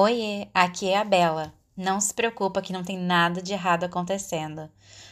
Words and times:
Oiê, 0.00 0.46
aqui 0.54 0.90
é 0.90 0.96
a 0.96 1.02
Bela. 1.02 1.52
Não 1.76 2.00
se 2.00 2.14
preocupa 2.14 2.62
que 2.62 2.72
não 2.72 2.84
tem 2.84 2.96
nada 2.96 3.42
de 3.42 3.52
errado 3.52 3.82
acontecendo. 3.82 4.70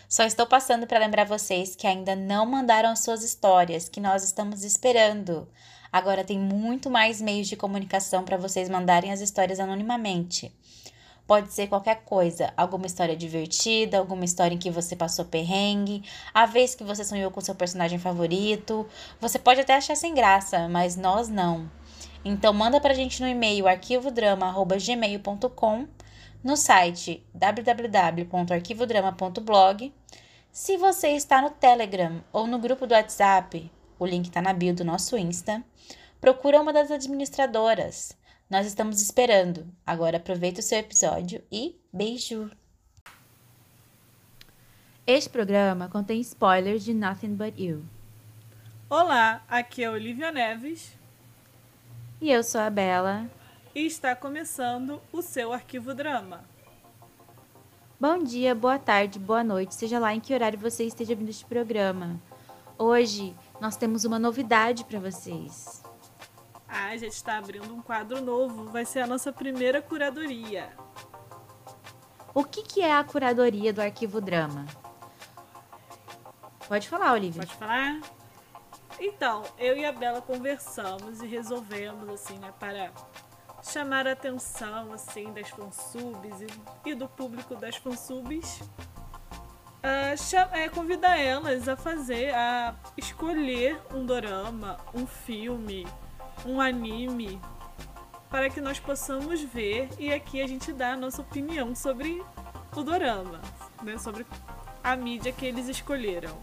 Só 0.09 0.23
estou 0.23 0.47
passando 0.47 0.87
para 0.87 1.01
lembrar 1.01 1.25
vocês 1.25 1.75
que 1.75 1.89
ainda 1.89 2.15
não 2.15 2.47
mandaram 2.47 2.91
as 2.91 3.01
suas 3.01 3.25
histórias, 3.25 3.89
que 3.89 3.99
nós 3.99 4.23
estamos 4.23 4.63
esperando. 4.63 5.49
Agora 5.91 6.23
tem 6.23 6.39
muito 6.39 6.89
mais 6.89 7.21
meios 7.21 7.49
de 7.49 7.57
comunicação 7.57 8.23
para 8.23 8.37
vocês 8.37 8.69
mandarem 8.69 9.11
as 9.11 9.21
histórias 9.21 9.59
anonimamente. 9.59 10.53
Pode 11.27 11.53
ser 11.53 11.67
qualquer 11.67 12.05
coisa, 12.05 12.55
alguma 12.57 12.87
história 12.87 13.17
divertida, 13.17 13.99
alguma 13.99 14.25
história 14.25 14.55
em 14.55 14.59
que 14.59 14.71
você 14.71 14.95
passou 14.95 15.25
perrengue, 15.25 16.05
a 16.33 16.47
vez 16.47 16.77
que 16.77 16.85
você 16.85 17.03
sonhou 17.03 17.33
com 17.33 17.41
seu 17.41 17.57
personagem 17.57 17.99
favorito. 17.99 18.87
Você 19.21 19.37
pode 19.37 19.63
até 19.63 19.75
achar 19.75 19.97
sem 19.97 20.15
graça, 20.15 20.69
mas 20.69 20.95
nós 20.95 21.29
não. 21.29 21.69
Então 22.29 22.53
manda 22.53 22.81
pra 22.81 22.93
gente 22.93 23.23
no 23.23 23.29
e-mail 23.29 23.69
arquivodrama@gmail.com, 23.69 25.87
no 26.43 26.57
site 26.57 27.25
www.arquivodrama.blog. 27.33 29.95
Se 30.51 30.77
você 30.77 31.11
está 31.11 31.41
no 31.41 31.51
Telegram 31.51 32.21
ou 32.33 32.49
no 32.49 32.59
grupo 32.59 32.85
do 32.85 32.95
WhatsApp, 32.95 33.71
o 33.97 34.05
link 34.05 34.27
está 34.27 34.43
na 34.43 34.53
bio 34.53 34.75
do 34.75 34.85
nosso 34.85 35.17
Insta, 35.17 35.63
procura 36.21 36.61
uma 36.61 36.73
das 36.73 36.91
administradoras. 36.91 38.19
Nós 38.51 38.67
estamos 38.67 39.01
esperando. 39.01 39.73
Agora 39.87 40.17
aproveita 40.17 40.59
o 40.59 40.65
seu 40.65 40.81
episódio 40.81 41.45
e 41.53 41.81
beijo! 41.93 42.51
Este 45.07 45.31
programa 45.31 45.89
contém 45.89 46.21
spoilers 46.23 46.83
de 46.83 46.93
Nothing 46.93 47.37
But 47.37 47.57
You. 47.57 47.85
Olá, 48.91 49.45
aqui 49.49 49.85
é 49.85 49.91
Olivia 49.91 50.33
Neves. 50.33 51.06
E 52.19 52.31
eu 52.31 52.43
sou 52.43 52.63
a 52.63 52.71
Bela. 52.71 53.31
E 53.75 53.85
está 53.85 54.17
começando 54.17 55.03
o 55.13 55.21
seu 55.21 55.53
Arquivo 55.53 55.95
Drama. 55.95 56.45
Bom 58.01 58.19
dia, 58.19 58.55
boa 58.55 58.79
tarde, 58.79 59.19
boa 59.19 59.45
noite, 59.45 59.75
seja 59.75 59.99
lá 59.99 60.15
em 60.15 60.21
que 60.21 60.33
horário 60.33 60.59
você 60.59 60.85
esteja 60.85 61.15
vindo 61.15 61.29
este 61.29 61.45
programa. 61.45 62.19
Hoje 62.79 63.37
nós 63.61 63.77
temos 63.77 64.07
uma 64.07 64.19
novidade 64.19 64.83
para 64.85 64.99
vocês. 64.99 65.83
Ah, 66.67 66.87
a 66.87 66.97
gente 66.97 67.13
está 67.13 67.37
abrindo 67.37 67.73
um 67.73 67.83
quadro 67.83 68.23
novo, 68.23 68.65
vai 68.65 68.87
ser 68.87 69.01
a 69.01 69.07
nossa 69.07 69.31
primeira 69.31 69.83
curadoria. 69.83 70.71
O 72.33 72.45
que, 72.45 72.63
que 72.63 72.81
é 72.81 72.95
a 72.95 73.05
curadoria 73.05 73.75
do 73.75 73.83
Arquivo 73.83 74.23
Drama? 74.23 74.65
Pode 76.67 76.89
falar, 76.89 77.13
Olivia. 77.13 77.43
Pode 77.43 77.55
falar? 77.55 78.01
Então, 78.99 79.45
eu 79.59 79.77
e 79.77 79.85
a 79.85 79.93
Bela 79.93 80.23
conversamos 80.23 81.21
e 81.21 81.27
resolvemos, 81.27 82.09
assim, 82.09 82.39
né, 82.39 82.53
para 82.59 82.91
chamar 83.63 84.07
a 84.07 84.13
atenção, 84.13 84.93
assim, 84.93 85.33
das 85.33 85.51
fansubs 85.51 86.41
e, 86.41 86.91
e 86.91 86.95
do 86.95 87.09
público 87.09 87.55
das 87.55 87.77
fansubs, 87.77 88.61
uh, 88.61 90.53
é, 90.53 90.69
convidar 90.69 91.19
elas 91.19 91.69
a 91.69 91.77
fazer, 91.77 92.35
a 92.35 92.75
escolher 92.97 93.79
um 93.93 94.07
dorama, 94.07 94.79
um 94.95 95.07
filme, 95.07 95.87
um 96.47 96.61
anime, 96.61 97.41
para 98.31 98.49
que 98.49 98.61
nós 98.61 98.79
possamos 98.79 99.43
ver 99.43 99.89
e 99.99 100.13
aqui 100.13 100.41
a 100.41 100.47
gente 100.47 100.73
dá 100.73 100.93
a 100.93 100.97
nossa 100.97 101.21
opinião 101.21 101.75
sobre 101.75 102.23
o 102.75 102.83
dorama, 102.83 103.41
né, 103.83 103.99
sobre 103.99 104.27
a 104.83 104.97
mídia 104.97 105.33
que 105.33 105.45
eles 105.45 105.69
escolheram. 105.69 106.37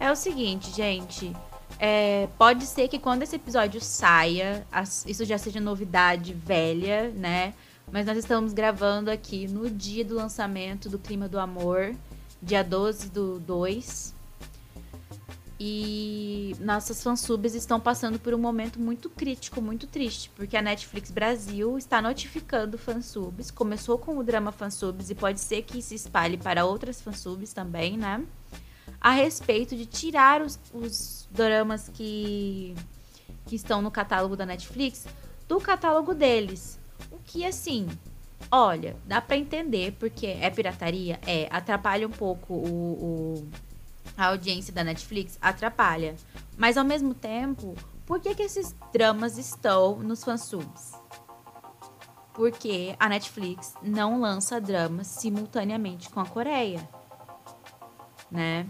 É 0.00 0.10
o 0.10 0.16
seguinte, 0.16 0.70
gente. 0.70 1.34
É, 1.78 2.28
pode 2.36 2.66
ser 2.66 2.88
que 2.88 2.98
quando 2.98 3.22
esse 3.22 3.36
episódio 3.36 3.80
saia, 3.80 4.66
isso 5.06 5.24
já 5.24 5.38
seja 5.38 5.60
novidade 5.60 6.34
velha, 6.34 7.10
né? 7.10 7.54
Mas 7.90 8.04
nós 8.04 8.18
estamos 8.18 8.52
gravando 8.52 9.10
aqui 9.10 9.46
no 9.46 9.70
dia 9.70 10.04
do 10.04 10.14
lançamento 10.14 10.88
do 10.88 10.98
Clima 10.98 11.28
do 11.28 11.38
Amor, 11.38 11.94
dia 12.42 12.64
12 12.64 13.10
do 13.10 13.38
2. 13.38 14.18
E 15.60 16.54
nossas 16.60 17.02
fansubs 17.02 17.54
estão 17.54 17.80
passando 17.80 18.18
por 18.18 18.32
um 18.32 18.38
momento 18.38 18.78
muito 18.78 19.10
crítico, 19.10 19.60
muito 19.60 19.88
triste, 19.88 20.30
porque 20.36 20.56
a 20.56 20.62
Netflix 20.62 21.10
Brasil 21.10 21.76
está 21.78 22.00
notificando 22.02 22.78
fansubs. 22.78 23.50
Começou 23.50 23.98
com 23.98 24.18
o 24.18 24.22
drama 24.22 24.52
fansubs 24.52 25.10
e 25.10 25.14
pode 25.14 25.40
ser 25.40 25.62
que 25.62 25.80
se 25.82 25.94
espalhe 25.94 26.36
para 26.36 26.64
outras 26.64 27.00
fansubs 27.00 27.52
também, 27.52 27.96
né? 27.96 28.24
a 29.00 29.10
respeito 29.10 29.76
de 29.76 29.86
tirar 29.86 30.42
os, 30.42 30.58
os 30.72 31.17
dramas 31.30 31.88
que, 31.88 32.74
que 33.46 33.56
estão 33.56 33.82
no 33.82 33.90
catálogo 33.90 34.36
da 34.36 34.46
Netflix 34.46 35.06
do 35.46 35.58
catálogo 35.60 36.14
deles. 36.14 36.78
O 37.10 37.18
que, 37.24 37.44
assim, 37.44 37.88
olha, 38.50 38.96
dá 39.06 39.20
para 39.20 39.36
entender 39.36 39.92
porque 39.98 40.26
é 40.26 40.50
pirataria, 40.50 41.18
é, 41.26 41.48
atrapalha 41.50 42.06
um 42.06 42.10
pouco 42.10 42.52
o, 42.52 43.36
o, 43.36 43.48
a 44.16 44.26
audiência 44.26 44.72
da 44.72 44.84
Netflix, 44.84 45.38
atrapalha. 45.40 46.16
Mas 46.56 46.76
ao 46.76 46.84
mesmo 46.84 47.14
tempo, 47.14 47.74
por 48.04 48.20
que, 48.20 48.34
que 48.34 48.42
esses 48.42 48.74
dramas 48.92 49.38
estão 49.38 49.98
nos 49.98 50.22
fansubs? 50.22 50.92
Porque 52.34 52.94
a 52.98 53.08
Netflix 53.08 53.74
não 53.82 54.20
lança 54.20 54.60
dramas 54.60 55.08
simultaneamente 55.08 56.08
com 56.10 56.20
a 56.20 56.26
Coreia, 56.26 56.88
né? 58.30 58.66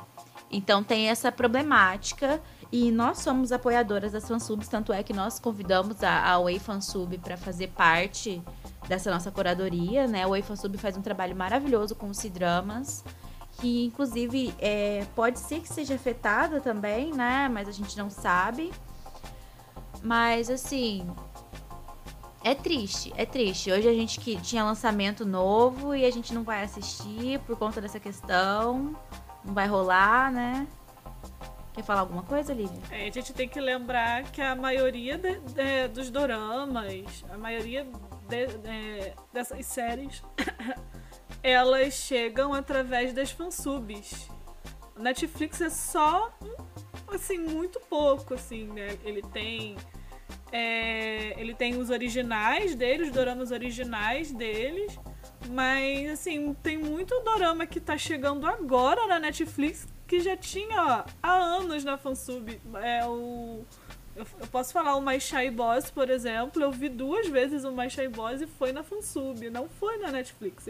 Então 0.50 0.82
tem 0.82 1.08
essa 1.08 1.30
problemática 1.30 2.40
e 2.72 2.90
nós 2.90 3.18
somos 3.18 3.52
apoiadoras 3.52 4.12
das 4.12 4.26
fansubs, 4.26 4.68
tanto 4.68 4.92
é 4.92 5.02
que 5.02 5.12
nós 5.12 5.38
convidamos 5.38 6.02
a, 6.02 6.32
a 6.32 6.38
Way 6.40 6.58
Fansub 6.58 7.16
para 7.18 7.36
fazer 7.36 7.68
parte 7.68 8.42
dessa 8.86 9.10
nossa 9.10 9.30
curadoria, 9.30 10.06
né? 10.06 10.24
A 10.24 10.28
Way 10.28 10.42
Fansub 10.42 10.76
faz 10.78 10.96
um 10.96 11.02
trabalho 11.02 11.36
maravilhoso 11.36 11.94
com 11.94 12.08
os 12.08 12.18
C-dramas, 12.18 13.04
que 13.58 13.86
inclusive 13.86 14.54
é, 14.58 15.06
pode 15.14 15.38
ser 15.38 15.60
que 15.60 15.68
seja 15.68 15.94
afetada 15.94 16.60
também, 16.60 17.12
né? 17.12 17.48
Mas 17.48 17.68
a 17.68 17.72
gente 17.72 17.96
não 17.96 18.08
sabe. 18.08 18.72
Mas 20.02 20.48
assim, 20.48 21.06
é 22.42 22.54
triste, 22.54 23.12
é 23.16 23.26
triste. 23.26 23.70
Hoje 23.70 23.88
a 23.88 23.92
gente 23.92 24.20
que 24.20 24.40
tinha 24.40 24.64
lançamento 24.64 25.26
novo 25.26 25.94
e 25.94 26.04
a 26.04 26.10
gente 26.10 26.32
não 26.32 26.42
vai 26.42 26.62
assistir 26.62 27.38
por 27.40 27.56
conta 27.56 27.80
dessa 27.80 27.98
questão 27.98 28.94
não 29.44 29.54
vai 29.54 29.66
rolar, 29.66 30.32
né? 30.32 30.66
Quer 31.78 31.84
falar 31.84 32.00
alguma 32.00 32.24
coisa, 32.24 32.52
Lívia? 32.52 32.80
É, 32.90 33.06
a 33.06 33.10
gente 33.12 33.32
tem 33.32 33.48
que 33.48 33.60
lembrar 33.60 34.24
que 34.32 34.42
a 34.42 34.56
maioria 34.56 35.16
de, 35.16 35.38
de, 35.38 35.88
dos 35.94 36.10
doramas, 36.10 37.24
a 37.30 37.38
maioria 37.38 37.86
de, 38.28 39.12
dessas 39.32 39.64
séries, 39.64 40.22
elas 41.40 41.94
chegam 41.94 42.52
através 42.52 43.12
das 43.12 43.30
fansubs. 43.30 44.28
Netflix 44.96 45.60
é 45.60 45.70
só, 45.70 46.32
assim, 47.12 47.38
muito 47.38 47.78
pouco, 47.88 48.34
assim, 48.34 48.66
né? 48.66 48.98
Ele 49.04 49.22
tem... 49.22 49.76
É, 50.50 51.40
ele 51.40 51.54
tem 51.54 51.76
os 51.76 51.90
originais 51.90 52.74
dele, 52.74 53.04
os 53.04 53.12
doramas 53.12 53.52
originais 53.52 54.32
deles, 54.32 54.98
mas, 55.48 56.10
assim, 56.10 56.54
tem 56.62 56.76
muito 56.76 57.18
dorama 57.20 57.66
que 57.66 57.80
tá 57.80 57.96
chegando 57.96 58.46
agora 58.46 59.06
na 59.06 59.18
Netflix 59.18 59.86
que 60.06 60.20
já 60.20 60.36
tinha 60.36 60.82
ó, 60.82 61.04
há 61.22 61.34
anos 61.34 61.84
na 61.84 61.98
fansub. 61.98 62.60
É 62.82 63.06
o. 63.06 63.62
Eu, 64.16 64.26
eu 64.40 64.46
posso 64.48 64.72
falar 64.72 64.96
o 64.96 65.00
My 65.00 65.20
Shy 65.20 65.50
Boss, 65.50 65.90
por 65.90 66.10
exemplo. 66.10 66.62
Eu 66.62 66.72
vi 66.72 66.88
duas 66.88 67.28
vezes 67.28 67.64
o 67.64 67.70
My 67.70 67.88
Shy 67.88 68.08
Boss 68.08 68.40
e 68.40 68.46
foi 68.46 68.72
na 68.72 68.82
fansub, 68.82 69.48
não 69.50 69.68
foi 69.68 69.98
na 69.98 70.10
Netflix. 70.10 70.68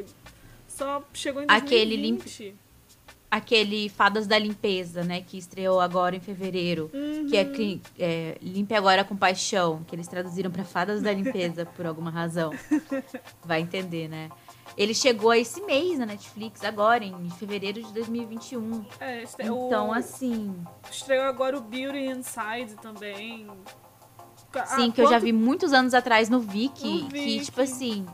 Só 0.66 1.02
chegou 1.14 1.42
em 1.42 1.46
2020. 1.46 1.66
Aquele 1.66 1.96
limp... 1.96 2.26
Aquele 3.30 3.88
Fadas 3.90 4.26
da 4.26 4.38
Limpeza, 4.38 5.04
né? 5.04 5.20
Que 5.20 5.36
estreou 5.36 5.80
agora 5.80 6.16
em 6.16 6.20
fevereiro. 6.20 6.90
Uhum. 6.94 7.26
Que 7.28 7.36
é, 7.36 7.78
é 7.98 8.38
Limpe 8.40 8.74
Agora 8.74 9.04
com 9.04 9.14
Paixão. 9.14 9.84
Que 9.86 9.94
eles 9.94 10.08
traduziram 10.08 10.50
para 10.50 10.64
Fadas 10.64 11.02
da 11.02 11.12
Limpeza 11.12 11.66
por 11.66 11.84
alguma 11.84 12.10
razão. 12.10 12.52
Vai 13.44 13.60
entender, 13.60 14.08
né? 14.08 14.30
Ele 14.76 14.94
chegou 14.94 15.34
esse 15.34 15.60
mês 15.62 15.98
na 15.98 16.06
Netflix, 16.06 16.62
agora, 16.62 17.04
em 17.04 17.30
fevereiro 17.30 17.82
de 17.82 17.92
2021. 17.92 18.86
É, 19.00 19.24
então, 19.40 19.88
o... 19.88 19.92
assim. 19.92 20.54
Estreou 20.90 21.24
agora 21.24 21.58
o 21.58 21.60
Beauty 21.60 21.98
Inside 21.98 22.76
também. 22.80 23.48
Sim, 24.66 24.88
ah, 24.88 24.92
que 24.92 25.00
eu 25.00 25.08
já 25.08 25.18
vi 25.18 25.32
muitos 25.32 25.72
anos 25.72 25.94
atrás 25.94 26.28
no 26.28 26.40
Viki, 26.40 27.02
no 27.02 27.08
que, 27.08 27.40
tipo 27.40 27.60
assim, 27.60 28.06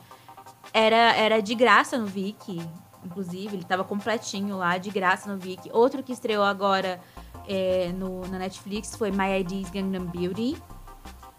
era, 0.72 1.14
era 1.14 1.40
de 1.40 1.54
graça 1.54 1.96
no 1.96 2.06
Viki. 2.06 2.60
Inclusive, 3.04 3.56
ele 3.56 3.64
tava 3.64 3.84
completinho 3.84 4.56
lá, 4.56 4.78
de 4.78 4.90
graça 4.90 5.30
no 5.30 5.38
Viki. 5.38 5.70
Outro 5.72 6.02
que 6.02 6.12
estreou 6.12 6.44
agora 6.44 7.00
é, 7.46 7.92
no, 7.92 8.26
na 8.28 8.38
Netflix 8.38 8.96
foi 8.96 9.10
My 9.10 9.40
ID's 9.40 9.70
Gangnam 9.70 10.06
Beauty 10.06 10.56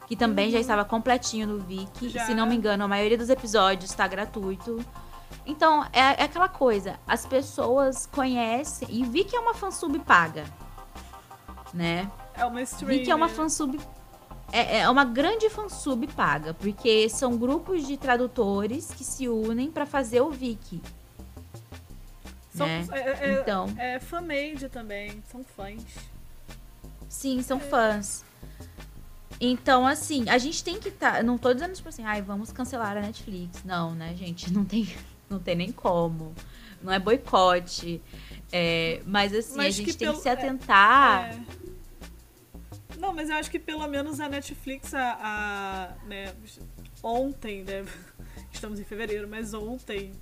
que 0.08 0.16
também 0.16 0.46
uhum. 0.46 0.52
já 0.52 0.60
estava 0.60 0.86
completinho 0.86 1.48
no 1.48 1.60
Viki. 1.60 2.10
Já. 2.10 2.26
Se 2.26 2.34
não 2.34 2.46
me 2.46 2.56
engano, 2.56 2.84
a 2.84 2.88
maioria 2.88 3.18
dos 3.18 3.30
episódios 3.30 3.90
está 3.90 4.08
gratuito. 4.08 4.84
Então, 5.46 5.84
é, 5.92 6.00
é, 6.00 6.24
aquela 6.24 6.48
coisa, 6.48 7.00
as 7.08 7.26
pessoas 7.26 8.06
conhecem 8.06 8.88
e 8.92 9.04
vi 9.04 9.24
que 9.24 9.36
é 9.36 9.40
uma 9.40 9.54
fansub 9.54 9.98
paga, 10.00 10.46
né? 11.74 12.10
É 12.36 12.46
uma 12.46 12.62
stream. 12.62 12.90
Vi 12.90 13.04
que 13.04 13.12
é 13.12 13.16
uma 13.16 13.30
fansub 13.30 13.80
é, 14.52 14.80
é 14.80 14.90
uma 14.90 15.04
grande 15.04 15.50
fansub 15.50 16.08
paga, 16.08 16.54
porque 16.54 17.10
são 17.10 17.36
grupos 17.36 17.86
de 17.86 17.98
tradutores 17.98 18.92
que 18.94 19.04
se 19.04 19.28
unem 19.28 19.72
para 19.72 19.86
fazer 19.86 20.22
o 20.22 20.30
Viki. 20.30 20.82
São, 22.56 22.66
né? 22.68 22.86
é, 22.92 23.00
é, 23.30 23.42
Então. 23.42 23.66
É 23.78 24.00
fan-made 24.00 24.70
também, 24.70 25.22
são 25.32 25.44
fãs. 25.44 25.84
Sim, 27.10 27.42
são 27.42 27.60
fãs. 27.60 28.24
Então, 29.40 29.86
assim, 29.86 30.30
a 30.30 30.38
gente 30.38 30.64
tem 30.64 30.80
que 30.80 30.90
estar. 30.90 31.24
não 31.24 31.38
tô 31.38 31.54
dizendo, 31.54 31.74
tipo 31.74 31.90
assim, 31.90 32.04
ai, 32.06 32.22
vamos 32.22 32.52
cancelar 32.52 32.96
a 32.98 33.02
Netflix. 33.02 33.64
Não, 33.64 33.94
né, 33.94 34.16
gente? 34.16 34.52
Não 34.52 34.64
tem, 34.64 34.88
não 35.30 35.40
tem 35.40 35.56
nem 35.56 35.72
como. 35.72 36.34
Não 36.82 36.92
é 36.94 37.00
boicote. 37.00 38.02
É, 38.52 39.02
mas, 39.06 39.34
assim, 39.34 39.58
Mas 39.58 39.68
a 39.68 39.78
gente 39.78 39.92
que 39.92 39.98
tem 39.98 40.08
pelo- 40.08 40.18
que 40.18 40.24
se 40.24 40.30
atentar. 40.30 41.32
É. 41.34 41.40
Não, 42.98 43.14
mas 43.14 43.30
eu 43.30 43.36
acho 43.36 43.52
que 43.52 43.60
pelo 43.60 43.86
menos 43.88 44.20
a 44.20 44.30
Netflix, 44.30 44.94
a, 44.94 45.18
a, 46.00 46.06
né, 46.06 46.34
ontem, 47.04 47.64
né? 47.64 47.84
Estamos 48.54 48.80
em 48.80 48.84
fevereiro, 48.86 49.28
mas 49.28 49.54
ontem 49.54 50.14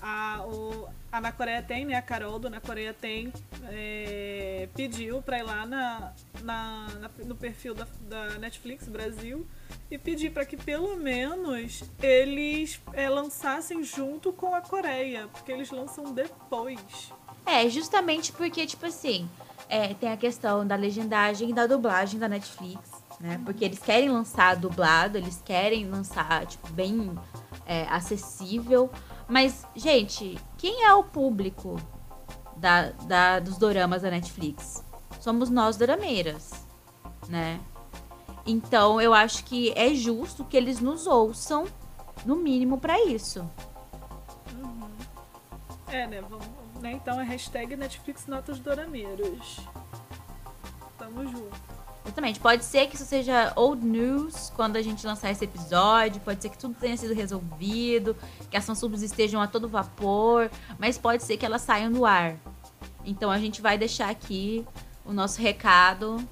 a, 0.00 0.44
o, 0.46 0.88
a 1.10 1.20
Na 1.20 1.32
Coreia 1.32 1.62
tem, 1.62 1.84
né? 1.84 1.94
A 1.96 2.02
Carol 2.02 2.38
do 2.38 2.48
Na 2.50 2.60
Coreia 2.60 2.92
tem 2.94 3.32
é, 3.70 4.68
pediu 4.74 5.20
pra 5.22 5.38
ir 5.38 5.42
lá 5.42 5.66
na, 5.66 6.12
na, 6.42 6.86
na- 7.00 7.10
no 7.24 7.34
perfil 7.34 7.74
da, 7.74 7.86
da 8.02 8.38
Netflix 8.38 8.88
Brasil 8.88 9.46
e 9.90 9.96
pedir 9.98 10.30
pra 10.30 10.44
que 10.44 10.56
pelo 10.56 10.96
menos 10.96 11.82
eles 12.02 12.80
é, 12.92 13.08
lançassem 13.08 13.82
junto 13.82 14.32
com 14.32 14.54
a 14.54 14.60
Coreia, 14.60 15.28
porque 15.32 15.50
eles 15.52 15.70
lançam 15.70 16.12
depois. 16.12 17.12
É, 17.46 17.68
justamente 17.68 18.32
porque, 18.32 18.66
tipo 18.66 18.84
assim, 18.86 19.28
é, 19.68 19.94
tem 19.94 20.10
a 20.12 20.16
questão 20.16 20.66
da 20.66 20.76
legendagem 20.76 21.50
e 21.50 21.52
da 21.52 21.66
dublagem 21.66 22.20
da 22.20 22.28
Netflix, 22.28 22.90
né? 23.20 23.40
Porque 23.44 23.64
eles 23.64 23.78
querem 23.78 24.10
lançar 24.10 24.54
dublado, 24.56 25.16
eles 25.16 25.40
querem 25.44 25.88
lançar, 25.88 26.44
tipo, 26.46 26.68
bem 26.72 27.18
é, 27.66 27.84
acessível. 27.88 28.90
Mas, 29.28 29.66
gente, 29.76 30.38
quem 30.56 30.84
é 30.84 30.94
o 30.94 31.04
público 31.04 31.78
da, 32.56 32.90
da- 33.06 33.38
dos 33.40 33.58
doramas 33.58 34.02
da 34.02 34.10
Netflix? 34.10 34.82
Somos 35.20 35.50
nós 35.50 35.76
dorameiras, 35.76 36.50
né? 37.28 37.60
Então, 38.46 39.00
eu 39.00 39.12
acho 39.12 39.44
que 39.44 39.72
é 39.76 39.92
justo 39.94 40.44
que 40.44 40.56
eles 40.56 40.80
nos 40.80 41.06
ouçam, 41.06 41.66
no 42.24 42.36
mínimo, 42.36 42.78
pra 42.78 42.98
isso. 43.04 43.48
É, 45.88 46.06
né? 46.06 46.20
Vamos, 46.22 46.46
né? 46.80 46.92
Então 46.92 47.20
é 47.20 47.24
hashtag 47.24 47.76
Netflix 47.76 48.26
Notas 48.26 48.58
Dorameiros. 48.58 49.60
Tamo 50.98 51.22
junto. 51.26 51.78
Exatamente. 52.08 52.40
Pode 52.40 52.64
ser 52.64 52.86
que 52.86 52.96
isso 52.96 53.04
seja 53.04 53.52
old 53.54 53.84
news 53.84 54.50
quando 54.56 54.76
a 54.76 54.82
gente 54.82 55.06
lançar 55.06 55.30
esse 55.30 55.44
episódio. 55.44 56.22
Pode 56.22 56.40
ser 56.40 56.48
que 56.48 56.56
tudo 56.56 56.74
tenha 56.74 56.96
sido 56.96 57.12
resolvido, 57.12 58.16
que 58.50 58.56
as 58.56 58.64
fansubs 58.64 59.02
estejam 59.02 59.42
a 59.42 59.46
todo 59.46 59.68
vapor, 59.68 60.50
mas 60.78 60.96
pode 60.96 61.22
ser 61.22 61.36
que 61.36 61.44
elas 61.44 61.60
saiam 61.60 61.92
do 61.92 62.06
ar. 62.06 62.36
Então 63.04 63.30
a 63.30 63.38
gente 63.38 63.60
vai 63.60 63.76
deixar 63.76 64.08
aqui 64.08 64.64
o 65.04 65.12
nosso 65.12 65.38
recado. 65.40 66.26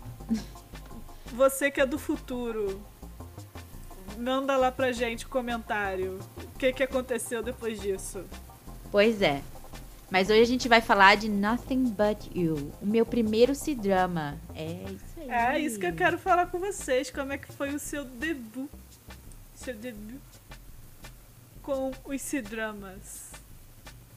Você 1.35 1.71
que 1.71 1.81
é 1.81 1.85
do 1.85 1.99
futuro, 1.99 2.81
manda 4.17 4.57
lá 4.57 4.73
pra 4.73 4.93
gente 4.93 5.27
comentário. 5.27 6.19
O 6.39 6.59
que, 6.59 6.73
que 6.73 6.83
aconteceu 6.83 7.43
depois 7.43 7.79
disso? 7.79 8.25
Pois 8.91 9.21
é. 9.21 9.43
Mas 10.11 10.31
hoje 10.31 10.41
a 10.41 10.47
gente 10.47 10.69
vai 10.69 10.81
falar 10.81 11.17
de 11.17 11.29
Nothing 11.29 11.85
But 11.85 12.31
You, 12.35 12.73
o 12.81 12.87
meu 12.87 13.05
primeiro 13.05 13.55
C-drama. 13.55 14.39
É 14.55 14.85
isso 14.85 15.21
aí. 15.21 15.31
É 15.31 15.59
isso 15.59 15.79
que 15.81 15.87
eu 15.87 15.95
quero 15.95 16.17
falar 16.17 16.47
com 16.47 16.59
vocês. 16.59 17.11
Como 17.11 17.33
é 17.33 17.39
que 17.39 17.53
foi 17.53 17.75
o 17.75 17.79
seu 17.79 18.05
debut? 18.05 18.71
Seu 19.55 19.75
debut 19.75 20.21
com 21.61 21.91
os 22.05 22.23
C-dramas. 22.23 23.33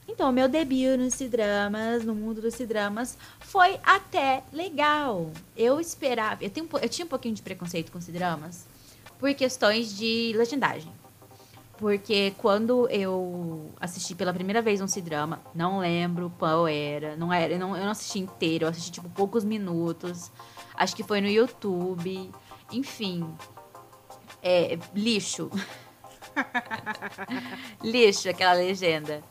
Então, 0.06 0.30
o 0.30 0.32
meu 0.32 0.48
debut 0.48 0.96
nos 0.96 1.14
C-dramas, 1.14 2.04
no 2.04 2.14
mundo 2.14 2.40
dos 2.40 2.54
C-dramas, 2.54 3.18
foi 3.40 3.80
até 3.82 4.44
legal. 4.52 5.32
Eu 5.56 5.80
esperava. 5.80 6.42
Eu, 6.42 6.50
tenho, 6.50 6.68
eu 6.80 6.88
tinha 6.88 7.04
um 7.04 7.08
pouquinho 7.08 7.34
de 7.34 7.42
preconceito 7.42 7.90
com 7.90 8.00
C-dramas 8.00 8.64
por 9.18 9.32
questões 9.34 9.96
de 9.96 10.32
legendagem. 10.36 10.90
Porque 11.80 12.34
quando 12.36 12.86
eu 12.90 13.72
assisti 13.80 14.14
pela 14.14 14.34
primeira 14.34 14.60
vez 14.60 14.82
um 14.82 14.86
C-drama, 14.86 15.40
não 15.54 15.78
lembro 15.78 16.30
qual 16.38 16.68
era. 16.68 17.16
Não 17.16 17.32
era 17.32 17.54
eu, 17.54 17.58
não, 17.58 17.74
eu 17.74 17.82
não 17.82 17.92
assisti 17.92 18.18
inteiro, 18.18 18.66
eu 18.66 18.68
assisti 18.68 18.92
tipo 18.92 19.08
poucos 19.08 19.44
minutos. 19.44 20.30
Acho 20.74 20.94
que 20.94 21.02
foi 21.02 21.22
no 21.22 21.26
YouTube. 21.26 22.30
Enfim. 22.70 23.26
É, 24.42 24.78
lixo. 24.94 25.50
lixo, 27.82 28.28
aquela 28.28 28.52
legenda. 28.52 29.22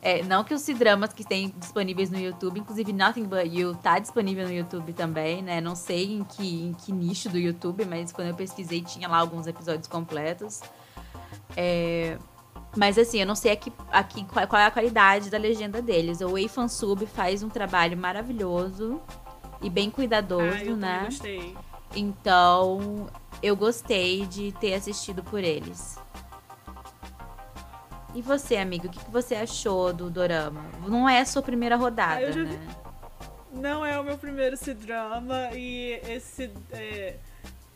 É, 0.00 0.22
não 0.22 0.42
que 0.44 0.54
os 0.54 0.62
C-dramas 0.62 1.12
que 1.12 1.24
tem 1.24 1.52
disponíveis 1.58 2.08
no 2.08 2.18
YouTube, 2.18 2.58
inclusive 2.58 2.90
Nothing 2.90 3.24
But 3.24 3.52
You 3.52 3.74
tá 3.74 3.98
disponível 3.98 4.46
no 4.46 4.52
YouTube 4.52 4.94
também, 4.94 5.42
né? 5.42 5.60
Não 5.60 5.76
sei 5.76 6.14
em 6.14 6.24
que, 6.24 6.64
em 6.68 6.72
que 6.72 6.90
nicho 6.90 7.28
do 7.28 7.36
YouTube, 7.36 7.84
mas 7.84 8.12
quando 8.12 8.28
eu 8.28 8.34
pesquisei 8.34 8.80
tinha 8.80 9.08
lá 9.08 9.18
alguns 9.18 9.46
episódios 9.46 9.86
completos. 9.86 10.62
É, 11.56 12.18
mas 12.76 12.98
assim, 12.98 13.20
eu 13.20 13.26
não 13.26 13.34
sei 13.34 13.52
aqui, 13.52 13.72
aqui 13.90 14.24
qual, 14.24 14.46
qual 14.46 14.60
é 14.62 14.66
a 14.66 14.70
qualidade 14.70 15.30
da 15.30 15.38
legenda 15.38 15.80
deles. 15.82 16.20
O 16.20 16.32
Wei 16.32 16.48
Fansub 16.48 17.04
faz 17.06 17.42
um 17.42 17.48
trabalho 17.48 17.96
maravilhoso 17.96 19.00
e 19.62 19.68
bem 19.70 19.90
cuidadoso, 19.90 20.56
ah, 20.56 20.64
eu 20.64 20.76
né? 20.76 21.02
gostei. 21.06 21.56
Então, 21.96 23.08
eu 23.42 23.56
gostei 23.56 24.26
de 24.26 24.52
ter 24.52 24.74
assistido 24.74 25.22
por 25.24 25.42
eles. 25.42 25.98
E 28.14 28.22
você, 28.22 28.56
amigo, 28.56 28.86
o 28.86 28.90
que 28.90 28.98
que 29.04 29.10
você 29.10 29.34
achou 29.34 29.92
do 29.92 30.10
Dorama? 30.10 30.62
Não 30.86 31.08
é 31.08 31.20
a 31.20 31.26
sua 31.26 31.42
primeira 31.42 31.76
rodada, 31.76 32.26
Ah, 32.26 32.32
já 32.32 32.42
vi- 32.44 32.56
né? 32.56 32.68
Não 33.52 33.84
é 33.84 33.98
o 33.98 34.04
meu 34.04 34.18
primeiro 34.18 34.56
C-drama 34.56 35.50
e 35.54 36.00
esse. 36.06 36.50
é, 36.70 37.16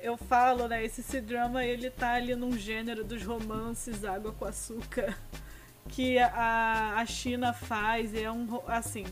eu 0.03 0.17
falo, 0.17 0.67
né? 0.67 0.85
Esse 0.85 1.03
C-drama 1.03 1.65
ele 1.65 1.89
tá 1.89 2.15
ali 2.15 2.35
num 2.35 2.59
gênero 2.59 3.05
dos 3.05 3.23
romances 3.23 4.05
água 4.05 4.33
com 4.33 4.45
açúcar 4.45 5.17
que 5.89 6.19
a, 6.19 6.95
a 6.97 7.07
China 7.07 7.53
faz. 7.53 8.15
É 8.15 8.31
um. 8.31 8.61
Assim. 8.67 9.07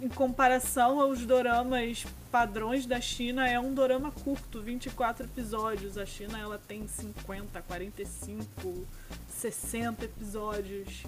Em 0.00 0.08
comparação 0.08 1.00
aos 1.00 1.26
doramas 1.26 2.06
padrões 2.30 2.86
da 2.86 3.00
China, 3.00 3.48
é 3.48 3.58
um 3.58 3.74
dorama 3.74 4.12
curto, 4.12 4.60
24 4.60 5.26
episódios. 5.26 5.98
A 5.98 6.06
China 6.06 6.38
ela 6.38 6.58
tem 6.58 6.86
50, 6.86 7.60
45, 7.62 8.86
60 9.28 10.04
episódios. 10.04 11.02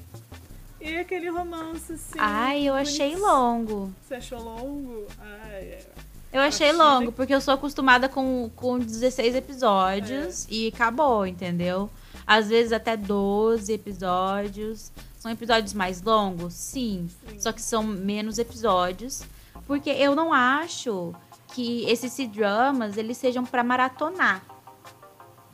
E 0.81 0.97
aquele 0.97 1.29
romance, 1.29 1.93
assim. 1.93 2.19
Ai, 2.19 2.69
eu 2.69 2.75
achei 2.75 3.11
bonitinho. 3.11 3.29
longo. 3.29 3.95
Você 4.03 4.15
achou 4.15 4.43
longo? 4.43 5.07
Ai, 5.19 5.63
é. 5.63 6.10
Eu 6.33 6.41
achei 6.41 6.71
longo, 6.73 7.11
porque 7.11 7.35
eu 7.35 7.41
sou 7.41 7.55
acostumada 7.55 8.09
com, 8.09 8.51
com 8.55 8.79
16 8.79 9.35
episódios 9.35 10.47
e 10.49 10.69
acabou, 10.69 11.27
entendeu? 11.27 11.91
Às 12.25 12.49
vezes 12.49 12.73
até 12.73 12.97
12 12.97 13.73
episódios. 13.73 14.93
São 15.19 15.31
episódios 15.31 15.75
mais 15.75 16.01
longos? 16.01 16.55
Sim. 16.55 17.11
Sim. 17.29 17.41
Só 17.41 17.53
que 17.53 17.61
são 17.61 17.83
menos 17.83 18.39
episódios. 18.39 19.23
Porque 19.67 19.91
eu 19.91 20.15
não 20.15 20.33
acho 20.33 21.13
que 21.49 21.85
esses 21.91 22.13
C-dramas 22.13 22.97
eles 22.97 23.17
sejam 23.17 23.45
pra 23.45 23.65
maratonar. 23.65 24.43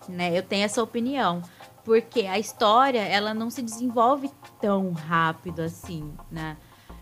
Né? 0.08 0.36
Eu 0.36 0.42
tenho 0.42 0.64
essa 0.64 0.82
opinião. 0.82 1.42
Porque 1.84 2.26
a 2.26 2.38
história, 2.38 3.00
ela 3.00 3.32
não 3.32 3.48
se 3.48 3.62
desenvolve 3.62 4.30
tão 4.60 4.92
rápido 4.92 5.62
assim, 5.62 6.12
né? 6.30 6.56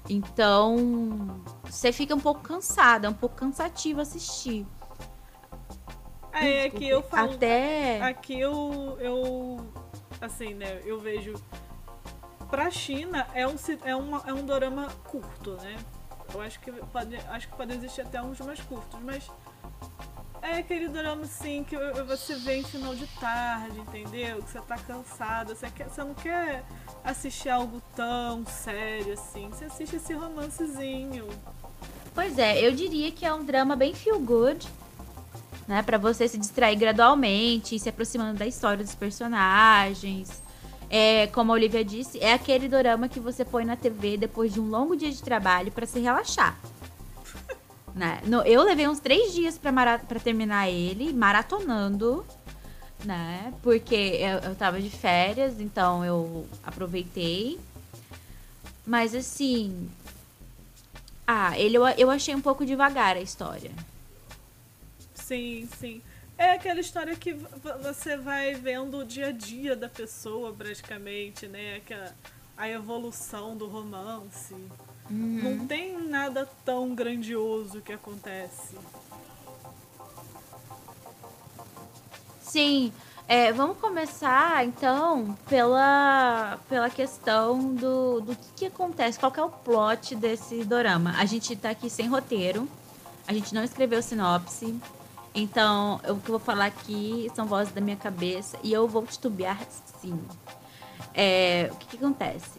Então, 0.08 1.42
você 1.64 1.92
fica 1.92 2.14
um 2.14 2.20
pouco 2.20 2.42
cansada, 2.42 3.06
é 3.06 3.10
um 3.10 3.14
pouco 3.14 3.36
cansativo 3.36 4.00
assistir. 4.00 4.66
É, 6.32 6.68
que 6.68 6.86
eu 6.86 7.02
falo. 7.02 7.34
Até. 7.34 8.02
Aqui 8.02 8.38
eu, 8.38 8.98
eu. 9.00 9.72
Assim, 10.20 10.52
né? 10.54 10.82
Eu 10.84 10.98
vejo. 10.98 11.34
Pra 12.50 12.70
China 12.70 13.26
é 13.34 13.46
um, 13.46 13.54
é 13.84 13.96
uma, 13.96 14.22
é 14.26 14.32
um 14.32 14.44
dorama 14.44 14.88
curto, 15.04 15.52
né? 15.62 15.76
Eu 16.32 16.40
acho 16.40 16.60
que 16.60 16.70
pode, 16.72 17.16
acho 17.16 17.48
que 17.48 17.56
podem 17.56 17.76
existir 17.76 18.02
até 18.02 18.20
uns 18.20 18.40
mais 18.40 18.60
curtos, 18.60 19.00
mas. 19.00 19.30
É 20.44 20.58
aquele 20.58 20.88
dorama 20.88 21.22
assim 21.22 21.64
que 21.64 21.74
você 22.06 22.34
vê 22.34 22.56
em 22.56 22.62
final 22.62 22.94
de 22.94 23.06
tarde, 23.18 23.80
entendeu? 23.80 24.42
Que 24.42 24.50
você 24.50 24.60
tá 24.60 24.76
cansado, 24.76 25.54
você, 25.54 25.66
você 25.68 26.04
não 26.04 26.12
quer 26.12 26.62
assistir 27.02 27.48
algo 27.48 27.80
tão 27.96 28.44
sério 28.44 29.14
assim. 29.14 29.48
Você 29.48 29.64
assiste 29.64 29.96
esse 29.96 30.12
romancezinho. 30.12 31.26
Pois 32.14 32.38
é, 32.38 32.60
eu 32.64 32.72
diria 32.72 33.10
que 33.10 33.24
é 33.24 33.32
um 33.32 33.42
drama 33.42 33.74
bem 33.74 33.94
feel 33.94 34.20
good, 34.20 34.68
né? 35.66 35.82
Pra 35.82 35.96
você 35.96 36.28
se 36.28 36.36
distrair 36.36 36.76
gradualmente, 36.76 37.78
se 37.78 37.88
aproximando 37.88 38.38
da 38.38 38.46
história 38.46 38.84
dos 38.84 38.94
personagens. 38.94 40.42
É, 40.90 41.26
como 41.28 41.52
a 41.52 41.54
Olivia 41.54 41.82
disse, 41.82 42.20
é 42.20 42.34
aquele 42.34 42.68
dorama 42.68 43.08
que 43.08 43.18
você 43.18 43.46
põe 43.46 43.64
na 43.64 43.76
TV 43.76 44.18
depois 44.18 44.52
de 44.52 44.60
um 44.60 44.68
longo 44.68 44.94
dia 44.94 45.10
de 45.10 45.22
trabalho 45.22 45.72
pra 45.72 45.86
se 45.86 45.98
relaxar. 46.00 46.60
Né? 47.94 48.20
No, 48.24 48.42
eu 48.42 48.62
levei 48.64 48.88
uns 48.88 48.98
três 48.98 49.32
dias 49.32 49.56
pra, 49.56 49.70
mara- 49.70 49.98
pra 50.00 50.18
terminar 50.18 50.68
ele, 50.68 51.12
maratonando, 51.12 52.26
né? 53.04 53.52
Porque 53.62 53.94
eu, 53.94 54.50
eu 54.50 54.54
tava 54.56 54.80
de 54.80 54.90
férias, 54.90 55.60
então 55.60 56.04
eu 56.04 56.46
aproveitei. 56.64 57.60
Mas 58.84 59.14
assim. 59.14 59.88
Ah, 61.26 61.58
ele 61.58 61.76
eu, 61.76 61.86
eu 61.86 62.10
achei 62.10 62.34
um 62.34 62.40
pouco 62.40 62.66
devagar 62.66 63.16
a 63.16 63.20
história. 63.20 63.70
Sim, 65.14 65.68
sim. 65.78 66.02
É 66.36 66.50
aquela 66.52 66.80
história 66.80 67.14
que 67.14 67.32
você 67.80 68.16
vai 68.16 68.54
vendo 68.54 68.98
o 68.98 69.04
dia 69.04 69.28
a 69.28 69.32
dia 69.32 69.76
da 69.76 69.88
pessoa, 69.88 70.52
praticamente, 70.52 71.46
né? 71.46 71.80
Que 71.86 71.94
a, 71.94 72.12
a 72.56 72.68
evolução 72.68 73.56
do 73.56 73.68
romance. 73.68 74.54
Não 75.10 75.66
tem 75.66 75.98
nada 76.08 76.48
tão 76.64 76.94
grandioso 76.94 77.80
que 77.82 77.92
acontece. 77.92 78.76
Sim, 82.42 82.92
é, 83.26 83.52
vamos 83.52 83.78
começar 83.78 84.64
então 84.64 85.36
pela, 85.48 86.58
pela 86.68 86.88
questão 86.88 87.74
do, 87.74 88.20
do 88.20 88.36
que, 88.36 88.46
que 88.56 88.66
acontece, 88.66 89.18
qual 89.18 89.32
que 89.32 89.40
é 89.40 89.44
o 89.44 89.50
plot 89.50 90.14
desse 90.14 90.64
dorama. 90.64 91.14
A 91.18 91.24
gente 91.24 91.54
tá 91.56 91.70
aqui 91.70 91.90
sem 91.90 92.06
roteiro, 92.08 92.68
a 93.26 93.32
gente 93.32 93.54
não 93.54 93.64
escreveu 93.64 94.00
sinopse, 94.02 94.78
então 95.34 96.00
eu- 96.04 96.14
o 96.14 96.20
que 96.20 96.28
eu 96.30 96.38
vou 96.38 96.40
falar 96.40 96.66
aqui 96.66 97.30
são 97.34 97.44
vozes 97.46 97.72
da 97.72 97.80
minha 97.80 97.96
cabeça 97.96 98.56
e 98.62 98.72
eu 98.72 98.86
vou 98.86 99.04
titubear 99.04 99.58
sim. 100.00 100.18
É, 101.12 101.70
o 101.72 101.76
que, 101.76 101.86
que 101.88 101.96
acontece? 101.96 102.58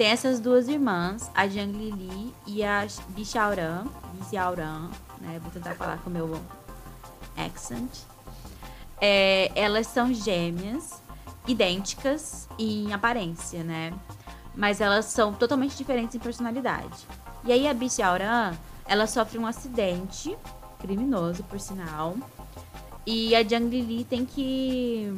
Tem 0.00 0.08
essas 0.08 0.40
duas 0.40 0.66
irmãs, 0.66 1.30
a 1.34 1.46
Jiang 1.46 1.72
Lili 1.72 2.34
e 2.46 2.64
a 2.64 2.86
Bichaoran, 3.10 3.84
Bichaoran, 4.14 4.88
né? 5.20 5.38
Vou 5.42 5.50
tentar 5.50 5.74
falar 5.74 5.98
com 5.98 6.08
o 6.08 6.12
meu 6.14 6.40
accent. 7.36 7.90
É, 8.98 9.52
elas 9.54 9.86
são 9.88 10.10
gêmeas, 10.10 11.02
idênticas 11.46 12.48
em 12.58 12.94
aparência, 12.94 13.62
né? 13.62 13.92
Mas 14.54 14.80
elas 14.80 15.04
são 15.04 15.34
totalmente 15.34 15.76
diferentes 15.76 16.14
em 16.14 16.18
personalidade. 16.18 17.06
E 17.44 17.52
aí 17.52 17.68
a 17.68 17.74
Bichaoran, 17.74 18.54
ela 18.86 19.06
sofre 19.06 19.36
um 19.38 19.44
acidente 19.46 20.34
criminoso, 20.78 21.42
por 21.42 21.60
sinal. 21.60 22.16
E 23.04 23.36
a 23.36 23.42
Jiang 23.42 23.68
Lili 23.68 24.04
tem 24.04 24.24
que 24.24 25.12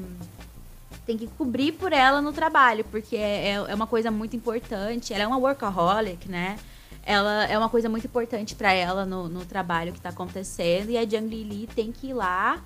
tem 1.06 1.18
que 1.18 1.26
cobrir 1.26 1.72
por 1.72 1.92
ela 1.92 2.20
no 2.22 2.32
trabalho, 2.32 2.84
porque 2.84 3.16
é, 3.16 3.48
é 3.48 3.54
é 3.54 3.74
uma 3.74 3.86
coisa 3.86 4.10
muito 4.10 4.36
importante. 4.36 5.12
Ela 5.12 5.24
é 5.24 5.26
uma 5.26 5.38
workaholic, 5.38 6.28
né? 6.28 6.58
Ela 7.04 7.46
é 7.46 7.58
uma 7.58 7.68
coisa 7.68 7.88
muito 7.88 8.06
importante 8.06 8.54
pra 8.54 8.72
ela 8.72 9.04
no, 9.04 9.28
no 9.28 9.44
trabalho 9.44 9.92
que 9.92 10.00
tá 10.00 10.10
acontecendo. 10.10 10.90
E 10.90 10.96
a 10.96 11.04
Jiang 11.04 11.26
Lili 11.26 11.66
tem 11.66 11.90
que 11.90 12.08
ir 12.08 12.14
lá 12.14 12.62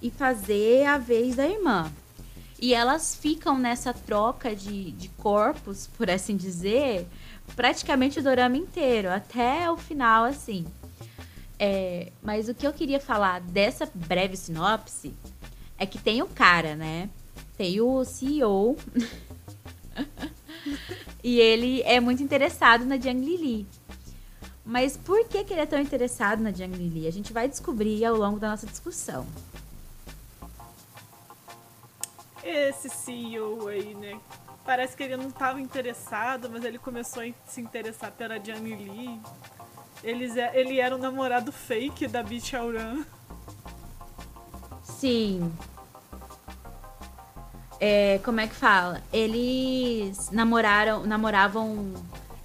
e 0.00 0.10
fazer 0.10 0.86
a 0.86 0.98
vez 0.98 1.36
da 1.36 1.46
irmã. 1.46 1.90
E 2.60 2.74
elas 2.74 3.16
ficam 3.16 3.58
nessa 3.58 3.92
troca 3.92 4.54
de, 4.54 4.92
de 4.92 5.08
corpos, 5.08 5.88
por 5.98 6.08
assim 6.08 6.36
dizer, 6.36 7.08
praticamente 7.56 8.20
o 8.20 8.22
dorama 8.22 8.56
inteiro, 8.56 9.10
até 9.10 9.68
o 9.70 9.76
final, 9.76 10.24
assim. 10.24 10.64
É, 11.58 12.12
mas 12.22 12.48
o 12.48 12.54
que 12.54 12.66
eu 12.66 12.72
queria 12.72 13.00
falar 13.00 13.40
dessa 13.40 13.88
breve 13.94 14.36
sinopse 14.36 15.14
é 15.78 15.86
que 15.86 15.98
tem 15.98 16.22
o 16.22 16.26
cara, 16.26 16.76
né? 16.76 17.10
Tem 17.62 17.80
o 17.80 18.04
CEO. 18.04 18.76
e 21.22 21.38
ele 21.38 21.80
é 21.82 22.00
muito 22.00 22.20
interessado 22.20 22.84
na 22.84 22.96
Jiang 22.96 23.24
Lili. 23.24 23.68
Mas 24.64 24.96
por 24.96 25.24
que, 25.28 25.44
que 25.44 25.54
ele 25.54 25.60
é 25.60 25.66
tão 25.66 25.78
interessado 25.78 26.42
na 26.42 26.50
Jiang 26.50 26.76
Lili? 26.76 27.06
A 27.06 27.12
gente 27.12 27.32
vai 27.32 27.48
descobrir 27.48 28.04
ao 28.04 28.16
longo 28.16 28.40
da 28.40 28.48
nossa 28.48 28.66
discussão. 28.66 29.24
Esse 32.42 32.90
CEO 32.90 33.68
aí, 33.68 33.94
né? 33.94 34.20
Parece 34.64 34.96
que 34.96 35.04
ele 35.04 35.16
não 35.16 35.28
estava 35.28 35.60
interessado, 35.60 36.50
mas 36.50 36.64
ele 36.64 36.78
começou 36.78 37.22
a 37.22 37.30
se 37.46 37.60
interessar 37.60 38.10
pela 38.10 38.40
Jiang 38.40 38.74
Lee. 38.74 39.20
Eles, 40.02 40.36
é- 40.36 40.50
ele 40.58 40.80
era 40.80 40.96
um 40.96 40.98
namorado 40.98 41.52
fake 41.52 42.08
da 42.08 42.24
Beach 42.24 42.56
Auran. 42.56 43.04
Sim. 44.82 45.52
É, 47.84 48.20
como 48.22 48.38
é 48.38 48.46
que 48.46 48.54
fala? 48.54 49.02
Eles 49.12 50.30
namoraram, 50.30 51.04
namoravam. 51.04 51.92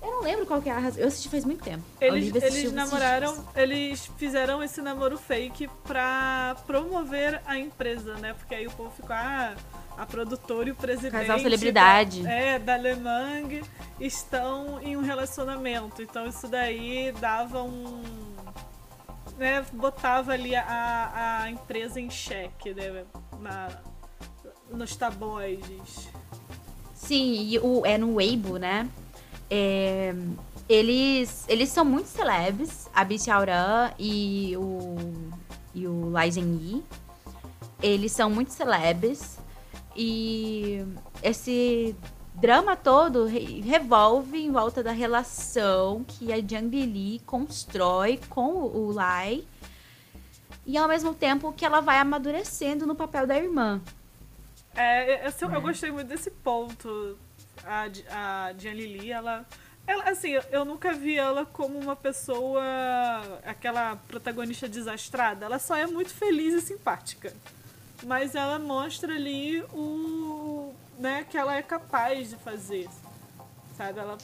Eu 0.01 0.09
não 0.09 0.23
lembro 0.23 0.47
qual 0.47 0.59
que 0.59 0.67
é 0.67 0.71
a 0.71 0.79
razão. 0.79 0.99
Eu 0.99 1.07
assisti 1.09 1.29
faz 1.29 1.45
muito 1.45 1.63
tempo. 1.63 1.83
Eles, 2.01 2.33
eles 2.33 2.71
namoraram, 2.71 3.33
dias. 3.33 3.45
eles 3.55 4.11
fizeram 4.17 4.63
esse 4.63 4.81
namoro 4.81 5.15
fake 5.15 5.69
pra 5.83 6.57
promover 6.65 7.39
a 7.45 7.55
empresa, 7.55 8.15
né? 8.15 8.33
Porque 8.33 8.55
aí 8.55 8.65
o 8.65 8.71
povo 8.71 8.89
ficou, 8.89 9.15
ah, 9.15 9.53
a 9.95 10.07
produtora 10.07 10.69
e 10.69 10.71
o 10.71 10.75
presidente. 10.75 11.11
Casal 11.11 11.37
celebridade. 11.37 12.23
Da, 12.23 12.31
é, 12.31 12.57
da 12.57 12.75
Le 12.75 12.95
Mang 12.95 13.61
estão 13.99 14.81
em 14.81 14.97
um 14.97 15.01
relacionamento. 15.01 16.01
Então 16.01 16.25
isso 16.25 16.47
daí 16.47 17.13
dava 17.19 17.61
um. 17.61 18.01
Né, 19.37 19.63
botava 19.71 20.31
ali 20.31 20.55
a, 20.55 21.41
a 21.43 21.51
empresa 21.51 22.01
em 22.01 22.09
xeque, 22.09 22.73
né? 22.73 23.05
Na, 23.39 23.67
nos 24.71 24.95
tabloides. 24.95 26.09
Sim, 26.93 27.47
e 27.49 27.59
o, 27.59 27.85
é 27.85 27.97
no 27.97 28.15
Weibo, 28.15 28.57
né? 28.57 28.89
É, 29.49 30.13
eles, 30.67 31.45
eles 31.47 31.69
são 31.69 31.85
muito 31.85 32.07
celebres, 32.07 32.89
a 32.93 33.03
Bici 33.03 33.29
e 33.97 34.57
o, 34.57 34.95
e 35.73 35.87
o 35.87 36.09
Lai 36.09 36.31
Zhengyi. 36.31 36.83
Eles 37.81 38.11
são 38.11 38.29
muito 38.29 38.51
celebres 38.51 39.37
e 39.95 40.83
esse 41.23 41.95
drama 42.33 42.75
todo 42.75 43.25
re- 43.25 43.61
revolve 43.61 44.37
em 44.37 44.51
volta 44.51 44.83
da 44.83 44.91
relação 44.91 46.03
que 46.07 46.33
a 46.33 46.37
Jiang 46.37 46.85
Li 46.85 47.19
constrói 47.25 48.19
com 48.29 48.63
o 48.63 48.91
Lai 48.91 49.43
e 50.65 50.77
ao 50.77 50.87
mesmo 50.87 51.13
tempo 51.13 51.53
que 51.53 51.65
ela 51.65 51.79
vai 51.79 51.99
amadurecendo 51.99 52.85
no 52.85 52.93
papel 52.95 53.25
da 53.25 53.37
irmã. 53.37 53.81
É, 54.77 55.27
esse- 55.27 55.43
eu 55.43 55.61
gostei 55.61 55.91
muito 55.91 56.07
desse 56.07 56.29
ponto. 56.31 57.17
A, 57.65 57.87
a 58.47 58.51
Lili, 58.53 59.11
ela, 59.11 59.45
ela. 59.85 60.03
Assim, 60.09 60.29
eu- 60.29 60.43
eu 60.51 60.63
nunca 60.65 60.93
vi 60.93 61.17
ela 61.17 61.45
como 61.45 61.77
uma 61.79 61.95
pessoa. 61.95 62.61
aquela 63.45 63.95
protagonista 64.07 64.67
desastrada. 64.69 65.45
Ela 65.45 65.59
só 65.59 65.75
é 65.75 65.87
muito 65.87 66.13
feliz 66.13 66.53
e 66.53 66.61
simpática. 66.61 67.33
Mas 68.05 68.35
ela 68.35 68.59
mostra 68.59 69.13
ali 69.15 69.61
o. 69.73 70.73
né, 70.99 71.25
que 71.29 71.37
ela 71.37 71.55
é 71.55 71.61
capaz 71.61 72.29
de 72.29 72.35
fazer. 72.37 72.87
Sabe? 73.75 73.99
Ela, 73.99 74.17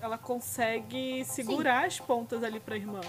ela 0.00 0.18
consegue 0.18 1.24
segurar 1.24 1.86
as 1.86 1.98
pontas 2.00 2.42
ali 2.44 2.58
pra 2.60 2.76
irmã. 2.76 3.00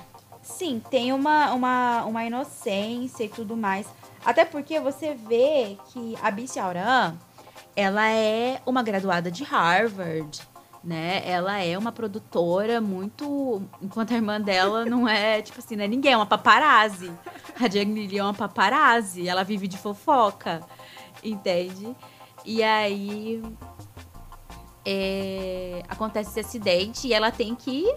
Sim, 0.41 0.81
tem 0.91 1.13
uma, 1.13 1.53
uma, 1.53 2.05
uma 2.05 2.23
inocência 2.25 3.23
e 3.23 3.29
tudo 3.29 3.55
mais. 3.55 3.87
Até 4.25 4.45
porque 4.45 4.79
você 4.79 5.13
vê 5.13 5.77
que 5.91 6.15
a 6.21 6.31
Bici 6.31 6.59
Auran, 6.59 7.15
ela 7.75 8.09
é 8.09 8.61
uma 8.65 8.81
graduada 8.81 9.29
de 9.29 9.43
Harvard, 9.43 10.41
né? 10.83 11.21
Ela 11.25 11.59
é 11.59 11.77
uma 11.77 11.91
produtora 11.91 12.79
muito... 12.81 13.61
Enquanto 13.81 14.11
a 14.11 14.15
irmã 14.15 14.39
dela 14.39 14.85
não 14.89 15.07
é, 15.07 15.41
tipo 15.41 15.59
assim, 15.59 15.75
não 15.75 15.83
é 15.83 15.87
ninguém, 15.87 16.13
é 16.13 16.17
uma 16.17 16.25
paparazzi. 16.25 17.11
A 17.59 17.69
Jiang 17.69 17.93
Lili 17.93 18.17
é 18.17 18.23
uma 18.23 18.33
paparazzi, 18.33 19.27
ela 19.27 19.43
vive 19.43 19.67
de 19.67 19.77
fofoca, 19.77 20.61
entende? 21.23 21.95
E 22.45 22.61
aí... 22.63 23.41
é, 24.85 25.83
acontece 25.87 26.31
esse 26.31 26.39
acidente 26.39 27.07
e 27.07 27.13
ela 27.13 27.31
tem 27.31 27.55
que 27.55 27.93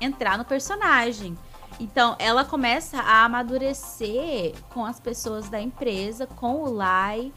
entrar 0.00 0.38
no 0.38 0.44
personagem. 0.44 1.36
Então, 1.80 2.14
ela 2.18 2.44
começa 2.44 2.98
a 2.98 3.24
amadurecer 3.24 4.52
com 4.68 4.84
as 4.84 5.00
pessoas 5.00 5.48
da 5.48 5.58
empresa, 5.58 6.26
com 6.26 6.56
o 6.56 6.70
Lai. 6.70 7.32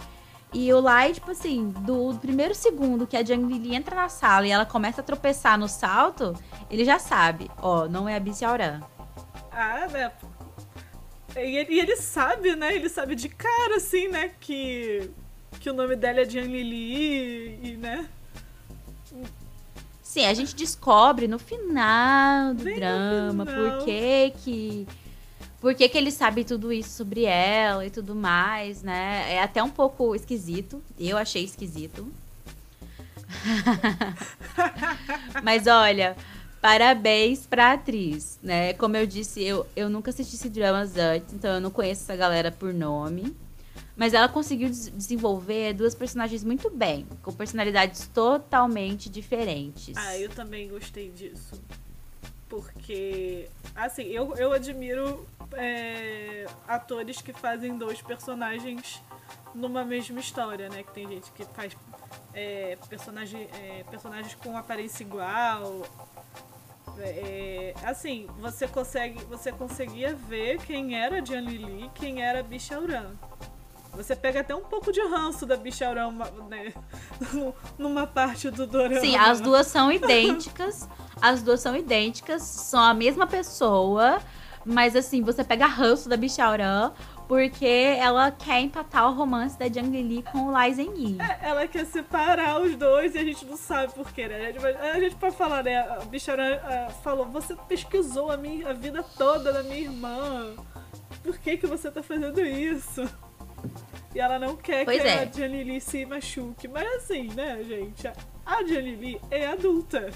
E 0.54 0.72
o 0.74 0.82
Lai, 0.82 1.14
tipo 1.14 1.32
assim, 1.32 1.70
do 1.70 2.14
primeiro 2.20 2.54
segundo 2.54 3.08
que 3.08 3.16
a 3.16 3.22
Lili 3.22 3.74
entra 3.74 3.96
na 3.96 4.10
sala 4.10 4.46
e 4.46 4.52
ela 4.52 4.66
começa 4.66 5.00
a 5.00 5.04
tropeçar 5.04 5.58
no 5.58 5.70
salto, 5.70 6.36
ele 6.70 6.84
já 6.84 7.00
sabe, 7.00 7.50
ó, 7.62 7.88
não 7.88 8.08
é 8.08 8.18
a 8.18 8.20
Bici 8.20 8.44
Auran. 8.44 8.82
Ah, 9.50 9.88
né? 9.88 10.12
E 11.38 11.58
ele, 11.58 11.80
ele 11.80 11.96
sabe, 11.96 12.54
né? 12.56 12.76
Ele 12.76 12.90
sabe 12.90 13.16
de 13.16 13.30
cara, 13.30 13.78
assim, 13.78 14.10
né? 14.10 14.32
Que, 14.42 15.10
que 15.60 15.70
o 15.70 15.74
nome 15.74 15.96
dela 15.96 16.20
é 16.20 16.26
Jian 16.26 16.44
Lili 16.44 17.72
e, 17.72 17.78
né? 17.78 18.08
Sim, 20.14 20.28
a 20.28 20.34
gente 20.36 20.56
descobre 20.56 21.28
no 21.28 21.40
final 21.40 22.54
do 22.54 22.64
Bem 22.64 22.76
drama 22.76 23.48
final. 23.48 23.78
por 23.78 23.84
que 23.84 24.34
que... 24.44 24.88
Por 25.60 25.74
que, 25.74 25.90
que 25.90 25.98
ele 25.98 26.12
sabe 26.12 26.44
tudo 26.44 26.72
isso 26.72 26.92
sobre 26.92 27.24
ela 27.24 27.84
e 27.84 27.90
tudo 27.90 28.14
mais, 28.14 28.84
né? 28.84 29.34
É 29.34 29.42
até 29.42 29.64
um 29.64 29.72
pouco 29.72 30.14
esquisito. 30.14 30.84
Eu 31.00 31.18
achei 31.18 31.44
esquisito. 31.44 32.08
Mas 35.42 35.66
olha, 35.66 36.16
Parabéns 36.62 37.46
pra 37.46 37.74
atriz, 37.74 38.40
né? 38.42 38.72
Como 38.74 38.96
eu 38.96 39.06
disse, 39.06 39.44
eu, 39.44 39.68
eu 39.76 39.90
nunca 39.90 40.12
assisti 40.12 40.36
esse 40.36 40.48
dramas 40.48 40.96
antes, 40.96 41.34
então 41.34 41.56
eu 41.56 41.60
não 41.60 41.70
conheço 41.70 42.04
essa 42.04 42.16
galera 42.16 42.52
por 42.52 42.74
nome. 42.74 43.36
Mas 43.96 44.14
ela 44.14 44.28
conseguiu 44.28 44.70
des 44.70 44.90
desenvolver 44.90 45.74
duas 45.74 45.94
personagens 45.94 46.44
muito 46.44 46.70
bem, 46.70 47.06
com 47.22 47.32
personalidades 47.32 48.08
totalmente 48.08 49.10
diferentes. 49.10 49.96
Ah, 49.96 50.18
eu 50.18 50.30
também 50.30 50.68
gostei 50.68 51.12
disso. 51.12 51.62
Porque, 52.50 53.50
assim, 53.76 54.04
eu, 54.04 54.36
eu 54.36 54.52
admiro 54.52 55.28
é, 55.54 56.46
atores 56.68 57.22
que 57.22 57.34
fazem 57.34 57.78
dois 57.78 58.02
personagens 58.02 59.02
numa 59.54 59.84
mesma 59.84 60.20
história, 60.20 60.70
né? 60.70 60.84
Que 60.84 60.92
tem 60.92 61.08
gente 61.08 61.32
que 61.32 61.46
faz 61.46 61.76
é, 62.34 62.78
personagem, 62.90 63.48
é, 63.54 63.84
personagens 63.90 64.36
com 64.36 64.58
aparência 64.58 65.04
igual. 65.04 65.84
É, 67.00 67.74
assim, 67.84 68.28
você 68.40 68.68
consegue, 68.68 69.24
você 69.26 69.52
conseguia 69.52 70.16
ver 70.16 70.60
quem 70.60 70.96
era 70.96 71.24
Jian 71.26 71.42
Lili, 71.42 71.90
quem 71.96 72.22
era 72.22 72.44
Bichauran. 72.44 73.12
Você 73.96 74.16
pega 74.16 74.40
até 74.40 74.56
um 74.56 74.64
pouco 74.64 74.92
de 74.92 75.02
ranço 75.02 75.46
da 75.46 75.56
Bichaurão, 75.56 76.12
né? 76.50 76.74
Numa 77.78 78.08
parte 78.08 78.50
do 78.50 78.66
dorama. 78.66 79.00
Sim, 79.00 79.16
as 79.16 79.40
duas 79.40 79.68
são 79.68 79.92
idênticas. 79.92 80.88
as 81.22 81.44
duas 81.44 81.60
são 81.62 81.76
idênticas, 81.76 82.42
são 82.42 82.82
a 82.82 82.94
mesma 82.94 83.28
pessoa. 83.28 84.20
Mas 84.66 84.96
assim, 84.96 85.22
você 85.22 85.44
pega 85.44 85.66
ranço 85.66 86.08
da 86.08 86.16
Bichaurã 86.16 86.92
porque 87.28 87.66
ela 87.66 88.32
quer 88.32 88.60
empatar 88.62 89.10
o 89.10 89.14
romance 89.14 89.58
da 89.58 89.68
Jiang 89.68 90.02
Li 90.02 90.24
com 90.24 90.48
o 90.48 90.52
Lai 90.52 90.74
Zhenyi. 90.74 91.18
É, 91.20 91.50
ela 91.50 91.68
quer 91.68 91.86
separar 91.86 92.62
os 92.62 92.76
dois 92.76 93.16
e 93.16 93.18
a 93.18 93.24
gente 93.24 93.46
não 93.46 93.58
sabe 93.58 93.94
por 93.94 94.12
quê, 94.12 94.28
né? 94.28 94.48
A 94.48 94.52
gente, 94.52 94.66
a 94.66 95.00
gente 95.00 95.16
pode 95.16 95.36
falar, 95.36 95.64
né? 95.64 95.80
A 95.80 96.06
Bichaurã 96.06 96.58
uh, 96.58 96.92
falou, 97.02 97.26
você 97.26 97.56
pesquisou 97.68 98.32
a, 98.32 98.38
minha, 98.38 98.70
a 98.70 98.74
vida 98.74 99.04
toda 99.18 99.52
da 99.52 99.64
minha 99.64 99.82
irmã. 99.82 100.54
Por 101.24 101.38
que 101.38 101.58
que 101.58 101.68
você 101.68 101.90
tá 101.90 102.04
fazendo 102.04 102.42
isso? 102.42 103.08
E 104.14 104.20
ela 104.20 104.38
não 104.38 104.56
quer 104.56 104.86
pois 104.86 105.02
que 105.02 105.08
é. 105.08 105.24
a 105.24 105.26
Janili 105.26 105.82
se 105.82 106.06
machuque. 106.06 106.68
Mas 106.68 106.88
assim, 106.96 107.30
né, 107.34 107.64
gente? 107.64 108.08
A 108.46 108.64
Janili 108.64 109.20
é 109.32 109.48
adulta. 109.48 110.10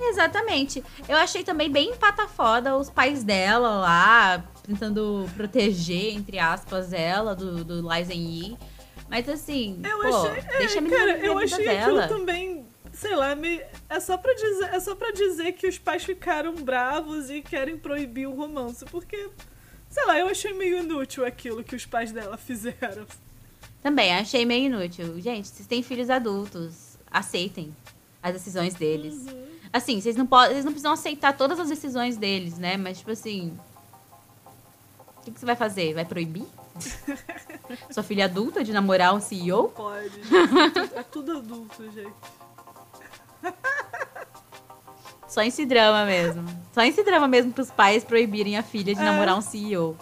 Exatamente. 0.00 0.82
Eu 1.08 1.16
achei 1.16 1.42
também 1.42 1.70
bem 1.70 1.96
pata 1.96 2.28
foda 2.28 2.76
os 2.76 2.90
pais 2.90 3.24
dela 3.24 3.80
lá, 3.80 4.44
tentando 4.62 5.28
proteger, 5.36 6.14
entre 6.14 6.38
aspas, 6.38 6.92
ela 6.92 7.34
do, 7.34 7.64
do 7.64 7.92
Lizen 7.92 8.20
Yi. 8.20 8.58
Mas 9.08 9.28
assim, 9.28 9.80
eu 9.84 9.98
pô, 9.98 10.26
achei, 10.26 10.38
é, 10.38 10.58
deixa 10.58 10.78
a 10.78 10.80
menina 10.80 11.00
cara, 11.00 11.18
eu 11.18 11.38
achei 11.38 11.64
dela. 11.64 12.04
aquilo 12.04 12.18
também, 12.18 12.66
sei 12.92 13.14
lá, 13.14 13.36
é 13.90 14.00
só 14.00 14.16
para 14.16 14.32
dizer, 14.32 14.74
é 14.74 14.80
só 14.80 14.94
para 14.94 15.12
dizer 15.12 15.52
que 15.52 15.66
os 15.66 15.78
pais 15.78 16.02
ficaram 16.02 16.54
bravos 16.54 17.28
e 17.28 17.42
querem 17.42 17.76
proibir 17.76 18.26
o 18.26 18.34
romance, 18.34 18.84
porque 18.86 19.28
Sei 19.92 20.06
lá, 20.06 20.18
eu 20.18 20.26
achei 20.26 20.54
meio 20.54 20.78
inútil 20.78 21.22
aquilo 21.22 21.62
que 21.62 21.76
os 21.76 21.84
pais 21.84 22.10
dela 22.10 22.38
fizeram. 22.38 23.06
Também, 23.82 24.14
achei 24.14 24.46
meio 24.46 24.64
inútil. 24.64 25.20
Gente, 25.20 25.48
vocês 25.48 25.68
têm 25.68 25.82
filhos 25.82 26.08
adultos. 26.08 26.96
Aceitem 27.10 27.76
as 28.22 28.32
decisões 28.32 28.72
deles. 28.72 29.26
Uhum. 29.26 29.46
Assim, 29.70 30.00
vocês 30.00 30.16
não, 30.16 30.26
podem, 30.26 30.52
vocês 30.52 30.64
não 30.64 30.72
precisam 30.72 30.92
aceitar 30.92 31.36
todas 31.36 31.60
as 31.60 31.68
decisões 31.68 32.16
deles, 32.16 32.56
né? 32.56 32.78
Mas, 32.78 33.00
tipo 33.00 33.10
assim. 33.10 33.52
O 35.18 35.20
que, 35.24 35.30
que 35.30 35.38
você 35.38 35.44
vai 35.44 35.56
fazer? 35.56 35.92
Vai 35.92 36.06
proibir? 36.06 36.46
Sua 37.92 38.02
filha 38.02 38.24
adulta 38.24 38.64
de 38.64 38.72
namorar 38.72 39.14
um 39.14 39.20
CEO? 39.20 39.68
Pode. 39.68 40.22
É 40.96 41.02
tudo 41.02 41.36
adulto, 41.36 41.84
gente. 41.90 42.14
Só 45.32 45.42
esse 45.42 45.64
drama 45.64 46.04
mesmo. 46.04 46.44
Só 46.74 46.82
esse 46.82 47.02
drama 47.02 47.26
mesmo 47.26 47.52
pros 47.52 47.70
pais 47.70 48.04
proibirem 48.04 48.58
a 48.58 48.62
filha 48.62 48.94
de 48.94 49.00
é. 49.00 49.02
namorar 49.02 49.34
um 49.34 49.40
CEO. 49.40 49.96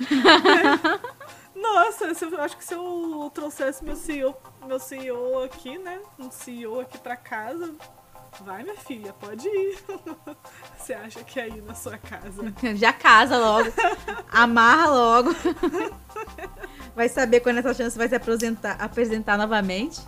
Nossa, 1.54 2.06
eu 2.24 2.40
acho 2.40 2.56
que 2.56 2.64
se 2.64 2.72
eu 2.72 3.30
trouxesse 3.34 3.84
meu 3.84 3.94
CEO, 3.94 4.34
meu 4.66 4.78
CEO 4.78 5.42
aqui, 5.42 5.76
né? 5.76 6.00
Um 6.18 6.30
CEO 6.30 6.80
aqui 6.80 6.96
pra 6.96 7.14
casa, 7.14 7.74
vai 8.40 8.62
minha 8.62 8.74
filha, 8.74 9.12
pode 9.12 9.46
ir. 9.46 9.78
Você 10.78 10.94
acha 10.94 11.22
que 11.22 11.38
é 11.38 11.42
aí 11.42 11.60
na 11.60 11.74
sua 11.74 11.98
casa? 11.98 12.54
Já 12.74 12.90
casa 12.90 13.36
logo. 13.36 13.70
Amarra 14.32 14.88
logo. 14.88 15.30
Vai 16.96 17.10
saber 17.10 17.40
quando 17.40 17.58
essa 17.58 17.74
chance 17.74 17.98
vai 17.98 18.08
se 18.08 18.14
apresentar, 18.14 18.80
apresentar 18.80 19.36
novamente. 19.36 20.00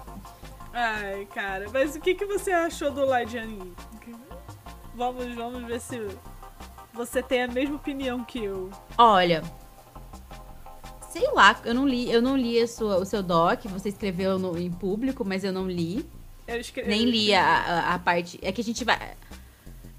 Ai, 0.73 1.29
cara, 1.35 1.67
mas 1.71 1.95
o 1.95 2.01
que, 2.01 2.15
que 2.15 2.25
você 2.25 2.53
achou 2.53 2.91
do 2.91 3.05
Laidiani? 3.05 3.75
Vamos, 5.01 5.35
vamos 5.35 5.65
ver 5.65 5.81
se 5.81 5.99
você 6.93 7.23
tem 7.23 7.45
a 7.45 7.49
mesma 7.49 7.77
opinião 7.77 8.23
que 8.23 8.45
eu. 8.45 8.69
Olha, 8.99 9.43
sei 11.09 11.27
lá, 11.33 11.59
eu 11.65 11.73
não 11.73 11.89
li, 11.89 12.13
eu 12.13 12.21
não 12.21 12.37
li 12.37 12.69
sua, 12.69 12.99
o 12.99 13.07
seu 13.07 13.23
doc, 13.23 13.65
você 13.65 13.89
escreveu 13.89 14.39
no, 14.39 14.59
em 14.59 14.71
público, 14.71 15.25
mas 15.25 15.43
eu 15.43 15.55
não 15.55 15.67
li. 15.67 16.05
Eu 16.47 16.61
escrevi. 16.61 16.91
Nem 16.91 17.07
li 17.07 17.33
a, 17.33 17.43
a, 17.43 17.95
a, 17.95 17.99
parte. 17.99 18.39
É 18.43 18.53
que 18.53 18.61
a 18.61 18.65
gente 18.65 18.85
vai, 18.85 19.15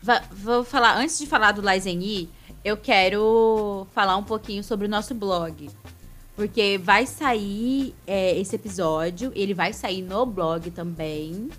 vai. 0.03 0.21
Vou 0.33 0.63
falar, 0.63 0.95
antes 0.95 1.17
de 1.17 1.25
falar 1.25 1.53
do 1.53 1.63
Laizeni, 1.63 2.29
eu 2.63 2.77
quero 2.77 3.87
falar 3.95 4.15
um 4.17 4.23
pouquinho 4.23 4.63
sobre 4.63 4.85
o 4.85 4.89
nosso 4.89 5.15
blog. 5.15 5.67
Porque 6.35 6.77
vai 6.77 7.07
sair 7.07 7.95
é, 8.05 8.37
esse 8.37 8.55
episódio, 8.55 9.31
ele 9.33 9.55
vai 9.55 9.73
sair 9.73 10.03
no 10.03 10.27
blog 10.27 10.69
também. 10.69 11.49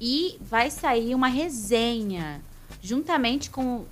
E 0.00 0.38
vai 0.40 0.70
sair 0.70 1.16
uma 1.16 1.26
resenha 1.26 2.40
juntamente 2.86 3.50
com. 3.50 3.84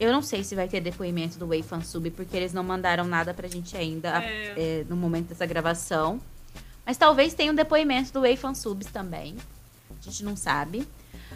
Eu 0.00 0.10
não 0.10 0.22
sei 0.22 0.42
se 0.42 0.54
vai 0.54 0.66
ter 0.66 0.80
depoimento 0.80 1.38
do 1.38 1.46
Way 1.46 1.62
Fansub, 1.62 2.10
porque 2.10 2.36
eles 2.36 2.52
não 2.52 2.64
mandaram 2.64 3.04
nada 3.04 3.32
pra 3.32 3.46
gente 3.46 3.76
ainda 3.76 4.22
é. 4.22 4.54
É, 4.56 4.84
no 4.88 4.96
momento 4.96 5.28
dessa 5.28 5.46
gravação. 5.46 6.20
Mas 6.84 6.96
talvez 6.96 7.32
tenha 7.32 7.52
um 7.52 7.54
depoimento 7.54 8.12
do 8.12 8.20
Way 8.20 8.36
Fansubs 8.36 8.88
também. 8.88 9.36
A 9.98 10.02
gente 10.02 10.24
não 10.24 10.36
sabe. 10.36 10.86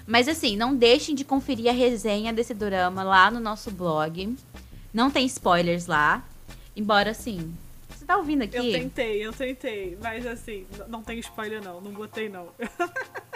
Mas 0.06 0.26
assim, 0.26 0.56
não 0.56 0.74
deixem 0.74 1.14
de 1.14 1.24
conferir 1.24 1.68
a 1.68 1.72
resenha 1.72 2.32
desse 2.32 2.52
drama 2.52 3.02
lá 3.02 3.30
no 3.30 3.38
nosso 3.38 3.70
blog. 3.70 4.36
Não 4.92 5.10
tem 5.10 5.26
spoilers 5.26 5.86
lá. 5.86 6.24
Embora 6.74 7.10
assim. 7.10 7.54
Você 7.90 8.04
tá 8.04 8.16
ouvindo 8.16 8.42
aqui? 8.42 8.56
Eu 8.56 8.72
tentei, 8.72 9.26
eu 9.26 9.32
tentei. 9.32 9.98
Mas 10.02 10.26
assim, 10.26 10.66
não 10.88 11.02
tem 11.02 11.18
spoiler 11.18 11.62
não. 11.62 11.80
Não 11.80 11.92
botei 11.92 12.28
não. 12.28 12.48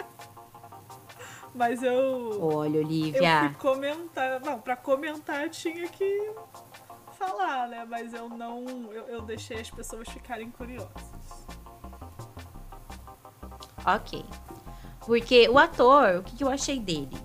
Mas 1.53 1.83
eu. 1.83 2.39
Olha, 2.41 2.79
Olivia. 2.79 3.43
Eu 3.43 3.49
fui 3.49 3.57
comentar. 3.59 4.39
Não, 4.41 4.59
pra 4.59 4.75
comentar 4.75 5.49
tinha 5.49 5.87
que 5.87 6.31
falar, 7.17 7.67
né? 7.67 7.85
Mas 7.87 8.13
eu 8.13 8.27
não. 8.27 8.65
Eu, 8.91 9.07
eu 9.07 9.21
deixei 9.21 9.59
as 9.59 9.69
pessoas 9.69 10.07
ficarem 10.09 10.49
curiosas. 10.49 10.89
Ok. 13.85 14.25
Porque 15.05 15.47
o 15.49 15.59
ator, 15.59 16.17
o 16.19 16.23
que, 16.23 16.37
que 16.37 16.43
eu 16.43 16.49
achei 16.49 16.79
dele? 16.79 17.17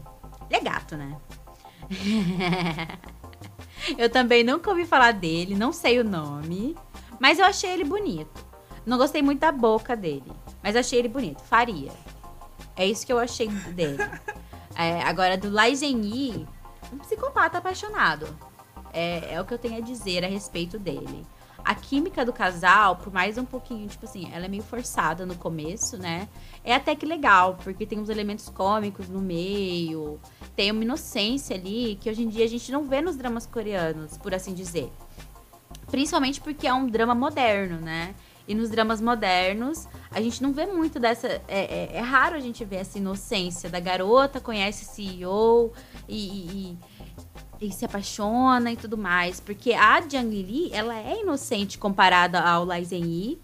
Ele 0.50 0.56
é 0.56 0.60
gato, 0.60 0.96
né? 0.96 1.16
eu 3.96 4.10
também 4.10 4.42
nunca 4.42 4.70
ouvi 4.70 4.84
falar 4.84 5.12
dele, 5.12 5.54
não 5.54 5.72
sei 5.72 6.00
o 6.00 6.04
nome. 6.04 6.76
Mas 7.20 7.38
eu 7.38 7.44
achei 7.44 7.70
ele 7.70 7.84
bonito. 7.84 8.46
Não 8.84 8.98
gostei 8.98 9.22
muito 9.22 9.40
da 9.40 9.52
boca 9.52 9.96
dele. 9.96 10.32
Mas 10.62 10.76
achei 10.76 10.98
ele 10.98 11.08
bonito. 11.08 11.42
Faria. 11.42 11.92
É 12.78 12.86
isso 12.86 13.04
que 13.04 13.12
eu 13.12 13.18
achei 13.18 13.48
dele. 13.48 13.98
É, 14.76 15.02
agora, 15.02 15.36
do 15.36 15.50
Lai 15.50 15.74
Zhenyi, 15.74 16.46
um 16.92 16.98
psicopata 16.98 17.58
apaixonado. 17.58 18.28
É, 18.92 19.34
é 19.34 19.40
o 19.40 19.44
que 19.44 19.52
eu 19.52 19.58
tenho 19.58 19.78
a 19.78 19.80
dizer 19.80 20.24
a 20.24 20.28
respeito 20.28 20.78
dele. 20.78 21.26
A 21.64 21.74
química 21.74 22.24
do 22.24 22.32
casal, 22.32 22.94
por 22.94 23.12
mais 23.12 23.36
um 23.36 23.44
pouquinho, 23.44 23.88
tipo 23.88 24.04
assim, 24.04 24.30
ela 24.32 24.44
é 24.44 24.48
meio 24.48 24.62
forçada 24.62 25.26
no 25.26 25.34
começo, 25.34 25.98
né? 25.98 26.28
É 26.62 26.72
até 26.72 26.94
que 26.94 27.04
legal, 27.04 27.58
porque 27.64 27.84
tem 27.84 27.98
uns 27.98 28.08
elementos 28.08 28.48
cômicos 28.48 29.08
no 29.08 29.20
meio, 29.20 30.20
tem 30.54 30.70
uma 30.70 30.84
inocência 30.84 31.56
ali 31.56 31.98
que 32.00 32.08
hoje 32.08 32.22
em 32.22 32.28
dia 32.28 32.44
a 32.44 32.48
gente 32.48 32.70
não 32.70 32.84
vê 32.84 33.00
nos 33.00 33.16
dramas 33.16 33.44
coreanos, 33.44 34.16
por 34.16 34.32
assim 34.32 34.54
dizer. 34.54 34.90
Principalmente 35.90 36.40
porque 36.40 36.68
é 36.68 36.72
um 36.72 36.86
drama 36.86 37.14
moderno, 37.14 37.80
né? 37.80 38.14
E 38.48 38.54
nos 38.54 38.70
dramas 38.70 38.98
modernos, 38.98 39.86
a 40.10 40.22
gente 40.22 40.42
não 40.42 40.54
vê 40.54 40.64
muito 40.64 40.98
dessa. 40.98 41.28
É, 41.46 41.90
é, 41.92 41.96
é 41.96 42.00
raro 42.00 42.34
a 42.34 42.40
gente 42.40 42.64
ver 42.64 42.76
essa 42.76 42.96
inocência 42.96 43.68
da 43.68 43.78
garota, 43.78 44.40
conhece 44.40 44.86
CEO 44.86 45.70
e, 46.08 46.76
e, 47.60 47.66
e, 47.66 47.70
se 47.70 47.84
apaixona 47.84 48.72
e 48.72 48.76
tudo 48.76 48.96
mais. 48.96 49.38
Porque 49.38 49.74
a 49.74 50.00
Jiang 50.00 50.42
Li, 50.42 50.70
ela 50.72 50.98
é 50.98 51.20
inocente 51.20 51.76
comparada 51.76 52.40
ao 52.40 52.64
Lai 52.64 52.82
Zhenyi. 52.86 53.38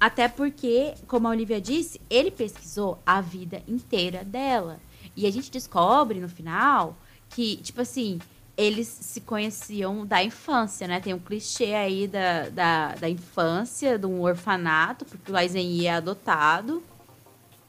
Até 0.00 0.28
porque, 0.28 0.94
como 1.06 1.28
a 1.28 1.30
Olivia 1.30 1.60
disse, 1.60 2.00
ele 2.10 2.32
pesquisou 2.32 3.00
a 3.06 3.20
vida 3.20 3.62
inteira 3.68 4.24
dela. 4.24 4.80
E 5.14 5.24
a 5.24 5.30
gente 5.30 5.52
descobre 5.52 6.20
no 6.20 6.28
final 6.28 6.96
que, 7.30 7.56
tipo 7.58 7.80
assim, 7.80 8.18
eles 8.58 8.88
se 8.88 9.20
conheciam 9.20 10.04
da 10.04 10.20
infância, 10.22 10.88
né? 10.88 10.98
Tem 10.98 11.14
um 11.14 11.18
clichê 11.20 11.74
aí 11.74 12.08
da, 12.08 12.48
da, 12.48 12.94
da 12.96 13.08
infância, 13.08 13.96
de 13.96 14.04
um 14.04 14.20
orfanato, 14.20 15.04
porque 15.04 15.30
o 15.30 15.36
Aizen 15.36 15.86
é 15.86 15.94
adotado. 15.94 16.82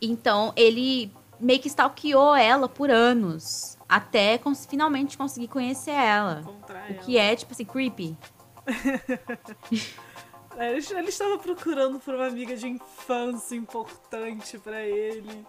Então, 0.01 0.51
ele 0.55 1.13
meio 1.39 1.59
que 1.59 1.67
stalkeou 1.67 2.35
ela 2.35 2.67
por 2.67 2.89
anos. 2.89 3.77
Até 3.87 4.39
cons 4.39 4.65
finalmente 4.65 5.15
conseguir 5.15 5.47
conhecer 5.47 5.91
ela. 5.91 6.39
Encontrar 6.41 6.89
O 6.89 6.93
ela. 6.93 7.03
que 7.03 7.17
é, 7.19 7.35
tipo 7.35 7.53
assim, 7.53 7.65
creepy. 7.65 8.17
É, 10.57 10.73
Ele, 10.73 11.07
estava 11.07 11.37
procurando 11.37 12.01
por 12.01 12.15
uma 12.15 12.27
amiga 12.27 12.53
de 12.57 12.67
infância 12.67 13.55
importante 13.55 14.59
pra 14.59 14.81
ele, 14.81 15.45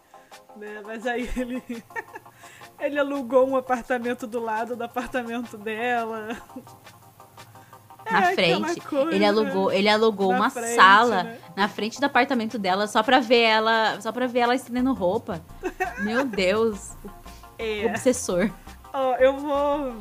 né? 0.55 0.81
Mas 0.87 1.05
aí 1.05 1.29
ele 1.37 1.61
ele 2.81 2.99
alugou 2.99 3.49
um 3.49 3.57
apartamento 3.57 4.27
do 4.27 4.41
lado 4.41 4.75
do 4.77 4.83
apartamento 4.85 5.57
dela. 5.57 6.37
Na 8.11 8.23
É, 8.23 8.33
aquela 8.33 8.69
frente. 8.69 8.83
ele 9.13 9.25
alugou, 9.25 9.71
ele 9.73 9.89
alugou 9.89 10.31
na 10.33 10.37
uma 10.39 10.51
frente, 10.51 10.75
sala 10.75 11.23
né? 11.23 11.39
na 11.57 11.69
frente 11.69 12.01
do 12.01 12.05
apartamento 12.07 12.59
dela 12.59 12.87
só 12.87 13.03
pra 13.03 13.21
ver 13.21 13.43
ela. 13.43 14.01
Só 14.01 14.11
pra 14.11 14.27
ver 14.27 14.41
ela 14.41 14.55
estendendo 14.55 14.93
roupa. 14.93 15.41
Meu 16.01 16.25
Deus. 16.27 16.93
É. 17.59 17.87
Obsessor. 17.87 18.51
Ó, 18.93 19.15
eu 19.17 19.37
vou. 19.37 19.95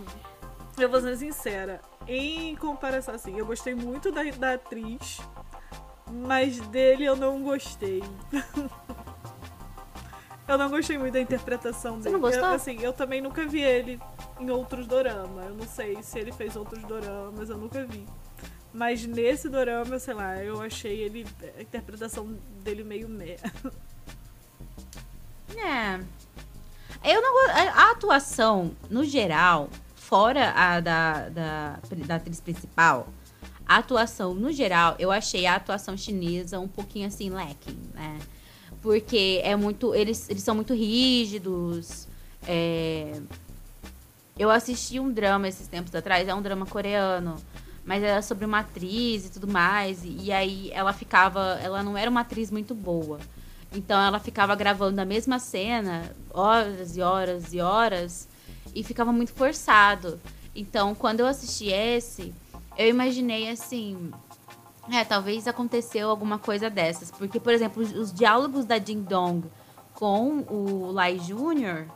Eu 0.78 0.90
vou 0.90 1.02
ser 1.02 1.18
sincera. 1.18 1.82
Em 2.08 2.56
comparação, 2.56 3.14
assim, 3.14 3.38
eu 3.38 3.46
gostei 3.46 3.76
muito 3.76 4.12
da, 4.12 4.24
da 4.24 4.54
atriz, 4.54 5.20
mas 6.10 6.58
dele 6.70 7.04
eu 7.06 7.16
não 7.16 7.44
gostei. 7.44 8.02
eu 10.50 10.58
não 10.58 10.70
gostei 10.70 10.98
muito 10.98 11.14
da 11.14 11.22
interpretação 11.22 11.98
Você 11.98 12.04
dele. 12.04 12.14
não 12.14 12.20
gostou? 12.20 12.44
Eu, 12.44 12.54
assim, 12.54 12.80
eu 12.82 12.92
também 12.92 13.22
nunca 13.22 13.46
vi 13.46 13.62
ele 13.62 14.00
em 14.40 14.50
outros 14.50 14.88
doramas. 14.88 15.46
Eu 15.46 15.54
não 15.54 15.68
sei 15.68 16.02
se 16.02 16.18
ele 16.20 16.32
fez 16.32 16.56
outros 16.56 16.84
doramas, 16.84 17.50
eu 17.50 17.58
nunca 17.58 17.86
vi. 17.86 18.06
Mas 18.74 19.06
nesse 19.06 19.48
dorama, 19.50 19.98
sei 20.00 20.14
lá, 20.14 20.44
eu 20.44 20.62
achei 20.62 21.00
ele. 21.02 21.26
A 21.58 21.62
interpretação 21.62 22.36
dele 22.64 22.84
meio 22.84 23.08
meh. 23.08 23.38
É. 25.58 26.00
Eu 27.04 27.22
não 27.22 27.50
A 27.50 27.92
atuação, 27.92 28.72
no 28.90 29.04
geral, 29.04 29.68
fora 29.96 30.52
a 30.52 30.80
da, 30.80 31.28
da, 31.30 31.80
da 32.06 32.16
atriz 32.16 32.40
principal, 32.40 33.08
a 33.68 33.78
atuação, 33.78 34.34
no 34.34 34.52
geral, 34.52 34.96
eu 35.00 35.12
achei 35.12 35.46
a 35.46 35.56
atuação 35.56 35.98
chinesa 35.98 36.60
um 36.60 36.68
pouquinho 36.68 37.08
assim, 37.08 37.30
lacking, 37.30 37.80
né? 37.94 38.20
Porque 38.82 39.42
é 39.44 39.56
muito. 39.56 39.94
Eles, 39.94 40.30
eles 40.30 40.44
são 40.44 40.56
muito 40.56 40.74
rígidos. 40.74 42.08
é, 42.48 43.20
Eu 44.38 44.50
assisti 44.50 45.00
um 45.00 45.12
drama 45.12 45.48
esses 45.48 45.68
tempos 45.68 45.94
atrás, 45.94 46.28
é 46.28 46.34
um 46.34 46.42
drama 46.42 46.66
coreano. 46.66 47.36
Mas 47.86 48.04
era 48.04 48.22
sobre 48.22 48.46
uma 48.46 48.60
atriz 48.60 49.26
e 49.26 49.32
tudo 49.32 49.48
mais. 49.48 50.04
E, 50.04 50.26
e 50.26 50.32
aí 50.32 50.70
ela 50.74 50.94
ficava. 50.94 51.60
Ela 51.62 51.84
não 51.84 51.98
era 51.98 52.10
uma 52.10 52.22
atriz 52.22 52.52
muito 52.52 52.74
boa. 52.74 53.20
Então 53.74 54.02
ela 54.02 54.20
ficava 54.20 54.56
gravando 54.56 55.00
a 55.00 55.06
mesma 55.06 55.38
cena 55.40 56.16
horas 56.34 56.98
e 56.98 57.02
horas 57.02 57.54
e 57.54 57.60
horas 57.62 58.28
e 58.74 58.84
ficava 58.84 59.12
muito 59.12 59.32
forçado. 59.34 60.20
Então, 60.56 60.96
quando 60.96 61.20
eu 61.20 61.28
assisti 61.28 61.68
esse, 61.70 62.34
eu 62.78 62.88
imaginei 62.88 63.50
assim, 63.50 64.12
é, 64.92 65.04
talvez 65.04 65.48
aconteceu 65.48 66.10
alguma 66.10 66.38
coisa 66.40 66.70
dessas, 66.70 67.12
porque 67.12 67.40
por 67.40 67.54
exemplo, 67.54 67.82
os, 67.82 67.92
os 67.94 68.14
diálogos 68.14 68.66
da 68.66 68.78
Ding 68.78 69.02
Dong 69.02 69.48
com 69.94 70.46
o 70.50 70.92
Lai 70.92 71.18
Jr., 71.18 71.88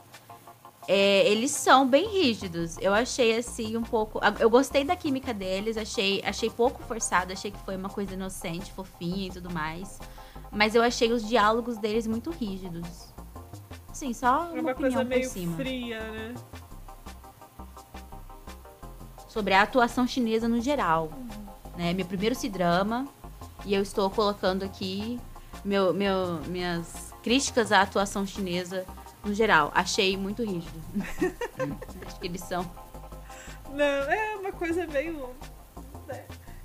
é, 0.86 1.26
eles 1.30 1.50
são 1.50 1.88
bem 1.88 2.08
rígidos. 2.08 2.76
Eu 2.78 2.92
achei 2.92 3.38
assim 3.38 3.76
um 3.76 3.82
pouco. 3.82 4.20
Eu 4.38 4.50
gostei 4.50 4.84
da 4.84 4.94
química 4.94 5.32
deles, 5.32 5.78
achei, 5.78 6.22
achei 6.24 6.50
pouco 6.50 6.82
forçado, 6.82 7.32
achei 7.32 7.50
que 7.50 7.58
foi 7.60 7.74
uma 7.76 7.88
coisa 7.88 8.12
inocente, 8.12 8.70
fofinha 8.72 9.28
e 9.28 9.30
tudo 9.30 9.50
mais. 9.50 9.98
Mas 10.50 10.74
eu 10.74 10.82
achei 10.82 11.10
os 11.10 11.26
diálogos 11.26 11.78
deles 11.78 12.06
muito 12.06 12.30
rígidos. 12.30 13.14
Sim, 13.94 14.12
só 14.12 14.48
É 14.54 14.60
uma, 14.60 14.60
uma 14.60 14.74
coisa 14.74 15.00
opinião 15.00 15.04
meio 15.04 15.22
por 15.22 15.32
cima. 15.32 15.56
fria, 15.56 16.00
né? 16.10 16.34
Sobre 19.28 19.54
a 19.54 19.62
atuação 19.62 20.06
chinesa 20.06 20.46
no 20.48 20.60
geral. 20.60 21.10
Né? 21.76 21.92
Meu 21.92 22.04
primeiro 22.06 22.34
C-drama. 22.34 23.06
E 23.64 23.72
eu 23.74 23.82
estou 23.82 24.10
colocando 24.10 24.62
aqui 24.64 25.18
meu, 25.64 25.94
meu, 25.94 26.40
minhas 26.46 27.12
críticas 27.22 27.72
à 27.72 27.80
atuação 27.80 28.26
chinesa 28.26 28.84
no 29.24 29.32
geral. 29.32 29.72
Achei 29.74 30.16
muito 30.16 30.44
rígido. 30.44 30.78
Acho 32.06 32.20
que 32.20 32.26
eles 32.26 32.42
são. 32.42 32.70
Não, 33.70 33.84
é 33.84 34.36
uma 34.36 34.52
coisa 34.52 34.86
meio. 34.86 35.30
né? 36.06 36.24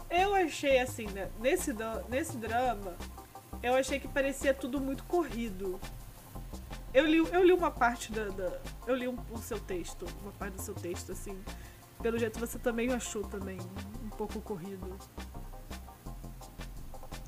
Eu 0.09 0.35
achei 0.35 0.79
assim, 0.79 1.07
né? 1.07 1.29
Nesse, 1.39 1.73
nesse 2.09 2.35
drama, 2.37 2.95
eu 3.63 3.75
achei 3.75 3.99
que 3.99 4.07
parecia 4.07 4.53
tudo 4.53 4.79
muito 4.81 5.03
corrido. 5.05 5.79
Eu 6.93 7.05
li, 7.05 7.17
eu 7.17 7.43
li 7.43 7.53
uma 7.53 7.71
parte 7.71 8.11
da. 8.11 8.25
da- 8.29 8.57
eu 8.87 8.95
li 8.95 9.07
um, 9.07 9.15
o 9.31 9.37
seu 9.37 9.59
texto, 9.59 10.05
uma 10.23 10.31
parte 10.31 10.55
do 10.55 10.61
seu 10.61 10.73
texto, 10.73 11.11
assim. 11.11 11.37
Pelo 12.01 12.17
jeito 12.17 12.39
você 12.39 12.57
também 12.57 12.91
achou 12.91 13.23
também 13.23 13.57
um 14.03 14.09
pouco 14.09 14.39
corrido. 14.41 14.97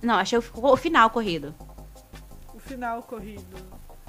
Não, 0.02 0.16
achei 0.16 0.38
o, 0.38 0.44
o 0.54 0.78
final 0.78 1.10
corrido. 1.10 1.54
O 2.54 2.60
final 2.60 3.04
corrido. 3.04 3.56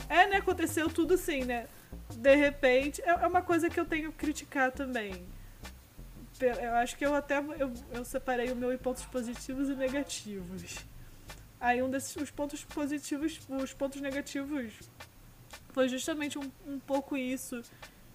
É, 0.09 0.27
né? 0.27 0.37
Aconteceu 0.37 0.89
tudo 0.89 1.15
assim, 1.15 1.45
né? 1.45 1.67
De 2.15 2.35
repente. 2.35 3.03
É 3.03 3.11
é 3.11 3.27
uma 3.27 3.43
coisa 3.43 3.69
que 3.69 3.79
eu 3.79 3.85
tenho 3.85 4.13
que 4.13 4.19
criticar 4.19 4.71
também. 4.71 5.27
Eu 6.41 6.75
acho 6.75 6.97
que 6.97 7.07
eu 7.07 7.15
até 7.15 7.39
eu, 7.39 7.73
eu 7.93 8.05
separei 8.05 8.51
o 8.51 8.57
meu 8.57 8.73
em 8.73 8.79
pontos 8.79 9.05
positivos 9.05 9.69
e 9.69 9.75
negativos. 9.75 10.79
Aí 11.61 11.83
um 11.83 11.89
desses 11.89 12.17
os 12.17 12.31
pontos 12.31 12.65
positivos, 12.65 13.41
os 13.49 13.73
pontos 13.73 14.01
negativos 14.01 14.73
foi 15.73 15.89
justamente 15.89 16.39
um, 16.39 16.51
um 16.67 16.81
pouco 16.81 17.17
isso 17.17 17.63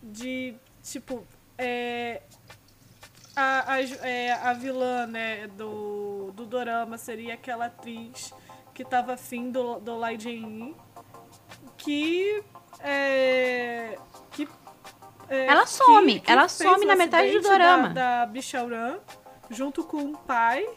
de 0.03 0.53
tipo 0.83 1.25
é, 1.57 2.21
a, 3.35 3.73
a, 3.73 3.81
é, 3.81 4.33
a 4.33 4.53
vilã 4.53 5.05
né, 5.07 5.47
do, 5.47 6.31
do 6.33 6.45
dorama 6.45 6.97
seria 6.97 7.33
aquela 7.33 7.65
atriz 7.65 8.33
que 8.73 8.83
tava 8.85 9.13
afim 9.13 9.49
do, 9.51 9.79
do 9.79 9.97
Lai 9.97 10.19
Jin 10.19 10.75
que 11.77 12.43
é, 12.79 13.97
que 14.31 14.47
é, 15.29 15.45
Ela 15.47 15.65
some, 15.65 16.21
ela 16.25 16.47
fez 16.47 16.69
some 16.69 16.85
na 16.85 16.95
metade 16.95 17.31
do 17.31 17.41
dorama. 17.41 17.89
Da, 17.89 18.25
da 18.25 18.25
Bichauran, 18.25 18.99
junto 19.49 19.83
com 19.83 20.11
o 20.11 20.17
pai. 20.17 20.67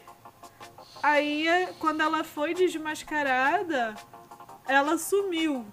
Aí, 1.03 1.47
quando 1.79 2.03
ela 2.03 2.25
foi 2.25 2.53
desmascarada, 2.53 3.95
ela 4.67 4.99
sumiu. 4.99 5.67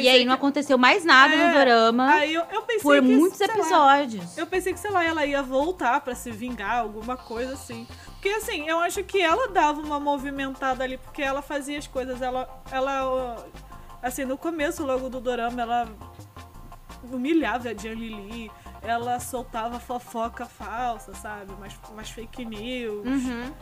E 0.00 0.08
aí 0.08 0.24
não 0.24 0.32
que- 0.34 0.38
aconteceu 0.38 0.76
mais 0.78 1.04
nada 1.04 1.34
É, 1.34 1.46
no 1.48 1.52
dorama 1.54 2.10
Aí 2.12 2.34
eu, 2.34 2.42
eu 2.50 2.62
pensei 2.62 2.82
por 2.82 2.94
que, 2.94 3.00
muitos 3.00 3.38
sei 3.38 3.46
lá, 3.48 3.54
episódios. 3.54 4.38
eu 4.38 4.46
pensei 4.46 4.72
que, 4.72 4.78
sei 4.80 4.90
lá, 4.90 5.04
ela 5.04 5.24
ia 5.26 5.42
voltar 5.42 6.00
pra 6.00 6.14
se 6.14 6.30
vingar, 6.30 6.78
alguma 6.80 7.16
coisa 7.16 7.54
assim. 7.54 7.86
Porque 8.12 8.28
assim, 8.30 8.68
eu 8.68 8.80
acho 8.80 9.02
que 9.04 9.20
ela 9.20 9.48
dava 9.48 9.80
uma 9.80 10.00
movimentada 10.00 10.82
ali, 10.84 10.98
porque 10.98 11.22
ela 11.22 11.42
fazia 11.42 11.78
as 11.78 11.86
coisas, 11.86 12.20
ela. 12.22 12.48
ela 12.70 13.36
assim, 14.02 14.24
no 14.24 14.36
começo 14.38 14.84
logo 14.84 15.08
do 15.08 15.20
dorama, 15.20 15.60
ela 15.62 15.88
humilhava 17.12 17.68
a 17.68 17.74
Jian 17.74 17.94
Lili, 17.94 18.50
ela 18.82 19.20
soltava 19.20 19.78
fofoca 19.78 20.44
falsa, 20.46 21.14
sabe? 21.14 21.52
Umas, 21.52 21.72
umas 21.90 22.10
fake 22.10 22.44
news. 22.44 23.06
Uhum. 23.06 23.52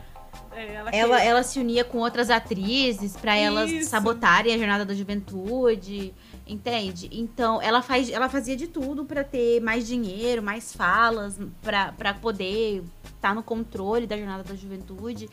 É, 0.52 0.74
ela 0.74 0.90
Ela, 0.90 1.22
ela 1.22 1.42
se 1.42 1.58
unia 1.58 1.84
com 1.84 1.98
outras 1.98 2.30
atrizes 2.30 3.16
pra 3.16 3.36
elas 3.36 3.86
sabotarem 3.86 4.54
a 4.54 4.58
jornada 4.58 4.84
da 4.84 4.94
juventude, 4.94 6.14
entende? 6.46 7.08
Então, 7.12 7.60
ela, 7.60 7.82
faz, 7.82 8.10
ela 8.10 8.28
fazia 8.28 8.56
de 8.56 8.66
tudo 8.66 9.04
pra 9.04 9.24
ter 9.24 9.60
mais 9.60 9.86
dinheiro, 9.86 10.42
mais 10.42 10.72
falas, 10.72 11.38
pra 11.62 11.92
pra 11.92 12.14
poder 12.14 12.82
estar 13.14 13.34
no 13.34 13.42
controle 13.42 14.06
da 14.06 14.16
jornada 14.16 14.42
da 14.42 14.54
juventude. 14.54 15.28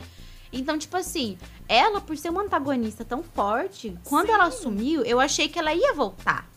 Então, 0.53 0.77
tipo 0.77 0.97
assim, 0.97 1.37
ela, 1.67 2.01
por 2.01 2.17
ser 2.17 2.29
uma 2.29 2.41
antagonista 2.41 3.05
tão 3.05 3.23
forte, 3.23 3.97
quando 4.03 4.27
Sim. 4.27 4.33
ela 4.33 4.51
sumiu, 4.51 5.03
eu 5.03 5.19
achei 5.19 5.47
que 5.47 5.57
ela 5.57 5.73
ia 5.73 5.93
voltar. 5.93 6.49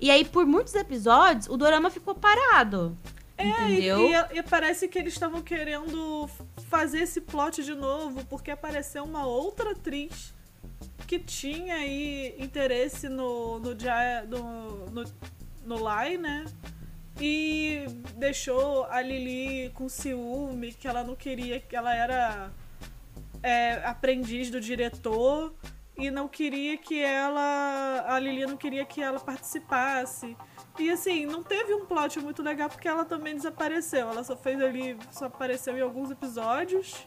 E 0.00 0.10
aí, 0.10 0.24
por 0.24 0.44
muitos 0.44 0.74
episódios, 0.74 1.48
o 1.48 1.56
dorama 1.56 1.90
ficou 1.90 2.14
parado. 2.14 2.96
É, 3.36 3.44
e- 3.44 3.48
entendeu? 3.48 4.08
E, 4.32 4.38
e 4.38 4.42
parece 4.42 4.88
que 4.88 4.98
eles 4.98 5.12
estavam 5.14 5.42
querendo 5.42 6.28
fazer 6.68 7.00
esse 7.00 7.20
plot 7.20 7.62
de 7.62 7.74
novo, 7.74 8.24
porque 8.26 8.50
apareceu 8.50 9.04
uma 9.04 9.26
outra 9.26 9.72
atriz 9.72 10.32
que 11.06 11.18
tinha 11.18 11.76
aí 11.76 12.34
interesse 12.38 13.08
no, 13.08 13.58
no, 13.58 13.74
no, 14.28 14.90
no, 14.90 15.04
no 15.64 15.82
Lai, 15.82 16.16
né? 16.16 16.44
E 17.20 17.84
deixou 18.16 18.84
a 18.84 19.00
Lili 19.00 19.70
com 19.70 19.88
ciúme, 19.88 20.72
que 20.72 20.88
ela 20.88 21.04
não 21.04 21.14
queria, 21.14 21.60
que 21.60 21.76
ela 21.76 21.94
era 21.94 22.50
é, 23.42 23.74
aprendiz 23.84 24.50
do 24.50 24.60
diretor 24.60 25.54
e 25.96 26.10
não 26.10 26.26
queria 26.26 26.76
que 26.76 27.00
ela. 27.00 28.04
A 28.08 28.18
Lili 28.18 28.46
não 28.46 28.56
queria 28.56 28.84
que 28.84 29.00
ela 29.00 29.20
participasse. 29.20 30.36
E 30.78 30.90
assim, 30.90 31.24
não 31.26 31.42
teve 31.42 31.72
um 31.74 31.84
plot 31.86 32.18
muito 32.20 32.42
legal 32.42 32.68
porque 32.68 32.88
ela 32.88 33.04
também 33.04 33.34
desapareceu. 33.36 34.08
Ela 34.10 34.24
só 34.24 34.36
fez 34.36 34.60
ali, 34.60 34.96
só 35.10 35.26
apareceu 35.26 35.76
em 35.76 35.80
alguns 35.80 36.10
episódios 36.10 37.06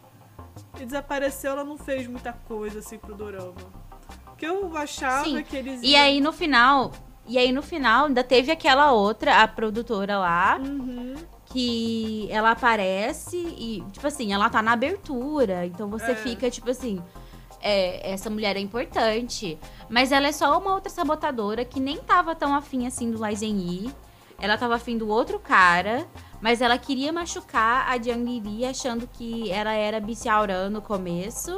e 0.79 0.85
desapareceu. 0.85 1.51
Ela 1.51 1.63
não 1.65 1.77
fez 1.77 2.07
muita 2.07 2.31
coisa 2.31 2.79
assim 2.79 2.97
pro 2.97 3.13
Dorama. 3.13 3.53
Que 4.37 4.45
eu 4.45 4.75
achava 4.77 5.25
Sim. 5.25 5.43
que 5.43 5.57
eles 5.57 5.81
E 5.83 5.95
aí 5.95 6.21
no 6.21 6.31
final. 6.31 6.91
E 7.25 7.37
aí 7.37 7.51
no 7.51 7.61
final 7.61 8.05
ainda 8.05 8.23
teve 8.23 8.51
aquela 8.51 8.93
outra, 8.93 9.41
a 9.43 9.47
produtora 9.49 10.17
lá, 10.17 10.57
Uhum. 10.63 11.15
que 11.47 12.25
ela 12.31 12.51
aparece 12.51 13.35
e, 13.35 13.83
tipo 13.91 14.07
assim, 14.07 14.31
ela 14.31 14.49
tá 14.49 14.61
na 14.61 14.71
abertura. 14.71 15.65
Então 15.65 15.89
você 15.89 16.11
É. 16.11 16.15
fica, 16.15 16.49
tipo 16.49 16.69
assim. 16.69 17.03
É, 17.67 18.11
essa 18.13 18.29
mulher 18.29 18.55
é 18.55 18.59
importante. 18.59 19.57
Mas 19.89 20.11
ela 20.11 20.27
é 20.27 20.31
só 20.31 20.57
uma 20.57 20.73
outra 20.73 20.89
sabotadora 20.89 21.65
que 21.65 21.79
nem 21.79 21.97
tava 21.97 22.33
tão 22.35 22.55
afim 22.55 22.87
assim 22.87 23.11
do 23.11 23.25
Lizen 23.25 23.57
Yi. 23.57 23.93
Ela 24.39 24.57
tava 24.57 24.75
afim 24.75 24.97
do 24.97 25.07
outro 25.09 25.39
cara. 25.39 26.05
Mas 26.39 26.61
ela 26.61 26.77
queria 26.77 27.11
machucar 27.11 27.89
a 27.89 27.97
Jiang 28.01 28.23
Lili 28.23 28.63
achando 28.65 29.07
que 29.07 29.49
ela 29.51 29.73
era 29.73 29.99
Biciaurã 29.99 30.69
no 30.69 30.81
começo. 30.81 31.51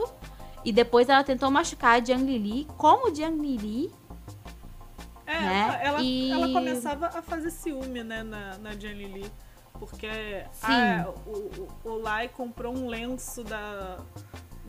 E 0.64 0.72
depois 0.72 1.10
ela 1.10 1.24
tentou 1.24 1.52
machucar 1.52 2.00
a 2.02 2.04
Jiang 2.04 2.24
Lili 2.24 2.66
como 2.78 3.14
Jiang 3.14 3.38
Lili. 3.38 3.92
É, 5.26 5.40
né? 5.40 5.80
ela, 5.84 6.02
E- 6.02 6.32
ela 6.32 6.48
começava 6.52 7.08
a 7.08 7.22
fazer 7.22 7.52
ciúme, 7.52 8.04
né, 8.04 8.24
na, 8.24 8.58
na 8.58 8.72
Jan 8.72 8.94
Lili. 8.94 9.30
Porque 9.78 10.08
a- 10.64 11.08
o, 11.26 11.32
o, 11.32 11.68
o 11.92 11.98
Lai 12.00 12.28
comprou 12.30 12.74
um 12.76 12.88
lenço 12.88 13.44
da, 13.44 13.98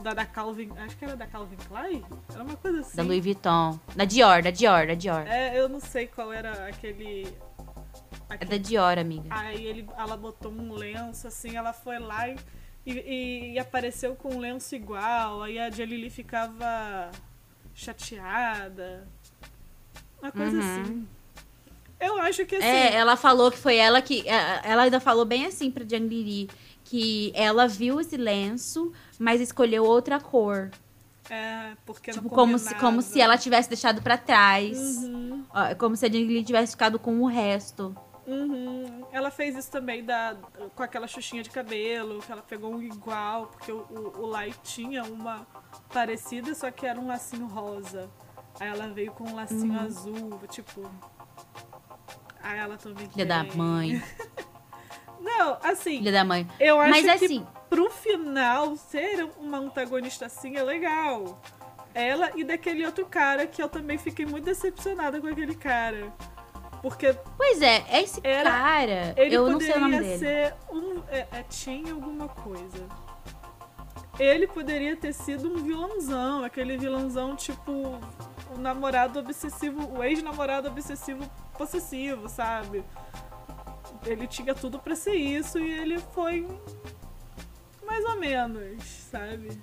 da, 0.00 0.14
da 0.14 0.24
Calvin. 0.26 0.70
Acho 0.78 0.96
que 0.96 1.04
era 1.04 1.16
da 1.16 1.26
Calvin 1.26 1.56
Klein? 1.68 2.04
Era 2.32 2.42
uma 2.42 2.56
coisa 2.56 2.80
assim. 2.80 2.96
Da 2.96 3.02
Louis 3.02 3.22
Vuitton. 3.22 3.78
Da 3.94 4.04
Dior, 4.04 4.42
da 4.42 4.50
Dior, 4.50 4.86
da 4.86 4.94
Dior. 4.94 5.26
É, 5.26 5.58
eu 5.58 5.68
não 5.68 5.80
sei 5.80 6.06
qual 6.06 6.32
era 6.32 6.66
aquele. 6.68 7.26
É 8.28 8.34
aquele 8.34 8.50
da 8.50 8.56
Dior, 8.56 8.98
amiga. 8.98 9.28
Aí 9.30 9.64
ele, 9.66 9.86
ela 9.96 10.16
botou 10.16 10.50
um 10.52 10.72
lenço, 10.72 11.26
assim, 11.26 11.56
ela 11.56 11.72
foi 11.72 11.98
lá 11.98 12.28
e, 12.28 12.36
e, 12.86 13.52
e 13.54 13.58
apareceu 13.58 14.14
com 14.14 14.34
um 14.34 14.38
lenço 14.38 14.74
igual. 14.74 15.42
Aí 15.42 15.58
a 15.58 15.70
Jalili 15.70 16.10
ficava 16.10 17.10
chateada. 17.74 19.06
Uma 20.22 20.30
coisa 20.32 20.56
Uhum. 20.56 20.60
assim. 20.82 21.08
Eu 21.98 22.18
acho 22.18 22.46
que 22.46 22.56
assim. 22.56 22.64
É, 22.66 22.94
ela 22.94 23.16
falou 23.16 23.50
que 23.50 23.58
foi 23.58 23.76
ela 23.76 24.00
que. 24.00 24.26
é, 24.28 24.60
Ela 24.64 24.82
ainda 24.84 25.00
falou 25.00 25.24
bem 25.24 25.44
assim 25.46 25.70
pra 25.70 25.84
Jiang 25.84 26.08
Lili 26.08 26.48
que 26.84 27.30
ela 27.36 27.68
viu 27.68 28.00
esse 28.00 28.16
lenço, 28.16 28.92
mas 29.20 29.40
escolheu 29.40 29.84
outra 29.84 30.18
cor. 30.18 30.70
É, 31.28 31.74
porque 31.86 32.10
tipo, 32.10 32.24
não 32.24 32.30
como 32.30 32.58
se, 32.58 32.74
como 32.74 33.00
se 33.02 33.20
ela 33.20 33.38
tivesse 33.38 33.68
deixado 33.68 34.02
pra 34.02 34.16
trás. 34.18 34.76
Uhum, 35.04 35.44
Ó, 35.54 35.74
Como 35.76 35.94
se 35.94 36.06
a 36.06 36.08
Jiang 36.10 36.26
Lili 36.26 36.42
tivesse 36.42 36.72
ficado 36.72 36.98
com 36.98 37.20
o 37.20 37.26
resto. 37.26 37.94
uhum. 38.26 39.04
Ela 39.12 39.30
fez 39.30 39.56
isso 39.56 39.70
também 39.70 40.02
da, 40.04 40.36
com 40.74 40.82
aquela 40.82 41.06
xuxinha 41.06 41.42
de 41.42 41.50
cabelo, 41.50 42.20
que 42.20 42.32
ela 42.32 42.42
pegou 42.42 42.74
um 42.74 42.82
igual, 42.82 43.46
porque 43.46 43.70
o, 43.70 43.78
o, 43.90 44.22
o 44.22 44.26
Lai 44.26 44.52
tinha 44.64 45.04
uma 45.04 45.46
parecida, 45.92 46.52
só 46.54 46.70
que 46.70 46.84
era 46.86 46.98
um 46.98 47.06
lacinho 47.06 47.46
rosa. 47.46 48.10
Aí 48.58 48.68
ela 48.68 48.88
veio 48.88 49.12
com 49.12 49.24
um 49.24 49.34
lacinho 49.36 49.72
Uhum. 49.74 49.80
azul, 49.86 50.40
tipo. 50.48 50.80
Aí 52.42 52.58
ela 52.58 52.76
também 52.76 53.08
Filha 53.08 53.26
da 53.26 53.44
mãe. 53.44 54.02
Não, 55.20 55.58
assim, 55.62 55.98
Filha 55.98 56.12
da 56.12 56.24
mãe. 56.24 56.48
eu 56.58 56.80
acho 56.80 56.90
Mas 56.90 57.04
que 57.04 57.10
assim, 57.24 57.46
pro 57.70 57.88
final 57.90 58.76
ser 58.76 59.26
uma 59.38 59.56
antagonista 59.58 60.26
assim 60.26 60.56
é 60.56 60.62
legal. 60.62 61.40
Ela 61.94 62.32
e 62.36 62.44
daquele 62.44 62.84
outro 62.84 63.06
cara 63.06 63.46
que 63.46 63.62
eu 63.62 63.68
também 63.68 63.96
fiquei 63.96 64.26
muito 64.26 64.44
decepcionada 64.44 65.20
com 65.20 65.26
aquele 65.28 65.54
cara. 65.54 66.12
Porque 66.82 67.14
pois 67.36 67.60
é, 67.62 67.84
esse 68.00 68.20
Era- 68.24 68.50
cara, 68.50 69.14
ele 69.16 69.34
eu 69.36 69.44
não 69.46 69.52
poderia 69.54 69.72
sei 69.74 69.82
o 69.82 69.84
nome 69.88 69.98
dele. 70.00 70.18
ser 70.18 70.54
um. 70.70 71.02
É, 71.08 71.26
é 71.32 71.42
Tim 71.48 71.90
alguma 71.90 72.28
coisa. 72.28 72.86
Ele 74.18 74.46
poderia 74.46 74.96
ter 74.96 75.12
sido 75.14 75.48
um 75.50 75.62
vilãozão, 75.62 76.44
aquele 76.44 76.76
vilãozão 76.76 77.34
tipo 77.36 77.72
o 77.72 78.58
namorado 78.58 79.18
obsessivo, 79.18 79.96
o 79.96 80.02
ex-namorado 80.04 80.68
obsessivo 80.68 81.24
possessivo, 81.56 82.28
sabe? 82.28 82.84
Ele 84.04 84.26
tinha 84.26 84.54
tudo 84.54 84.78
pra 84.78 84.94
ser 84.96 85.14
isso 85.14 85.58
e 85.58 85.70
ele 85.70 85.98
foi 86.14 86.46
mais 87.90 88.04
ou 88.04 88.20
menos, 88.20 88.84
sabe? 89.10 89.60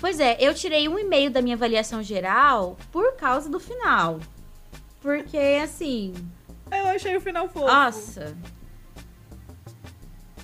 Pois 0.00 0.20
é, 0.20 0.36
eu 0.38 0.54
tirei 0.54 0.88
um 0.88 0.96
e-mail 0.96 1.28
da 1.28 1.42
minha 1.42 1.56
avaliação 1.56 2.04
geral 2.04 2.76
por 2.92 3.16
causa 3.16 3.50
do 3.50 3.58
final. 3.58 4.20
Porque, 5.00 5.60
assim, 5.62 6.14
Eu 6.70 6.86
achei 6.86 7.16
o 7.16 7.20
final 7.20 7.48
fofo. 7.48 7.66
Nossa. 7.66 8.36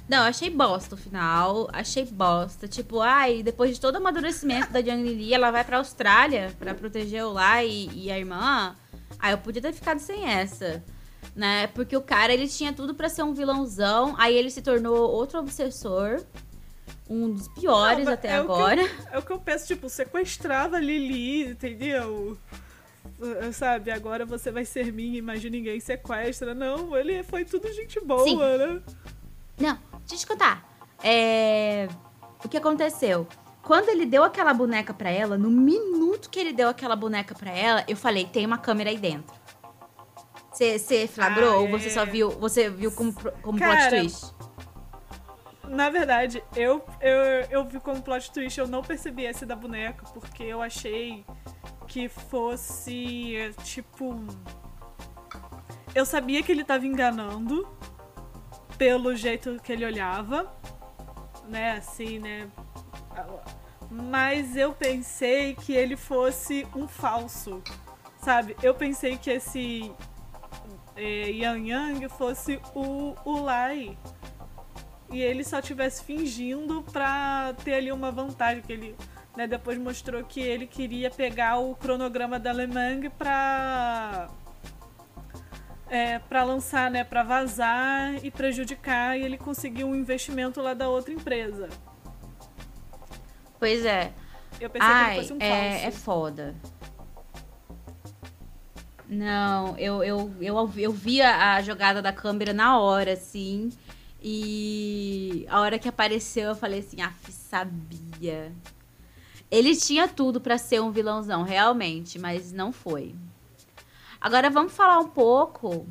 Não, 0.09 0.25
achei 0.25 0.51
bosta 0.51 0.97
o 0.97 0.99
final. 0.99 1.69
Achei 1.73 2.05
bosta. 2.05 2.67
Tipo, 2.67 3.01
ai, 3.01 3.43
depois 3.43 3.73
de 3.73 3.81
todo 3.81 3.95
o 3.95 3.99
amadurecimento 3.99 4.73
da 4.73 4.83
Jiang 4.83 5.03
Lili, 5.03 5.33
ela 5.33 5.53
vai 5.53 5.63
pra 5.63 5.79
Austrália 5.79 6.53
pra 6.59 6.75
proteger 6.75 7.25
o 7.25 7.33
Lai 7.33 7.69
e, 7.69 8.07
e 8.07 8.11
a 8.11 8.19
irmã. 8.19 8.75
Aí 9.21 9.33
eu 9.33 9.39
podia 9.39 9.63
ter 9.63 9.73
ficado 9.73 10.01
sem 10.01 10.29
essa. 10.29 10.83
Né? 11.35 11.67
Porque 11.69 11.97
o 11.97 12.01
cara, 12.03 12.33
ele 12.33 12.47
tinha 12.49 12.73
tudo 12.73 12.95
pra 12.95 13.09
ser 13.09 13.23
um 13.23 13.35
vilãozão. 13.35 14.15
Aí 14.19 14.37
ele 14.37 14.51
se 14.51 14.63
tornou 14.63 14.97
outro 15.11 15.39
obsessor. 15.39 16.25
Um 17.09 17.31
dos 17.31 17.49
piores 17.49 18.07
Não, 18.07 18.13
até 18.13 18.29
é 18.33 18.41
o 18.41 18.45
que 18.45 18.51
eu- 18.51 18.55
agora. 18.55 18.91
É 19.13 19.19
o 19.19 19.23
que 19.23 19.31
eu 19.31 19.39
penso, 19.39 19.67
tipo, 19.67 19.89
sequestrava 19.89 20.77
a 20.77 20.81
Lili, 20.81 21.51
entendeu? 21.51 22.39
Uh, 23.21 23.53
Sabe, 23.53 23.91
agora 23.91 24.25
você 24.25 24.51
vai 24.51 24.65
ser 24.65 24.91
minha, 24.93 25.23
de 25.39 25.51
ninguém 25.51 25.79
sequestra. 25.81 26.55
Não, 26.55 26.97
ele 26.97 27.23
foi 27.23 27.45
tudo 27.45 27.71
gente 27.73 28.01
boa, 28.01 28.25
Sim. 28.25 28.39
né? 28.39 28.83
Não, 29.59 29.79
deixa 30.07 30.15
eu 30.15 30.19
te 30.19 30.27
contar. 30.27 30.67
É... 31.03 31.89
O 32.43 32.49
que 32.49 32.57
aconteceu? 32.57 33.27
Quando 33.63 33.89
ele 33.89 34.05
deu 34.07 34.23
aquela 34.25 34.53
boneca 34.53 34.93
pra 34.93 35.11
ela, 35.11 35.37
no 35.39 35.51
minuto 35.51 36.29
que 36.31 36.39
ele 36.39 36.53
deu 36.53 36.69
aquela 36.69 36.97
boneca 36.97 37.35
pra 37.35 37.51
ela, 37.51 37.85
eu 37.89 37.97
falei, 37.97 38.25
tem 38.27 38.45
uma 38.45 38.59
câmera 38.59 38.91
aí 38.91 38.99
dentro. 38.99 39.35
Você 40.55 41.09
flagrou 41.09 41.51
Ah, 41.51 41.57
ou 41.57 41.69
você 41.69 41.89
é. 41.89 41.91
só 41.91 42.07
viu, 42.07 42.31
você 42.31 42.71
viu 42.71 42.93
como, 42.93 43.13
como 43.43 43.59
Cara, 43.59 43.89
plot 43.89 44.01
twist? 44.01 44.35
Na 45.69 45.91
verdade, 45.91 46.45
eu, 46.55 46.85
eu, 47.01 47.21
eu 47.51 47.65
vi 47.65 47.81
como 47.81 48.01
plot 48.01 48.31
twist, 48.31 48.61
eu 48.61 48.69
não 48.69 48.81
percebi 48.81 49.25
esse 49.25 49.45
da 49.45 49.57
boneca, 49.57 50.05
porque 50.13 50.45
eu 50.45 50.63
achei 50.63 51.25
que 51.89 52.09
fosse, 52.09 53.53
tipo... 53.65 54.25
Eu 55.93 56.07
sabia 56.07 56.43
que 56.43 56.53
ele 56.53 56.63
tava 56.63 56.87
enganando, 56.87 57.69
pelo 58.79 59.17
jeito 59.17 59.61
que 59.63 59.73
ele 59.73 59.85
olhava, 59.85 60.53
né, 61.49 61.73
assim, 61.73 62.21
né... 62.21 62.49
Mas 63.91 64.57
eu 64.57 64.73
pensei 64.73 65.55
que 65.55 65.73
ele 65.73 65.97
fosse 65.97 66.67
um 66.75 66.87
falso, 66.87 67.63
sabe? 68.19 68.57
Eu 68.63 68.75
pensei 68.75 69.17
que 69.17 69.31
esse 69.31 69.93
é, 70.97 71.31
Yang 71.31 71.71
Yang 71.71 72.09
fosse 72.09 72.61
o, 72.75 73.15
o 73.25 73.41
Lai 73.41 73.97
e 75.11 75.21
ele 75.21 75.45
só 75.45 75.61
tivesse 75.61 76.03
fingindo 76.03 76.83
pra 76.93 77.55
ter 77.65 77.75
ali 77.75 77.93
uma 77.93 78.11
vantagem 78.11 78.63
que 78.63 78.73
ele 78.73 78.97
né, 79.37 79.47
depois 79.47 79.79
mostrou 79.79 80.25
que 80.25 80.41
ele 80.41 80.67
queria 80.67 81.11
pegar 81.11 81.59
o 81.59 81.75
cronograma 81.75 82.39
da 82.39 82.53
Lemang 82.53 83.11
pra 83.11 84.29
é, 85.89 86.19
para 86.19 86.43
lançar, 86.43 86.91
né, 86.91 87.05
para 87.05 87.23
vazar 87.23 88.25
e 88.25 88.31
prejudicar 88.31 89.19
e 89.19 89.23
ele 89.23 89.37
conseguiu 89.37 89.87
um 89.87 89.95
investimento 89.95 90.61
lá 90.61 90.75
da 90.75 90.89
outra 90.89 91.13
empresa. 91.13 91.69
Pois 93.59 93.85
é. 93.85 94.13
Eu 94.61 94.71
pensei 94.71 94.89
que 94.89 94.95
ele 94.95 95.05
Ai, 95.05 95.17
fosse 95.17 95.33
um 95.33 95.39
é, 95.41 95.77
é 95.77 95.91
falso. 95.91 95.99
foda. 96.01 96.55
Não, 99.09 99.77
eu, 99.79 100.03
eu, 100.03 100.35
eu, 100.41 100.73
eu 100.77 100.93
vi 100.93 101.21
a, 101.21 101.61
jogada 101.61 102.01
da 102.01 102.13
câmera 102.13 102.53
na 102.53 102.79
hora, 102.79 103.13
assim. 103.13 103.71
E 104.23 105.47
a 105.51 105.61
hora 105.61 105.79
que 105.79 105.89
apareceu, 105.89 106.51
eu 106.51 106.57
falei 106.57 106.81
assim, 106.81 107.03
af, 107.03 107.31
sabia. 107.31 108.53
Ele 109.51 109.77
tinha 109.77 110.09
tudo 110.09 110.41
pra 110.41 110.57
ser 110.57 110.81
um 110.81 110.91
vilãozão, 110.91 111.43
realmente, 111.43 112.19
mas 112.19 112.51
não 112.51 112.73
foi. 112.73 113.15
Agora 114.21 114.49
vamos 114.49 114.73
falar 114.73 114.99
um 114.99 115.09
pouco 115.09 115.87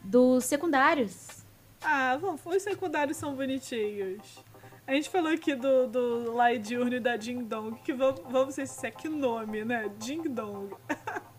dos 0.00 0.44
secundários. 0.44 1.44
Ah, 1.82 2.16
vamos, 2.16 2.40
os 2.44 2.62
secundários 2.62 3.18
são 3.18 3.34
bonitinhos. 3.34 4.42
A 4.86 4.94
gente 4.94 5.10
falou 5.10 5.30
aqui 5.30 5.54
do, 5.54 5.86
do 5.86 6.32
Lai 6.32 6.58
Diurno 6.58 6.94
e 6.94 7.00
da 7.00 7.16
Ding 7.16 7.44
Dong, 7.44 7.78
que 7.82 7.92
vamos, 7.92 8.20
vamos 8.28 8.56
ver 8.56 8.66
se 8.66 8.86
é 8.86 8.90
que 8.90 9.08
nome, 9.08 9.64
né? 9.64 9.90
Ding 9.98 10.22
Dong. 10.22 10.74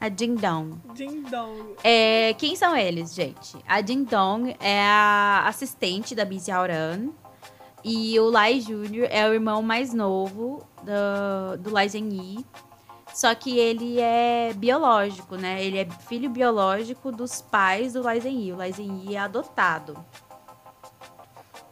A 0.00 0.08
Ding 0.08 0.34
Dong. 0.36 0.80
Ding 0.94 1.22
Dong. 1.22 1.76
É, 1.84 2.32
quem 2.38 2.56
são 2.56 2.74
eles, 2.74 3.14
gente? 3.14 3.58
A 3.68 3.82
Ding 3.82 4.04
Dong 4.04 4.56
é 4.58 4.80
a 4.82 5.44
assistente 5.46 6.14
da 6.14 6.24
Busy 6.24 6.50
Auran. 6.50 7.10
E 7.84 8.18
o 8.18 8.30
Lai 8.30 8.60
Jr. 8.60 9.08
é 9.10 9.28
o 9.28 9.34
irmão 9.34 9.62
mais 9.62 9.92
novo 9.92 10.66
do, 10.82 11.58
do 11.58 11.70
Lai 11.70 11.88
Zhenyi. 11.88 12.44
Só 13.12 13.34
que 13.34 13.58
ele 13.58 14.00
é 14.00 14.52
biológico, 14.54 15.36
né? 15.36 15.62
Ele 15.62 15.78
é 15.78 15.88
filho 16.08 16.30
biológico 16.30 17.12
dos 17.12 17.42
pais 17.42 17.92
do 17.92 18.02
Lai 18.02 18.20
Zhenyi. 18.20 18.52
O 18.52 18.56
Lai 18.56 18.72
Zhenyi 18.72 19.16
é 19.16 19.18
adotado. 19.18 20.02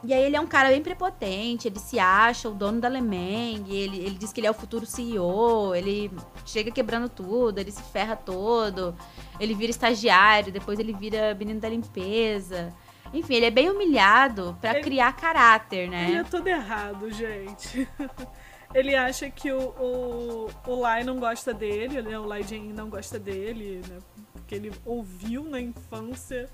E 0.04 0.14
aí 0.14 0.22
ele 0.22 0.36
é 0.36 0.40
um 0.40 0.46
cara 0.46 0.68
bem 0.68 0.80
prepotente, 0.80 1.66
ele 1.66 1.80
se 1.80 1.98
acha 1.98 2.48
o 2.48 2.54
dono 2.54 2.80
da 2.80 2.88
Lemeng, 2.88 3.64
ele, 3.68 3.98
ele 3.98 4.14
diz 4.14 4.32
que 4.32 4.38
ele 4.38 4.46
é 4.46 4.50
o 4.50 4.54
futuro 4.54 4.86
CEO, 4.86 5.74
ele 5.74 6.10
chega 6.46 6.70
quebrando 6.70 7.08
tudo, 7.08 7.58
ele 7.58 7.72
se 7.72 7.82
ferra 7.82 8.14
todo, 8.14 8.96
ele 9.40 9.54
vira 9.54 9.70
estagiário, 9.70 10.52
depois 10.52 10.78
ele 10.78 10.92
vira 10.92 11.34
menino 11.34 11.58
da 11.58 11.68
limpeza. 11.68 12.72
Enfim, 13.12 13.34
ele 13.34 13.46
é 13.46 13.50
bem 13.50 13.70
humilhado 13.70 14.56
para 14.60 14.80
criar 14.80 15.16
caráter, 15.16 15.88
né? 15.88 16.08
Ele 16.08 16.18
é 16.18 16.24
todo 16.24 16.46
errado, 16.46 17.10
gente. 17.10 17.88
Ele 18.74 18.94
acha 18.94 19.30
que 19.30 19.50
o, 19.50 19.60
o, 19.80 20.50
o 20.66 20.74
Lai 20.80 21.02
não 21.02 21.18
gosta 21.18 21.54
dele, 21.54 22.02
né? 22.02 22.18
o 22.18 22.26
Lai 22.26 22.42
Jin 22.42 22.70
não 22.74 22.90
gosta 22.90 23.18
dele, 23.18 23.80
né? 23.88 23.98
Porque 24.34 24.54
ele 24.54 24.70
ouviu 24.84 25.44
na 25.44 25.58
infância 25.58 26.50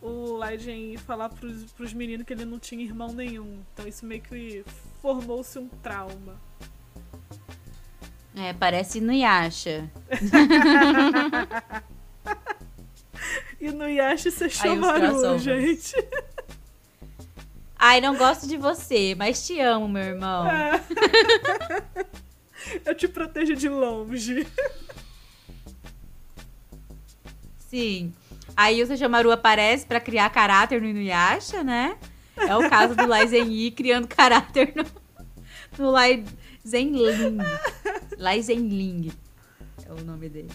o 0.00 0.36
Lai 0.36 0.58
Jin 0.58 0.96
falar 0.96 1.28
pros, 1.28 1.72
pros 1.72 1.92
meninos 1.92 2.26
que 2.26 2.32
ele 2.32 2.44
não 2.44 2.58
tinha 2.58 2.84
irmão 2.84 3.12
nenhum. 3.12 3.60
Então 3.72 3.86
isso 3.86 4.06
meio 4.06 4.22
que 4.22 4.64
formou-se 5.00 5.58
um 5.58 5.68
trauma. 5.68 6.40
É, 8.34 8.52
parece 8.52 9.00
Nuyasha. 9.00 9.90
E 13.60 13.72
no 13.72 13.88
Yashi 13.88 14.30
você 14.30 14.44
Aí 14.44 14.50
os 14.50 14.56
chamaru, 14.56 15.38
gente. 15.38 15.94
Ai, 17.76 18.00
não 18.00 18.16
gosto 18.16 18.46
de 18.46 18.56
você, 18.56 19.14
mas 19.16 19.46
te 19.46 19.60
amo, 19.60 19.88
meu 19.88 20.02
irmão. 20.02 20.48
É. 20.48 20.80
Eu 22.84 22.94
te 22.94 23.08
protejo 23.08 23.54
de 23.54 23.68
longe. 23.68 24.46
Sim. 27.58 28.12
Aí 28.58 28.82
o 28.82 28.86
Sesshomaru 28.88 29.30
aparece 29.30 29.86
pra 29.86 30.00
criar 30.00 30.28
caráter 30.30 30.82
no 30.82 30.88
Inuyasha, 30.88 31.62
né? 31.62 31.96
É 32.36 32.56
o 32.56 32.68
caso 32.68 32.96
do 32.96 33.06
Lai 33.06 33.24
Zenyi 33.28 33.70
criando 33.70 34.08
caráter 34.12 34.74
no, 34.74 34.84
no 35.78 35.92
Lai 35.92 36.24
Zenling. 36.66 37.38
Lai 38.18 38.42
Zenling 38.42 39.12
é 39.86 39.92
o 39.92 40.04
nome 40.04 40.28
dele. 40.28 40.50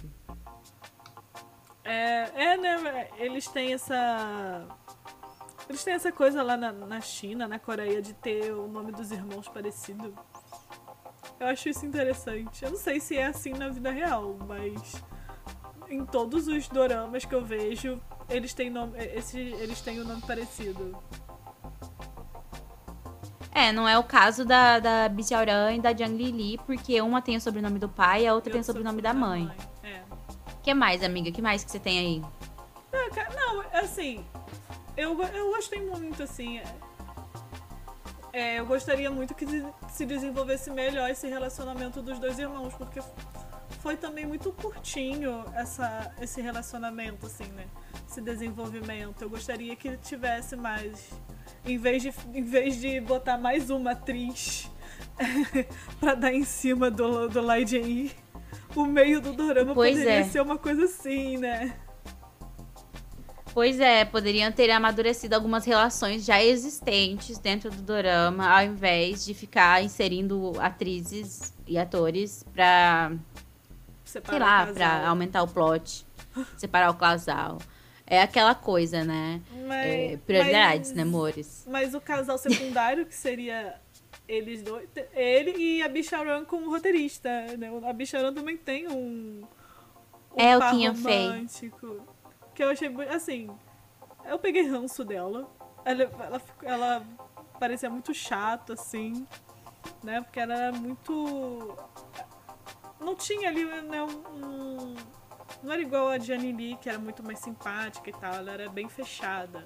É, 1.85 2.29
é, 2.35 2.57
né? 2.57 3.07
Eles 3.19 3.47
têm 3.47 3.73
essa. 3.73 4.67
Eles 5.69 5.81
têm 5.81 5.93
essa 5.93 6.11
coisa 6.11 6.43
lá 6.43 6.57
na, 6.57 6.73
na 6.73 6.99
China, 6.99 7.47
na 7.47 7.57
Coreia, 7.57 8.01
de 8.01 8.13
ter 8.15 8.51
o 8.51 8.67
nome 8.67 8.91
dos 8.91 9.11
irmãos 9.11 9.47
parecido. 9.47 10.13
Eu 11.39 11.47
acho 11.47 11.69
isso 11.69 11.85
interessante. 11.85 12.65
Eu 12.65 12.71
não 12.71 12.77
sei 12.77 12.99
se 12.99 13.15
é 13.15 13.27
assim 13.27 13.53
na 13.53 13.69
vida 13.69 13.91
real, 13.91 14.37
mas 14.45 15.01
em 15.93 16.05
todos 16.05 16.47
os 16.47 16.67
doramas 16.67 17.23
que 17.25 17.33
eu 17.33 17.43
vejo, 17.43 18.01
eles 18.29 18.53
têm 18.53 18.69
nome, 18.69 18.97
esse, 18.97 19.39
eles 19.39 19.79
têm 19.81 19.99
o 19.99 20.05
nome 20.05 20.21
parecido. 20.23 20.97
É, 23.51 23.71
não 23.71 23.87
é 23.87 23.97
o 23.99 24.03
caso 24.03 24.43
da, 24.43 24.79
da 24.79 25.07
Bichaoran 25.09 25.73
e 25.75 25.79
da 25.79 25.95
Jiang 25.95 26.15
Lili, 26.17 26.57
porque 26.65 26.99
uma 27.01 27.21
tem 27.21 27.37
o 27.37 27.41
sobrenome 27.41 27.77
do 27.77 27.87
pai 27.87 28.23
e 28.23 28.27
a 28.27 28.33
outra 28.33 28.51
tem 28.51 28.59
o 28.59 28.61
Eu 28.61 28.65
sobrenome 28.65 29.01
da 29.01 29.13
mãe. 29.13 29.49
É. 29.83 30.01
O 30.51 30.61
que 30.63 30.73
mais, 30.73 31.03
amiga? 31.03 31.29
O 31.29 31.33
que 31.33 31.41
mais 31.41 31.63
que 31.63 31.69
você 31.69 31.79
tem 31.79 31.99
aí? 31.99 32.21
Não, 33.35 33.63
assim, 33.79 34.25
eu, 34.97 35.21
eu 35.21 35.51
gostei 35.51 35.81
muito, 35.81 36.23
assim. 36.23 36.57
é- 36.57 36.75
é, 38.35 38.59
eu 38.59 38.65
gostaria 38.65 39.11
muito 39.11 39.35
que 39.35 39.45
se 39.89 40.05
desenvolvesse 40.07 40.71
melhor 40.71 41.07
esse 41.11 41.27
relacionamento 41.27 42.01
dos 42.01 42.17
dois 42.17 42.39
irmãos, 42.39 42.73
porque 42.73 42.99
foi 43.83 43.97
também 43.97 44.25
muito 44.25 44.49
curtinho 44.53 45.43
essa, 45.53 46.09
esse 46.21 46.41
relacionamento, 46.41 47.25
assim, 47.25 47.43
né? 47.47 47.65
Esse 48.09 48.21
desenvolvimento. 48.21 49.21
Eu 49.21 49.29
gostaria 49.29 49.75
que 49.75 49.97
tivesse 49.97 50.55
mais. 50.55 51.11
Em 51.65 51.77
vez 51.77 52.01
de, 52.01 52.13
em 52.33 52.43
vez 52.43 52.79
de 52.79 53.01
botar 53.01 53.37
mais 53.37 53.69
uma 53.69 53.91
atriz 53.91 54.71
pra 55.99 56.15
dar 56.15 56.33
em 56.33 56.45
cima 56.45 56.89
do, 56.89 57.27
do 57.27 57.41
Lai 57.41 57.65
o 58.73 58.85
meio 58.85 59.21
do 59.21 59.33
dorama 59.33 59.73
Pois 59.73 59.97
poderia 59.97 60.19
é. 60.19 60.23
ser 60.23 60.41
uma 60.41 60.57
coisa 60.57 60.85
assim, 60.85 61.37
né? 61.37 61.75
Pois 63.53 63.79
é, 63.79 64.03
poderiam 64.03 64.51
ter 64.51 64.71
amadurecido 64.71 65.35
algumas 65.35 65.63
relações 65.63 66.25
já 66.25 66.41
existentes 66.41 67.37
dentro 67.37 67.69
do 67.69 67.81
dorama, 67.83 68.49
ao 68.49 68.65
invés 68.65 69.23
de 69.23 69.33
ficar 69.33 69.83
inserindo 69.83 70.53
atrizes 70.59 71.53
e 71.67 71.77
atores 71.77 72.43
pra, 72.51 73.11
Separar 74.13 74.65
sei 74.73 74.73
lá, 74.85 74.99
pra 74.99 75.07
aumentar 75.09 75.41
o 75.41 75.47
plot, 75.47 76.05
separar 76.55 76.91
o 76.91 76.93
casal. 76.93 77.57
É 78.05 78.21
aquela 78.21 78.53
coisa, 78.53 79.03
né? 79.03 79.41
Mas, 79.65 79.85
É, 79.85 80.17
prioridades, 80.17 80.89
mas- 80.89 80.97
né, 80.97 81.01
amores? 81.03 81.65
Mas 81.67 81.95
o 81.95 82.01
casal 82.01 82.37
secundário, 82.37 83.05
que 83.07 83.15
seria 83.15 83.81
eles 84.27 84.61
dois, 84.61 84.87
ele 85.13 85.51
e 85.57 85.81
a 85.81 85.87
Bicharan 85.89 86.45
como 86.45 86.69
roteirista, 86.69 87.29
né? 87.57 87.71
A 87.89 87.93
Bicharan 87.93 88.33
também 88.33 88.55
tem 88.55 88.87
um, 88.87 89.41
um 90.31 90.39
É 90.39 90.55
o 90.55 90.59
par 90.59 90.71
Kim 90.71 90.93
Fei. 90.93 91.27
romântico. 91.27 92.01
Que 92.53 92.63
eu 92.63 92.69
achei, 92.69 92.93
assim, 93.09 93.49
eu 94.25 94.37
peguei 94.37 94.67
ranço 94.67 95.03
dela. 95.03 95.49
Ela, 95.83 96.03
ela, 96.03 96.41
ela 96.61 97.03
parecia 97.59 97.89
muito 97.89 98.13
chato, 98.13 98.73
assim, 98.73 99.25
né? 100.03 100.21
Porque 100.21 100.39
ela 100.39 100.53
era 100.53 100.71
muito... 100.71 101.75
Não 103.03 103.15
tinha 103.15 103.49
ali, 103.49 103.63
né, 103.65 104.01
um... 104.03 104.95
Não 105.61 105.71
era 105.71 105.81
igual 105.81 106.09
a 106.09 106.17
Jenny 106.17 106.51
Lee, 106.51 106.77
que 106.81 106.89
era 106.89 106.97
muito 106.99 107.23
mais 107.23 107.39
simpática 107.39 108.09
e 108.09 108.13
tal. 108.13 108.33
Ela 108.35 108.51
era 108.51 108.69
bem 108.69 108.89
fechada. 108.89 109.65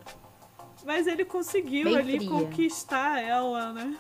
Mas 0.86 1.08
ele 1.08 1.26
conseguiu 1.26 1.86
Bem 1.86 1.98
ali 1.98 2.18
fria. 2.18 2.30
conquistar 2.30 3.20
ela, 3.22 3.74
né? 3.74 3.98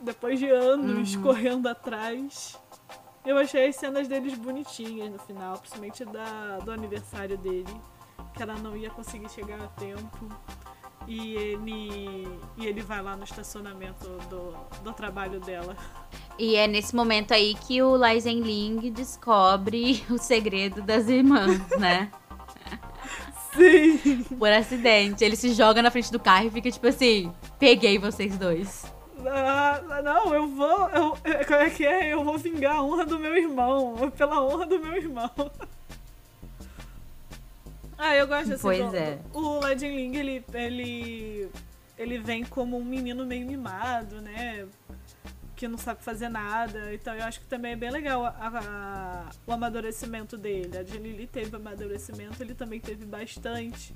Depois 0.00 0.38
de 0.38 0.48
anos 0.48 1.14
Uhum. 1.14 1.22
correndo 1.22 1.66
atrás. 1.68 2.58
Eu 3.24 3.36
achei 3.38 3.68
as 3.68 3.76
cenas 3.76 4.06
deles 4.06 4.34
bonitinhas 4.34 5.10
no 5.10 5.18
final, 5.18 5.58
principalmente 5.58 6.04
da, 6.04 6.58
do 6.58 6.70
aniversário 6.70 7.36
dele. 7.36 7.80
Que 8.32 8.42
ela 8.42 8.54
não 8.54 8.76
ia 8.76 8.90
conseguir 8.90 9.28
chegar 9.30 9.60
a 9.60 9.66
tempo. 9.68 10.28
E 11.06 11.34
ele, 11.34 12.28
e 12.56 12.66
ele 12.66 12.80
vai 12.80 13.00
lá 13.00 13.16
no 13.16 13.24
estacionamento 13.24 14.08
do, 14.28 14.54
do 14.82 14.92
trabalho 14.92 15.38
dela. 15.40 15.76
E 16.38 16.56
é 16.56 16.66
nesse 16.66 16.94
momento 16.96 17.32
aí 17.32 17.54
que 17.54 17.80
o 17.80 17.96
Lai 17.96 18.20
Zenling 18.20 18.90
descobre 18.90 20.04
o 20.10 20.18
segredo 20.18 20.82
das 20.82 21.08
irmãs, 21.08 21.60
né? 21.78 22.10
Sim! 23.54 24.24
Por 24.38 24.50
acidente. 24.50 25.24
Ele 25.24 25.36
se 25.36 25.54
joga 25.54 25.80
na 25.80 25.90
frente 25.90 26.12
do 26.12 26.20
carro 26.20 26.46
e 26.46 26.50
fica 26.50 26.70
tipo 26.70 26.86
assim: 26.86 27.32
peguei 27.58 27.98
vocês 27.98 28.36
dois. 28.36 28.84
Ah, 29.26 29.80
não, 30.04 30.34
eu 30.34 30.46
vou. 30.46 30.88
Eu, 30.90 31.16
como 31.46 31.60
é 31.60 31.70
que 31.70 31.84
é? 31.84 32.12
Eu 32.12 32.22
vou 32.22 32.36
vingar 32.36 32.76
a 32.76 32.82
honra 32.82 33.06
do 33.06 33.18
meu 33.18 33.34
irmão. 33.34 34.12
Pela 34.16 34.44
honra 34.44 34.66
do 34.66 34.78
meu 34.78 34.94
irmão. 34.94 35.30
Ah, 37.98 38.14
eu 38.14 38.26
gosto 38.26 38.52
assim. 38.54 38.62
Pois 38.62 38.90
do- 38.90 38.96
é. 38.96 39.18
O 39.32 39.60
Lai 39.60 39.74
Ling, 39.74 40.16
ele, 40.16 40.44
ele. 40.52 41.48
Ele 41.98 42.18
vem 42.18 42.44
como 42.44 42.76
um 42.76 42.84
menino 42.84 43.24
meio 43.24 43.46
mimado, 43.46 44.20
né? 44.20 44.66
Que 45.56 45.66
não 45.66 45.78
sabe 45.78 46.02
fazer 46.04 46.28
nada. 46.28 46.92
Então 46.92 47.14
eu 47.14 47.24
acho 47.24 47.40
que 47.40 47.46
também 47.46 47.72
é 47.72 47.76
bem 47.76 47.90
legal 47.90 48.26
a- 48.26 48.34
a- 48.38 49.30
o 49.46 49.52
amadurecimento 49.52 50.36
dele. 50.36 50.76
A 50.76 50.84
Jenny 50.84 51.26
teve 51.26 51.56
amadurecimento, 51.56 52.42
ele 52.42 52.54
também 52.54 52.78
teve 52.80 53.06
bastante. 53.06 53.94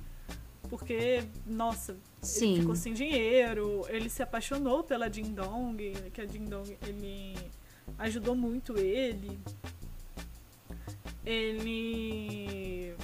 Porque, 0.70 1.22
nossa, 1.44 1.96
Sim. 2.22 2.52
ele 2.52 2.60
ficou 2.60 2.76
sem 2.76 2.94
dinheiro, 2.94 3.84
ele 3.88 4.08
se 4.08 4.22
apaixonou 4.22 4.82
pela 4.84 5.12
Jin 5.12 5.34
Dong, 5.34 5.92
que 6.14 6.20
a 6.22 6.26
Jin 6.26 6.44
Dong 6.46 6.78
ele 6.86 7.36
ajudou 7.98 8.34
muito 8.34 8.78
ele. 8.78 9.38
Ele. 11.26 12.94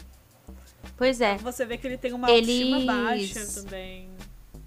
Pois 0.96 1.20
é. 1.20 1.37
Você 1.38 1.64
vê 1.66 1.76
que 1.76 1.87
ele 1.87 1.98
tem 1.98 2.12
uma 2.12 2.30
Eles- 2.30 2.48
autoestima 2.48 2.92
baixa 2.92 3.62
também. 3.62 4.11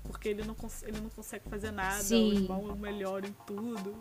Porque 0.04 0.30
ele 0.30 0.44
não, 0.44 0.56
ele 0.84 1.00
não 1.00 1.10
consegue 1.10 1.48
fazer 1.50 1.72
nada, 1.72 2.02
Sim. 2.02 2.30
o 2.32 2.34
irmão 2.34 2.66
é 2.70 2.74
o 2.74 2.76
melhor 2.76 3.24
em 3.26 3.34
tudo. 3.46 3.96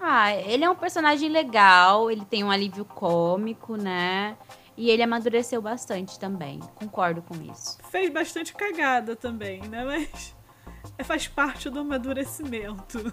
Ah, 0.00 0.32
ele 0.32 0.64
é 0.64 0.70
um 0.70 0.76
personagem 0.76 1.28
legal, 1.28 2.10
ele 2.10 2.24
tem 2.24 2.44
um 2.44 2.50
alívio 2.50 2.84
cômico, 2.84 3.76
né? 3.76 4.36
E 4.76 4.88
ele 4.90 5.02
amadureceu 5.02 5.60
bastante 5.60 6.18
também. 6.20 6.60
Concordo 6.76 7.20
com 7.20 7.34
isso. 7.50 7.78
Fez 7.90 8.08
bastante 8.12 8.54
cagada 8.54 9.16
também, 9.16 9.60
né? 9.62 9.84
Mas 9.84 10.34
faz 11.04 11.26
parte 11.26 11.68
do 11.68 11.80
amadurecimento. 11.80 13.12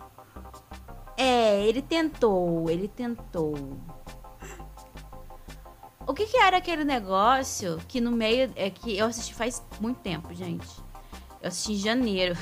É, 1.18 1.66
ele 1.66 1.82
tentou, 1.82 2.70
ele 2.70 2.88
tentou. 2.88 3.56
O 6.08 6.14
que 6.14 6.26
que 6.28 6.38
era 6.38 6.58
aquele 6.58 6.84
negócio 6.84 7.80
que 7.88 8.00
no 8.00 8.12
meio. 8.12 8.52
É 8.56 8.70
que 8.70 8.98
eu 8.98 9.08
assisti 9.08 9.34
faz 9.34 9.64
muito 9.80 10.00
tempo, 10.00 10.34
gente. 10.34 10.68
Eu 11.42 11.48
assisti 11.48 11.74
em 11.74 11.78
janeiro. 11.78 12.38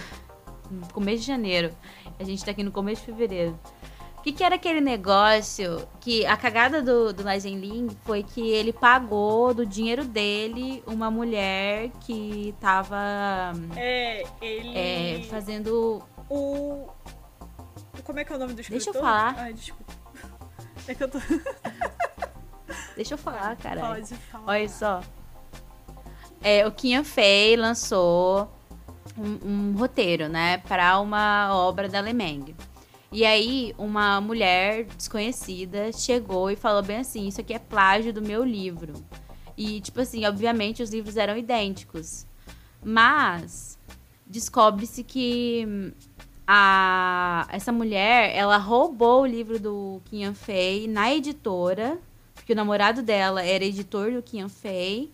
No 0.70 0.88
começo 0.94 1.22
de 1.22 1.28
janeiro. 1.28 1.74
A 2.20 2.24
gente 2.24 2.44
tá 2.44 2.52
aqui 2.52 2.64
no 2.64 2.72
começo 2.72 3.02
de 3.02 3.06
fevereiro. 3.08 3.58
O 4.18 4.22
que, 4.24 4.32
que 4.32 4.44
era 4.44 4.56
aquele 4.56 4.80
negócio 4.80 5.86
que 6.00 6.26
a 6.26 6.38
cagada 6.38 6.82
do, 6.82 7.12
do 7.12 7.24
Lai 7.24 7.40
Ling 7.40 7.90
foi 8.06 8.24
que 8.24 8.40
ele 8.52 8.72
pagou 8.72 9.54
do 9.54 9.66
dinheiro 9.66 10.06
dele 10.06 10.82
uma 10.88 11.12
mulher 11.12 11.90
que 12.06 12.56
tava 12.62 13.52
É, 13.76 14.24
ele. 14.42 14.78
é, 14.78 15.24
fazendo. 15.30 16.02
O. 16.30 16.88
Como 18.06 18.20
é 18.20 18.24
que 18.24 18.32
é 18.32 18.36
o 18.36 18.40
nome 18.40 18.54
do 18.54 18.62
escritor? 18.62 18.84
Deixa 18.86 18.98
eu 18.98 19.02
falar. 19.02 19.36
Ai, 19.38 19.54
desculpa. 19.54 19.94
É 20.88 20.94
que 20.96 21.02
eu 21.04 21.10
tô. 21.10 21.18
Deixa 22.96 23.14
eu 23.14 23.18
falar, 23.18 23.56
cara. 23.58 23.82
Pode 23.82 24.16
falar. 24.16 24.52
Olha 24.52 24.70
só. 24.70 25.02
É, 26.42 26.68
o 26.68 26.72
Kim 26.72 27.04
Fei 27.04 27.56
lançou 27.56 28.52
um, 29.18 29.48
um 29.48 29.76
roteiro, 29.78 30.28
né, 30.28 30.58
para 30.58 31.00
uma 31.00 31.56
obra 31.56 31.88
da 31.88 32.00
Lemeng. 32.00 32.56
E 33.12 33.26
aí, 33.26 33.74
uma 33.78 34.20
mulher 34.20 34.86
desconhecida 34.86 35.92
chegou 35.92 36.50
e 36.50 36.56
falou 36.56 36.82
bem 36.82 36.98
assim: 36.98 37.28
Isso 37.28 37.40
aqui 37.40 37.54
é 37.54 37.60
plágio 37.60 38.12
do 38.12 38.22
meu 38.22 38.44
livro. 38.44 38.94
E, 39.56 39.80
tipo 39.82 40.02
assim, 40.02 40.26
obviamente 40.26 40.82
os 40.82 40.90
livros 40.90 41.16
eram 41.16 41.38
idênticos. 41.38 42.26
Mas 42.84 43.78
descobre-se 44.26 45.04
que 45.04 45.64
hum, 45.68 45.92
a, 46.48 47.48
essa 47.50 47.72
mulher, 47.72 48.36
ela 48.36 48.58
roubou 48.58 49.22
o 49.22 49.26
livro 49.26 49.60
do 49.60 50.02
Kim 50.06 50.34
Fei 50.34 50.88
na 50.88 51.14
editora, 51.14 52.00
porque 52.44 52.52
o 52.52 52.56
namorado 52.58 53.02
dela 53.02 53.42
era 53.42 53.64
editor 53.64 54.12
do 54.12 54.22
Kim 54.22 54.50
Fei, 54.50 55.10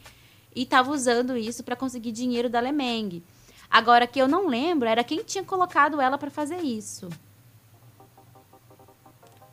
e 0.55 0.63
estava 0.63 0.89
usando 0.89 1.37
isso 1.37 1.63
para 1.63 1.75
conseguir 1.75 2.11
dinheiro 2.11 2.49
da 2.49 2.59
Lemeng. 2.59 3.23
Agora, 3.69 4.07
que 4.07 4.19
eu 4.19 4.27
não 4.27 4.47
lembro 4.47 4.89
era 4.89 5.03
quem 5.03 5.23
tinha 5.23 5.43
colocado 5.43 6.01
ela 6.01 6.17
para 6.17 6.31
fazer 6.31 6.57
isso. 6.57 7.07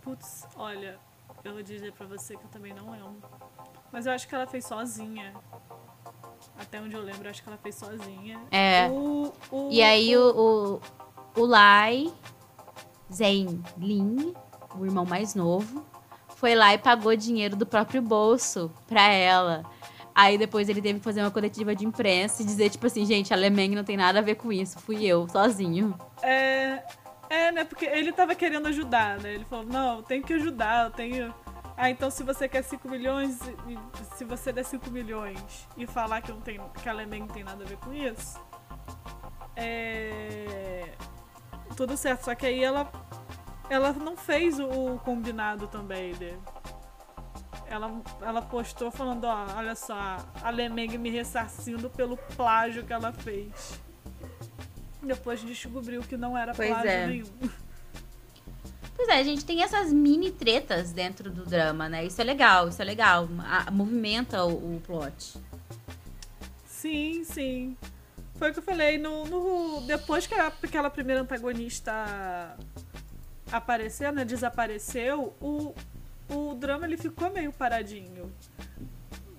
Putz, 0.00 0.46
olha, 0.56 0.98
eu 1.44 1.52
vou 1.52 1.62
dizer 1.62 1.92
pra 1.92 2.06
você 2.06 2.34
que 2.34 2.44
eu 2.44 2.48
também 2.48 2.72
não 2.72 2.90
lembro. 2.90 3.22
Mas 3.92 4.06
eu 4.06 4.12
acho 4.12 4.26
que 4.26 4.34
ela 4.34 4.46
fez 4.46 4.64
sozinha. 4.64 5.34
Até 6.58 6.80
onde 6.80 6.96
eu 6.96 7.02
lembro, 7.02 7.24
eu 7.24 7.30
acho 7.30 7.42
que 7.42 7.48
ela 7.50 7.58
fez 7.58 7.74
sozinha. 7.74 8.40
É. 8.50 8.88
O, 8.88 9.30
o, 9.52 9.68
E 9.70 9.82
aí 9.82 10.16
o, 10.16 10.80
o, 11.36 11.42
o 11.42 11.44
Lai 11.44 12.10
Zhen 13.12 13.62
Lin, 13.76 14.34
o 14.78 14.86
irmão 14.86 15.04
mais 15.04 15.34
novo, 15.34 15.84
foi 16.36 16.54
lá 16.54 16.72
e 16.72 16.78
pagou 16.78 17.16
dinheiro 17.16 17.56
do 17.56 17.66
próprio 17.66 18.00
bolso 18.00 18.70
pra 18.86 19.12
ela. 19.12 19.64
Aí 20.14 20.38
depois 20.38 20.68
ele 20.68 20.80
teve 20.80 20.98
que 20.98 21.04
fazer 21.04 21.20
uma 21.20 21.30
coletiva 21.30 21.74
de 21.74 21.84
imprensa 21.84 22.42
e 22.42 22.44
dizer, 22.44 22.70
tipo 22.70 22.86
assim, 22.86 23.04
gente, 23.04 23.34
a 23.34 23.36
Lemeng 23.36 23.74
não 23.74 23.84
tem 23.84 23.96
nada 23.96 24.20
a 24.20 24.22
ver 24.22 24.36
com 24.36 24.52
isso, 24.52 24.78
fui 24.78 25.04
eu, 25.04 25.28
sozinho. 25.28 25.94
É, 26.22 26.82
é, 27.28 27.52
né? 27.52 27.64
Porque 27.64 27.84
ele 27.84 28.12
tava 28.12 28.34
querendo 28.34 28.68
ajudar, 28.68 29.18
né? 29.18 29.34
Ele 29.34 29.44
falou, 29.44 29.66
não, 29.66 30.02
tenho 30.02 30.22
que 30.22 30.32
ajudar, 30.32 30.86
eu 30.86 30.90
tenho. 30.90 31.34
Ah, 31.76 31.90
então 31.90 32.10
se 32.10 32.22
você 32.22 32.48
quer 32.48 32.62
5 32.62 32.88
milhões, 32.88 33.38
se 34.16 34.24
você 34.24 34.52
der 34.52 34.64
5 34.64 34.90
milhões 34.90 35.68
e 35.76 35.86
falar 35.86 36.22
que, 36.22 36.32
não 36.32 36.40
tem, 36.40 36.58
que 36.82 36.88
a 36.88 36.92
Lemeng 36.92 37.20
não 37.20 37.28
tem 37.28 37.44
nada 37.44 37.62
a 37.64 37.66
ver 37.66 37.76
com 37.76 37.92
isso, 37.92 38.40
é. 39.56 40.92
Tudo 41.76 41.96
certo. 41.96 42.24
Só 42.24 42.34
que 42.34 42.46
aí 42.46 42.62
ela. 42.62 42.90
Ela 43.68 43.92
não 43.92 44.16
fez 44.16 44.58
o, 44.60 44.98
combinado 45.04 45.66
também, 45.66 46.12
né? 46.14 46.36
Ela, 47.68 48.00
ela 48.22 48.42
postou 48.42 48.90
falando, 48.92 49.24
ó, 49.24 49.46
olha 49.56 49.74
só, 49.74 50.18
a 50.42 50.50
Lemeng 50.50 50.96
me 50.98 51.10
ressarcindo 51.10 51.90
pelo 51.90 52.16
plágio 52.36 52.84
que 52.84 52.92
ela 52.92 53.12
fez. 53.12 53.78
Depois 55.02 55.40
descobriu 55.42 56.00
que 56.02 56.16
não 56.16 56.38
era 56.38 56.54
Pois 56.54 56.68
plágio 56.68 56.88
é. 56.90 57.06
nenhum. 57.08 57.26
Pois 58.94 59.08
é, 59.08 59.18
a 59.18 59.22
gente 59.24 59.44
tem 59.44 59.62
essas 59.62 59.92
mini 59.92 60.30
tretas 60.30 60.92
dentro 60.92 61.30
do 61.30 61.44
drama, 61.44 61.88
né? 61.88 62.04
Isso 62.04 62.20
é 62.20 62.24
legal, 62.24 62.68
isso 62.68 62.80
é 62.80 62.84
legal. 62.84 63.28
A- 63.40 63.70
movimenta 63.70 64.44
o, 64.44 64.76
o 64.76 64.80
plot. 64.80 65.36
Sim, 66.66 67.22
sim. 67.24 67.76
Foi 68.38 68.50
o 68.50 68.52
que 68.52 68.58
eu 68.60 68.62
falei. 68.62 68.96
No, 68.96 69.26
no- 69.26 69.80
depois 69.82 70.26
que 70.26 70.34
a- 70.34 70.46
aquela 70.62 70.88
primeira 70.88 71.20
antagonista 71.20 72.56
apareceu, 73.50 74.12
né? 74.12 74.24
Desapareceu, 74.24 75.34
o, 75.40 75.74
o 76.28 76.54
drama 76.54 76.86
ele 76.86 76.96
ficou 76.96 77.30
meio 77.30 77.52
paradinho. 77.52 78.32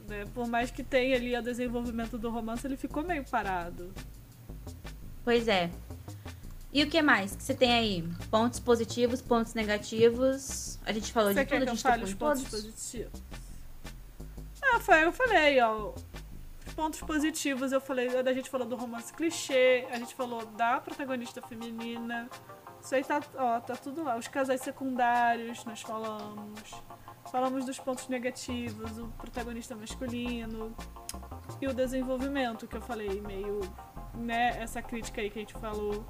Né? 0.07 0.25
Por 0.33 0.47
mais 0.47 0.71
que 0.71 0.83
tenha 0.83 1.15
ali 1.15 1.35
o 1.35 1.41
desenvolvimento 1.41 2.17
do 2.17 2.29
romance, 2.29 2.65
ele 2.65 2.77
ficou 2.77 3.03
meio 3.03 3.23
parado. 3.25 3.93
Pois 5.23 5.47
é. 5.47 5.69
E 6.71 6.83
o 6.83 6.89
que 6.89 7.01
mais 7.01 7.35
que 7.35 7.43
você 7.43 7.53
tem 7.53 7.71
aí? 7.71 8.09
Pontos 8.29 8.59
positivos, 8.59 9.21
pontos 9.21 9.53
negativos. 9.53 10.79
A 10.85 10.91
gente 10.91 11.11
falou 11.11 11.33
Você 11.33 11.43
de 11.43 11.49
tudo, 11.49 11.63
que 11.63 11.69
a 11.69 11.73
gente 11.73 11.83
tocou 11.83 12.03
os 12.03 12.13
pontos 12.13 12.43
todos. 12.43 12.65
positivos? 12.65 13.21
Ah, 14.61 14.79
foi, 14.79 15.03
eu 15.03 15.11
falei, 15.11 15.59
ó. 15.61 15.93
Os 16.65 16.73
pontos 16.73 17.01
positivos, 17.01 17.71
eu 17.71 17.81
falei, 17.81 18.09
a 18.09 18.33
gente 18.33 18.49
falou 18.49 18.67
do 18.67 18.75
romance 18.75 19.11
clichê, 19.13 19.87
a 19.89 19.97
gente 19.97 20.13
falou 20.13 20.45
da 20.45 20.79
protagonista 20.79 21.41
feminina. 21.41 22.29
Isso 22.87 22.95
aí 22.95 23.03
tá, 23.03 23.21
ó, 23.35 23.59
tá 23.59 23.75
tudo 23.75 24.01
lá. 24.01 24.15
Os 24.15 24.29
casais 24.29 24.61
secundários, 24.61 25.65
nós 25.65 25.81
falamos. 25.81 26.81
Falamos 27.29 27.65
dos 27.65 27.77
pontos 27.77 28.07
negativos, 28.07 28.97
o 28.97 29.09
protagonista 29.17 29.75
masculino. 29.75 30.73
E 31.59 31.67
o 31.67 31.73
desenvolvimento, 31.73 32.65
que 32.65 32.77
eu 32.77 32.81
falei, 32.81 33.19
meio. 33.19 33.59
né, 34.15 34.57
essa 34.61 34.81
crítica 34.81 35.19
aí 35.19 35.29
que 35.29 35.37
a 35.37 35.41
gente 35.41 35.53
falou. 35.55 36.05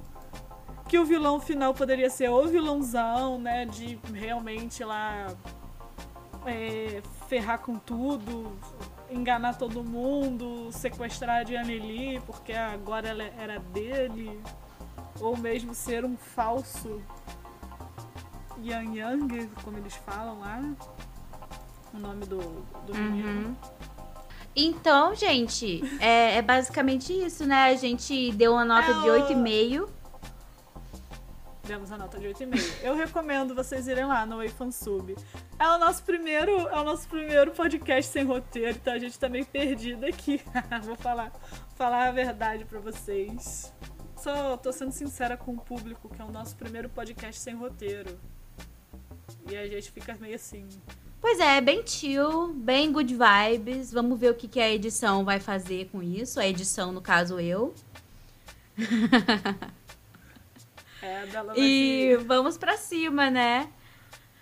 Que 0.88 1.00
o 1.00 1.06
vilão 1.06 1.40
final 1.40 1.74
poderia 1.74 2.12
ser 2.12 2.30
o 2.30 2.46
vilãozão, 2.46 3.40
né? 3.40 3.66
De 3.66 4.00
realmente 4.14 4.84
lá 4.84 5.36
é, 6.46 7.02
ferrar 7.28 7.58
com 7.58 7.80
tudo, 7.80 8.56
enganar 9.10 9.58
todo 9.58 9.84
mundo, 9.84 10.72
sequestrar 10.72 11.38
a 11.40 11.44
Diane 11.44 11.80
Lee 11.80 12.22
porque 12.22 12.54
agora 12.54 13.08
ela 13.08 13.24
era 13.24 13.58
dele, 13.58 14.40
ou 15.22 15.36
mesmo 15.38 15.74
ser 15.74 16.04
um 16.06 16.16
falso 16.18 17.02
Yang 18.64 18.98
Yang, 18.98 19.48
como 19.64 19.78
eles 19.78 19.96
falam 19.96 20.40
lá, 20.40 20.62
o 21.94 21.98
nome 22.00 22.26
do, 22.26 22.38
do 22.86 22.94
menino. 22.96 23.50
Uhum. 23.50 23.56
Então, 24.56 25.14
gente, 25.14 25.84
é, 26.00 26.38
é 26.38 26.42
basicamente 26.42 27.14
isso, 27.14 27.46
né? 27.46 27.66
A 27.66 27.76
gente 27.76 28.32
deu 28.32 28.54
uma 28.54 28.66
nota 28.66 28.90
É 28.90 28.94
de 29.02 29.10
o- 29.10 29.14
8,5. 29.28 29.90
Demos 31.64 31.92
a 31.92 31.98
nota 31.98 32.18
de 32.18 32.28
8,5. 32.28 32.78
Eu 32.82 32.96
recomendo 32.96 33.54
vocês 33.54 33.88
irem 33.88 34.06
lá 34.06 34.26
no 34.26 34.48
Fansub. 34.50 35.16
É 35.60 35.68
o 35.68 35.78
nosso 35.78 36.02
primeiro, 36.04 36.52
é 36.70 36.80
o 36.80 36.84
nosso 36.84 37.08
primeiro 37.08 37.52
podcast 37.52 38.12
sem 38.12 38.24
roteiro, 38.24 38.78
então 38.82 38.94
a 38.94 39.00
gente 39.00 39.20
tá 39.20 39.28
meio 39.30 39.46
perdido 39.46 40.06
aqui. 40.06 40.42
Vou 40.84 40.96
falar, 40.96 41.32
falar 41.76 42.08
a 42.08 42.12
verdade 42.12 42.64
pra 42.66 42.80
vocês. 42.80 43.72
Só 44.18 44.58
tô 44.58 44.72
sendo 44.72 44.92
sincera 44.92 45.38
com 45.38 45.54
o 45.54 45.58
público, 45.58 46.10
que 46.10 46.22
é 46.22 46.26
o 46.26 46.32
nosso 46.32 46.56
primeiro 46.56 46.90
podcast 46.90 47.40
sem 47.40 47.56
roteiro. 47.56 48.18
E 49.50 49.56
a 49.56 49.68
gente 49.68 49.92
fica 49.92 50.16
meio 50.20 50.36
assim. 50.36 50.68
Pois 51.22 51.40
é, 51.40 51.60
bem 51.62 51.86
chill, 51.86 52.54
bem 52.54 52.92
good 52.92 53.16
vibes. 53.16 53.92
Vamos 53.92 54.20
ver 54.20 54.32
o 54.32 54.36
que, 54.36 54.48
que 54.48 54.60
a 54.60 54.70
edição 54.70 55.24
vai 55.24 55.40
fazer 55.40 55.90
com 55.92 56.02
isso. 56.02 56.40
A 56.40 56.48
edição, 56.48 56.92
no 56.92 57.02
caso, 57.02 57.40
eu. 57.40 57.74
É, 61.00 61.26
vai 61.28 61.58
E 61.58 62.18
vamos 62.26 62.58
pra 62.58 62.76
cima, 62.76 63.30
né? 63.30 63.70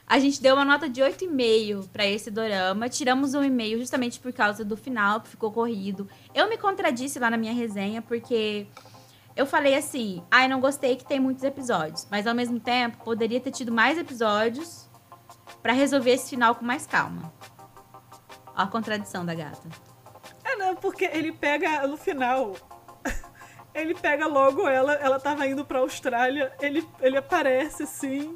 A 0.08 0.20
gente 0.20 0.42
deu 0.42 0.56
uma 0.56 0.64
nota 0.64 0.88
de 0.88 1.02
8,5 1.02 1.90
pra 1.90 2.06
esse 2.06 2.30
dorama. 2.32 2.88
Tiramos 2.88 3.34
um 3.34 3.44
e-mail 3.44 3.80
justamente 3.80 4.20
por 4.20 4.32
causa 4.32 4.64
do 4.64 4.78
final, 4.78 5.20
que 5.20 5.30
ficou 5.30 5.52
corrido. 5.52 6.08
Eu 6.34 6.48
me 6.48 6.58
contradisse 6.58 7.18
lá 7.20 7.30
na 7.30 7.38
minha 7.38 7.54
resenha, 7.54 8.02
porque 8.02 8.68
eu 9.36 9.46
falei 9.46 9.76
assim: 9.76 10.24
ai, 10.32 10.48
não 10.48 10.60
gostei 10.60 10.96
que 10.96 11.06
tem 11.06 11.20
muitos 11.20 11.44
episódios. 11.44 12.08
Mas 12.10 12.26
ao 12.28 12.34
mesmo 12.36 12.60
tempo, 12.60 12.98
poderia 13.04 13.40
ter 13.40 13.52
tido 13.52 13.72
mais 13.72 13.98
episódios 13.98 14.90
pra 15.62 15.74
resolver 15.74 16.12
esse 16.12 16.30
final 16.30 16.56
com 16.56 16.64
mais 16.66 16.86
calma. 16.88 17.34
Ó 18.56 18.62
a 18.62 18.68
contradição 18.68 19.26
da 19.26 19.34
gata. 19.36 19.68
É, 20.44 20.56
não, 20.56 20.76
porque 20.76 21.06
ele 21.06 21.32
pega 21.32 21.86
no 21.88 21.98
final. 21.98 22.54
Ele 23.74 23.94
pega 23.94 24.26
logo 24.26 24.70
ela, 24.70 24.94
ela 24.94 25.20
tava 25.20 25.46
indo 25.46 25.66
pra 25.66 25.80
Austrália, 25.80 26.54
ele, 26.62 26.88
ele 27.02 27.18
aparece 27.18 27.84
assim, 27.84 28.34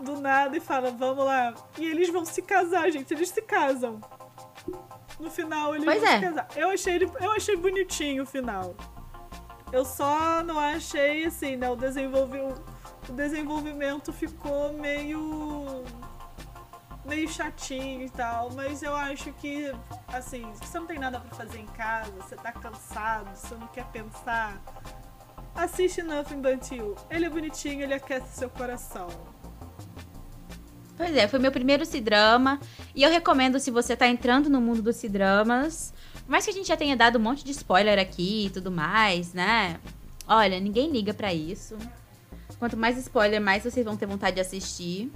do 0.00 0.18
nada, 0.18 0.56
e 0.56 0.60
fala, 0.60 0.90
vamos 0.90 1.22
lá. 1.22 1.52
E 1.76 1.84
eles 1.84 2.08
vão 2.08 2.24
se 2.24 2.40
casar, 2.40 2.90
gente, 2.90 3.12
eles 3.12 3.28
se 3.28 3.42
casam. 3.42 4.00
No 5.20 5.30
final, 5.30 5.74
eles 5.74 5.84
Pois 5.84 6.00
vão 6.00 6.08
é. 6.10 6.14
se 6.18 6.24
casar. 6.24 6.48
Eu 6.56 6.70
achei, 6.70 6.94
ele- 6.94 7.10
eu 7.20 7.32
achei 7.32 7.56
bonitinho 7.56 8.22
o 8.22 8.26
final. 8.26 8.74
Eu 9.72 9.84
só 9.84 10.42
não 10.42 10.58
achei, 10.58 11.26
assim, 11.26 11.56
né, 11.56 11.68
o, 11.68 11.74
o 11.74 13.12
desenvolvimento 13.12 14.12
ficou 14.12 14.72
meio 14.72 15.84
meio 17.08 17.26
chatinho 17.26 18.02
e 18.02 18.10
tal, 18.10 18.50
mas 18.52 18.82
eu 18.82 18.94
acho 18.94 19.32
que, 19.32 19.72
assim, 20.08 20.46
se 20.54 20.66
você 20.66 20.78
não 20.78 20.86
tem 20.86 20.98
nada 20.98 21.18
pra 21.18 21.34
fazer 21.34 21.58
em 21.58 21.66
casa, 21.66 22.12
você 22.12 22.36
tá 22.36 22.52
cansado, 22.52 23.34
você 23.34 23.54
não 23.54 23.66
quer 23.68 23.86
pensar, 23.86 24.60
assiste 25.54 26.02
Nothing 26.02 26.42
But 26.42 26.70
You. 26.70 26.94
Ele 27.10 27.24
é 27.24 27.30
bonitinho, 27.30 27.82
ele 27.82 27.94
aquece 27.94 28.36
seu 28.36 28.50
coração. 28.50 29.08
Pois 30.98 31.16
é, 31.16 31.28
foi 31.28 31.38
meu 31.38 31.52
primeiro 31.52 31.86
C-drama. 31.86 32.60
E 32.94 33.04
eu 33.04 33.10
recomendo 33.10 33.58
se 33.60 33.70
você 33.70 33.96
tá 33.96 34.08
entrando 34.08 34.50
no 34.50 34.60
mundo 34.60 34.82
dos 34.82 34.96
C-dramas. 34.96 35.94
Por 36.28 36.32
mais 36.32 36.44
que 36.44 36.50
a 36.50 36.52
gente 36.52 36.68
já 36.68 36.76
tenha 36.76 36.94
dado 36.94 37.16
um 37.16 37.22
monte 37.22 37.42
de 37.42 37.52
spoiler 37.52 37.98
aqui 37.98 38.44
e 38.44 38.50
tudo 38.50 38.70
mais, 38.70 39.32
né? 39.32 39.80
Olha, 40.26 40.60
ninguém 40.60 40.90
liga 40.90 41.14
para 41.14 41.32
isso. 41.32 41.74
Quanto 42.58 42.76
mais 42.76 42.98
spoiler, 42.98 43.40
mais 43.40 43.62
vocês 43.62 43.82
vão 43.82 43.96
ter 43.96 44.04
vontade 44.04 44.34
de 44.34 44.42
assistir. 44.42 45.10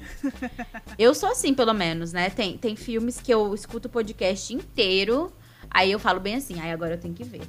eu 0.98 1.14
sou 1.14 1.28
assim, 1.28 1.52
pelo 1.52 1.74
menos, 1.74 2.14
né? 2.14 2.30
Tem, 2.30 2.56
tem 2.56 2.76
filmes 2.76 3.20
que 3.20 3.30
eu 3.30 3.54
escuto 3.54 3.88
o 3.88 3.90
podcast 3.90 4.54
inteiro. 4.54 5.30
Aí 5.70 5.92
eu 5.92 5.98
falo 5.98 6.18
bem 6.18 6.36
assim, 6.36 6.58
aí 6.58 6.72
agora 6.72 6.94
eu 6.94 6.98
tenho 6.98 7.12
que 7.12 7.24
ver. 7.24 7.42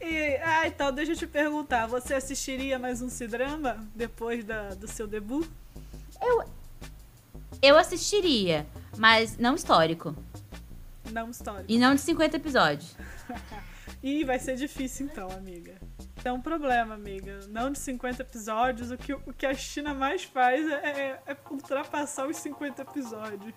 e, 0.00 0.36
ah, 0.42 0.66
então 0.66 0.92
deixa 0.92 1.12
eu 1.12 1.16
te 1.16 1.26
perguntar, 1.28 1.86
você 1.86 2.14
assistiria 2.14 2.80
mais 2.80 3.00
um 3.00 3.08
C-drama 3.08 3.78
depois 3.94 4.44
da, 4.44 4.70
do 4.70 4.88
seu 4.88 5.06
debut? 5.06 5.46
Eu, 6.20 6.42
eu 7.62 7.78
assistiria, 7.78 8.66
mas 8.98 9.38
não 9.38 9.54
histórico. 9.54 10.16
Não 11.12 11.30
histórico. 11.30 11.70
E 11.70 11.78
não 11.78 11.94
de 11.94 12.00
50 12.00 12.36
episódios. 12.36 12.96
Ih, 14.02 14.24
vai 14.24 14.38
ser 14.38 14.56
difícil 14.56 15.06
então, 15.06 15.30
amiga. 15.30 15.74
É 16.24 16.32
um 16.32 16.40
problema, 16.40 16.94
amiga. 16.94 17.40
Não 17.48 17.70
de 17.70 17.78
50 17.78 18.22
episódios. 18.22 18.90
O 18.90 18.96
que, 18.96 19.12
o 19.12 19.32
que 19.32 19.46
a 19.46 19.54
China 19.54 19.94
mais 19.94 20.24
faz 20.24 20.66
é, 20.66 20.74
é, 20.74 21.22
é 21.26 21.36
ultrapassar 21.50 22.26
os 22.26 22.36
50 22.38 22.82
episódios. 22.82 23.54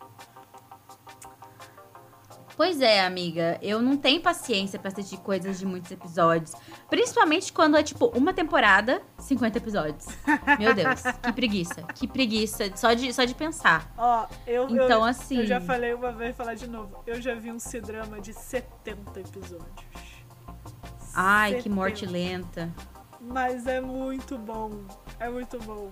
Pois 2.58 2.82
é, 2.82 3.06
amiga. 3.06 3.60
Eu 3.62 3.80
não 3.84 3.96
tenho 3.96 4.20
paciência 4.20 4.80
para 4.80 4.88
assistir 4.88 5.18
coisas 5.18 5.60
de 5.60 5.66
muitos 5.66 5.92
episódios. 5.92 6.54
Principalmente 6.90 7.54
quando 7.54 7.78
é, 7.78 7.84
tipo, 7.84 8.08
uma 8.08 8.34
temporada, 8.34 9.00
50 9.20 9.60
episódios. 9.60 10.08
Meu 10.58 10.74
Deus, 10.74 11.04
que 11.22 11.32
preguiça. 11.34 11.84
Que 11.94 12.08
preguiça. 12.08 12.76
Só 12.76 12.96
de, 12.96 13.14
só 13.14 13.26
de 13.26 13.36
pensar. 13.36 13.94
Ó, 13.96 14.26
eu, 14.48 14.64
então, 14.72 14.88
eu, 14.88 15.04
assim... 15.04 15.38
eu 15.38 15.46
já 15.46 15.62
falei 15.62 15.94
uma 15.94 16.12
vez, 16.12 16.36
falar 16.36 16.56
de 16.56 16.68
novo. 16.68 17.04
Eu 17.06 17.22
já 17.22 17.36
vi 17.36 17.52
um 17.52 17.60
C-drama 17.60 18.20
de 18.20 18.34
70 18.34 19.20
episódios. 19.20 19.88
Ai, 21.14 21.50
70. 21.52 21.64
que 21.64 21.70
morte 21.70 22.06
lenta. 22.08 22.74
Mas 23.22 23.68
é 23.68 23.80
muito 23.80 24.36
bom. 24.36 24.72
É 25.20 25.30
muito 25.30 25.60
bom. 25.60 25.92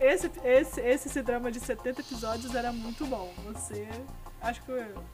Esse, 0.00 0.30
esse, 0.42 0.80
esse 0.80 1.08
C-drama 1.10 1.52
de 1.52 1.60
70 1.60 2.00
episódios 2.00 2.54
era 2.54 2.72
muito 2.72 3.04
bom. 3.04 3.30
Você. 3.44 3.86
Acho 4.40 4.62
que. 4.62 4.70
Eu, 4.70 5.04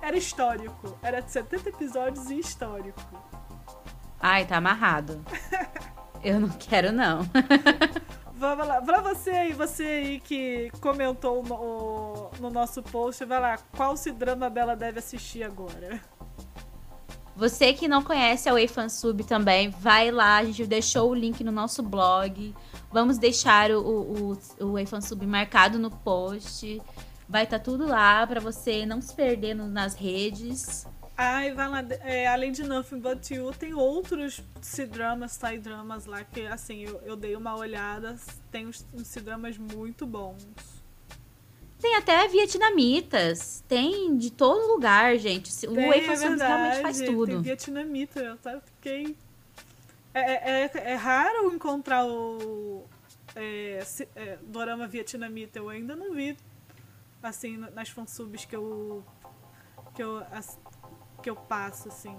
era 0.00 0.16
histórico. 0.16 0.98
Era 1.02 1.26
70 1.26 1.68
episódios 1.68 2.30
e 2.30 2.38
histórico. 2.38 3.00
Ai, 4.20 4.44
tá 4.46 4.56
amarrado. 4.56 5.24
Eu 6.22 6.40
não 6.40 6.48
quero, 6.48 6.92
não. 6.92 7.20
Vamos 8.34 8.66
lá. 8.66 8.82
Pra 8.82 9.00
você 9.00 9.30
aí, 9.30 9.52
você 9.52 9.82
aí 9.84 10.20
que 10.20 10.70
comentou 10.80 11.42
no, 11.42 12.30
no 12.40 12.50
nosso 12.50 12.82
post, 12.82 13.24
vai 13.24 13.40
lá. 13.40 13.58
Qual 13.76 13.96
se 13.96 14.10
drama 14.10 14.50
Bela 14.50 14.76
deve 14.76 14.98
assistir 14.98 15.42
agora? 15.42 16.00
Você 17.34 17.72
que 17.72 17.86
não 17.86 18.02
conhece 18.02 18.48
a 18.48 18.52
Way 18.52 18.66
Fansub 18.66 19.22
também, 19.24 19.68
vai 19.68 20.10
lá. 20.10 20.38
A 20.38 20.44
gente 20.44 20.66
deixou 20.66 21.10
o 21.10 21.14
link 21.14 21.44
no 21.44 21.52
nosso 21.52 21.82
blog. 21.82 22.54
Vamos 22.90 23.18
deixar 23.18 23.70
o, 23.70 23.80
o, 23.80 24.38
o 24.60 24.86
Fansub 24.86 25.26
marcado 25.26 25.78
no 25.78 25.90
post. 25.90 26.80
Vai 27.28 27.44
estar 27.44 27.58
tá 27.58 27.64
tudo 27.64 27.86
lá 27.86 28.26
para 28.26 28.40
você 28.40 28.86
não 28.86 29.00
se 29.00 29.14
perder 29.14 29.54
no, 29.54 29.66
nas 29.66 29.94
redes. 29.94 30.86
Ai, 31.16 31.52
vai 31.54 31.68
lá. 31.68 31.84
É, 32.02 32.26
além 32.26 32.52
de 32.52 32.62
Nothing 32.62 33.00
But 33.00 33.30
You, 33.30 33.50
tem 33.52 33.72
outros 33.72 34.42
C-dramas, 34.60 35.36
Thai-dramas 35.36 36.04
lá 36.04 36.22
que, 36.22 36.46
assim, 36.46 36.84
eu, 36.84 37.00
eu 37.04 37.16
dei 37.16 37.34
uma 37.34 37.56
olhada. 37.56 38.16
Tem 38.50 38.66
uns, 38.66 38.86
uns 38.92 39.06
C-dramas 39.06 39.56
muito 39.56 40.06
bons. 40.06 40.44
Tem 41.80 41.96
até 41.96 42.28
vietnamitas. 42.28 43.64
Tem 43.66 44.16
de 44.16 44.30
todo 44.30 44.66
lugar, 44.68 45.16
gente. 45.16 45.50
O 45.66 45.74
tem, 45.74 45.88
Wei 45.88 46.00
é 46.00 46.14
realmente 46.14 46.82
faz 46.82 47.00
tudo. 47.00 47.26
Tem 47.26 47.42
vietnamita. 47.42 48.20
Eu 48.20 48.36
tá, 48.36 48.60
fiquei... 48.60 49.16
É, 50.12 50.20
é, 50.20 50.70
é, 50.74 50.92
é 50.92 50.94
raro 50.94 51.52
encontrar 51.54 52.06
o 52.06 52.84
é, 53.34 53.82
é, 54.14 54.38
dorama 54.42 54.86
vietnamita. 54.86 55.58
Eu 55.58 55.68
ainda 55.68 55.96
não 55.96 56.12
vi 56.12 56.36
assim, 57.28 57.56
nas 57.56 57.88
fansubs 57.88 58.44
que 58.44 58.56
eu. 58.56 59.04
que 59.94 60.02
eu, 60.02 60.22
que 61.22 61.30
eu 61.30 61.36
passo, 61.36 61.88
assim. 61.88 62.16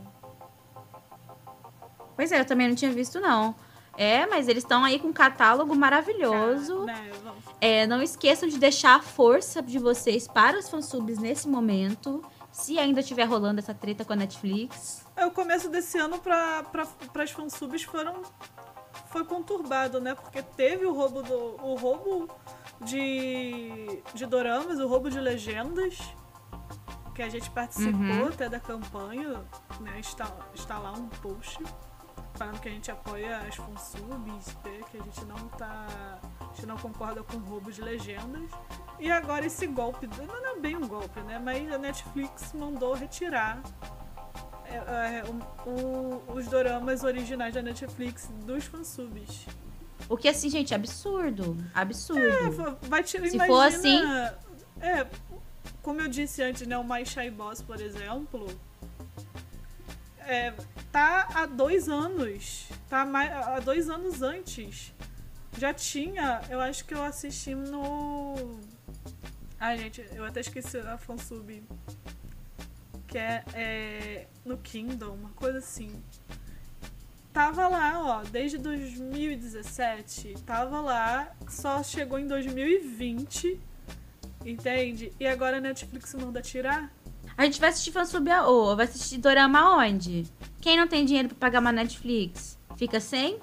Pois 2.16 2.32
é, 2.32 2.40
eu 2.40 2.46
também 2.46 2.68
não 2.68 2.76
tinha 2.76 2.92
visto, 2.92 3.20
não. 3.20 3.56
É, 3.98 4.28
mas 4.28 4.48
eles 4.48 4.64
estão 4.64 4.84
aí 4.84 5.00
com 5.00 5.08
um 5.08 5.14
catálogo 5.14 5.76
maravilhoso. 5.76 6.86
né, 6.86 7.12
é, 7.60 7.88
não 7.88 8.02
esqueçam 8.02 8.48
de 8.48 8.60
deixar 8.60 8.96
a 8.96 9.02
força 9.02 9.62
de 9.62 9.80
vocês 9.80 10.28
para 10.28 10.58
os 10.58 10.70
fansubs 10.70 11.18
nesse 11.18 11.48
momento. 11.48 12.24
Se 12.52 12.78
ainda 12.78 13.00
estiver 13.00 13.26
rolando 13.26 13.60
essa 13.60 13.74
treta 13.74 14.06
com 14.06 14.14
a 14.14 14.16
Netflix. 14.16 15.06
É, 15.16 15.26
o 15.26 15.32
começo 15.32 15.70
desse 15.70 15.98
ano 15.98 16.20
para 16.20 16.64
pra, 16.64 17.24
as 17.24 17.32
fansubs 17.32 17.84
foram 17.84 18.22
foi 19.08 19.24
conturbado, 19.26 20.00
né? 20.00 20.16
Porque 20.16 20.42
teve 20.42 20.86
o 20.86 20.94
roubo 20.94 21.24
do 21.24 21.36
o 21.64 21.76
roubo 21.76 22.28
de, 22.82 24.02
de 24.14 24.26
doramas, 24.26 24.80
o 24.80 24.88
roubo 24.88 25.10
de 25.10 25.20
legendas, 25.20 25.98
que 27.16 27.22
a 27.22 27.30
gente 27.30 27.50
participou 27.50 28.00
uhum. 28.00 28.28
até 28.28 28.48
da 28.48 28.60
campanha, 28.60 29.44
né? 29.80 30.00
Está, 30.00 30.32
está 30.54 30.78
lá 30.78 30.92
um 30.92 31.08
post 31.08 31.64
falando 32.38 32.60
que 32.60 32.70
a 32.70 32.72
gente 32.72 32.92
apoia 32.92 33.40
as 33.40 33.56
fansubs, 33.56 34.56
né? 34.64 34.80
que 34.92 34.98
a 34.98 35.04
gente 35.04 35.26
não 35.26 35.48
tá. 35.50 35.88
A 36.40 36.54
gente 36.54 36.68
não 36.68 36.78
concorda 36.78 37.24
com 37.24 37.38
o 37.38 37.40
roubo 37.40 37.72
de 37.72 37.82
legendas. 37.82 38.50
E 39.00 39.12
agora 39.12 39.46
esse 39.46 39.68
golpe, 39.68 40.08
não 40.08 40.46
é 40.46 40.60
bem 40.60 40.76
um 40.76 40.88
golpe, 40.88 41.20
né? 41.22 41.40
Mas 41.40 41.72
a 41.72 41.78
Netflix 41.78 42.54
mandou 42.54 42.94
retirar 42.94 43.62
é, 44.66 44.76
é, 44.76 45.24
o, 45.26 45.70
o, 45.70 46.34
os 46.34 46.48
doramas 46.48 47.04
originais 47.04 47.54
da 47.54 47.62
Netflix 47.62 48.28
dos 48.46 48.66
fansubs. 48.66 49.48
O 50.10 50.16
que, 50.16 50.28
assim, 50.28 50.50
gente, 50.50 50.74
absurdo. 50.74 51.58
Absurdo. 51.74 52.22
É, 52.22 52.88
vai 52.88 53.04
tirar, 53.04 53.28
Se 53.28 53.36
imagina, 53.36 53.46
for 53.46 53.62
assim... 53.62 54.02
É, 54.80 55.08
como 55.82 56.02
eu 56.02 56.08
disse 56.08 56.42
antes, 56.42 56.68
né, 56.68 56.78
o 56.78 56.84
My 56.84 57.06
Shy 57.06 57.30
Boss, 57.30 57.62
por 57.62 57.80
exemplo, 57.82 58.48
é, 60.20 60.54
tá 60.92 61.28
há 61.34 61.46
dois 61.46 61.88
anos. 61.88 62.68
Tá 62.90 63.04
há 63.04 63.60
dois 63.60 63.90
anos 63.90 64.22
antes. 64.22 64.94
Já 65.58 65.74
tinha, 65.74 66.42
eu 66.50 66.60
acho 66.60 66.86
que 66.86 66.94
eu 66.94 67.04
assisti 67.04 67.56
no... 67.56 68.60
Ai, 69.60 69.78
gente, 69.78 70.06
eu 70.14 70.24
até 70.24 70.42
esqueci 70.42 70.78
a 70.78 70.98
fansub. 70.98 71.64
Que 73.08 73.18
é, 73.18 73.44
é 73.54 74.28
no 74.46 74.58
Kingdom, 74.58 75.16
uma 75.16 75.30
coisa 75.30 75.60
assim 75.60 75.92
tava 77.38 77.68
lá, 77.68 78.02
ó, 78.04 78.24
desde 78.32 78.58
2017, 78.58 80.38
tava 80.44 80.82
lá, 80.82 81.32
só 81.48 81.84
chegou 81.84 82.18
em 82.18 82.26
2020, 82.26 83.62
entende? 84.44 85.14
E 85.20 85.28
agora 85.28 85.58
a 85.58 85.62
Netflix 85.62 86.16
manda 86.16 86.42
tirar? 86.42 86.92
A 87.38 87.46
gente 87.46 87.60
vai 87.60 87.70
assistir 87.70 87.92
fansub 87.92 88.28
ou 88.48 88.76
vai 88.76 88.86
assistir 88.86 89.20
dorama 89.20 89.78
onde? 89.78 90.26
Quem 90.60 90.76
não 90.76 90.88
tem 90.88 91.06
dinheiro 91.06 91.28
para 91.28 91.38
pagar 91.38 91.60
uma 91.60 91.72
Netflix, 91.72 92.58
fica 92.76 93.00
sem? 93.00 93.40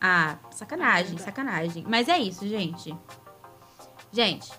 Ah, 0.00 0.38
sacanagem, 0.52 1.18
sacanagem. 1.18 1.84
Mas 1.88 2.08
é 2.08 2.16
isso, 2.16 2.46
gente. 2.46 2.96
Gente, 4.12 4.52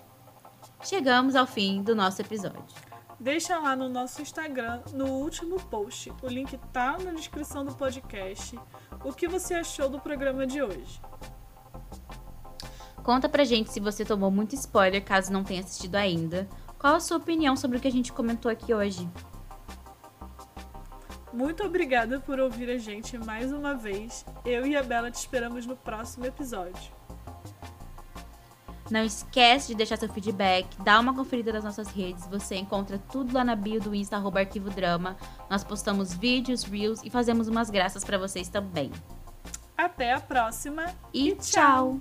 chegamos 0.84 1.34
ao 1.34 1.46
fim 1.46 1.82
do 1.82 1.96
nosso 1.96 2.20
episódio 2.20 2.87
deixa 3.18 3.58
lá 3.58 3.74
no 3.74 3.88
nosso 3.88 4.22
Instagram, 4.22 4.80
no 4.92 5.06
último 5.06 5.56
post. 5.56 6.12
O 6.22 6.28
link 6.28 6.56
tá 6.72 6.96
na 6.98 7.12
descrição 7.12 7.64
do 7.64 7.74
podcast. 7.74 8.58
O 9.04 9.12
que 9.12 9.28
você 9.28 9.54
achou 9.54 9.88
do 9.88 10.00
programa 10.00 10.46
de 10.46 10.62
hoje? 10.62 11.00
Conta 13.02 13.28
pra 13.28 13.44
gente 13.44 13.72
se 13.72 13.80
você 13.80 14.04
tomou 14.04 14.30
muito 14.30 14.54
spoiler, 14.54 15.02
caso 15.02 15.32
não 15.32 15.42
tenha 15.42 15.60
assistido 15.60 15.96
ainda. 15.96 16.48
Qual 16.78 16.94
a 16.94 17.00
sua 17.00 17.16
opinião 17.16 17.56
sobre 17.56 17.78
o 17.78 17.80
que 17.80 17.88
a 17.88 17.92
gente 17.92 18.12
comentou 18.12 18.50
aqui 18.50 18.72
hoje? 18.72 19.08
Muito 21.32 21.64
obrigada 21.64 22.20
por 22.20 22.38
ouvir 22.38 22.70
a 22.70 22.78
gente 22.78 23.16
mais 23.18 23.52
uma 23.52 23.74
vez. 23.74 24.24
Eu 24.44 24.66
e 24.66 24.76
a 24.76 24.82
Bela 24.82 25.10
te 25.10 25.16
esperamos 25.16 25.66
no 25.66 25.76
próximo 25.76 26.26
episódio. 26.26 26.97
Não 28.90 29.04
esquece 29.04 29.68
de 29.68 29.74
deixar 29.74 29.96
seu 29.96 30.08
feedback, 30.08 30.66
dá 30.82 30.98
uma 30.98 31.14
conferida 31.14 31.52
nas 31.52 31.64
nossas 31.64 31.88
redes. 31.88 32.26
Você 32.26 32.56
encontra 32.56 32.98
tudo 32.98 33.34
lá 33.34 33.44
na 33.44 33.54
bio 33.54 33.80
do 33.80 33.94
Insta, 33.94 34.16
arroba 34.16 34.40
Arquivo 34.40 34.70
Drama. 34.70 35.16
Nós 35.50 35.62
postamos 35.62 36.14
vídeos, 36.14 36.64
reels 36.64 37.02
e 37.04 37.10
fazemos 37.10 37.48
umas 37.48 37.70
graças 37.70 38.04
para 38.04 38.18
vocês 38.18 38.48
também. 38.48 38.90
Até 39.76 40.12
a 40.12 40.20
próxima 40.20 40.86
e, 41.12 41.28
e 41.28 41.34
tchau. 41.36 41.98
tchau. 41.98 42.00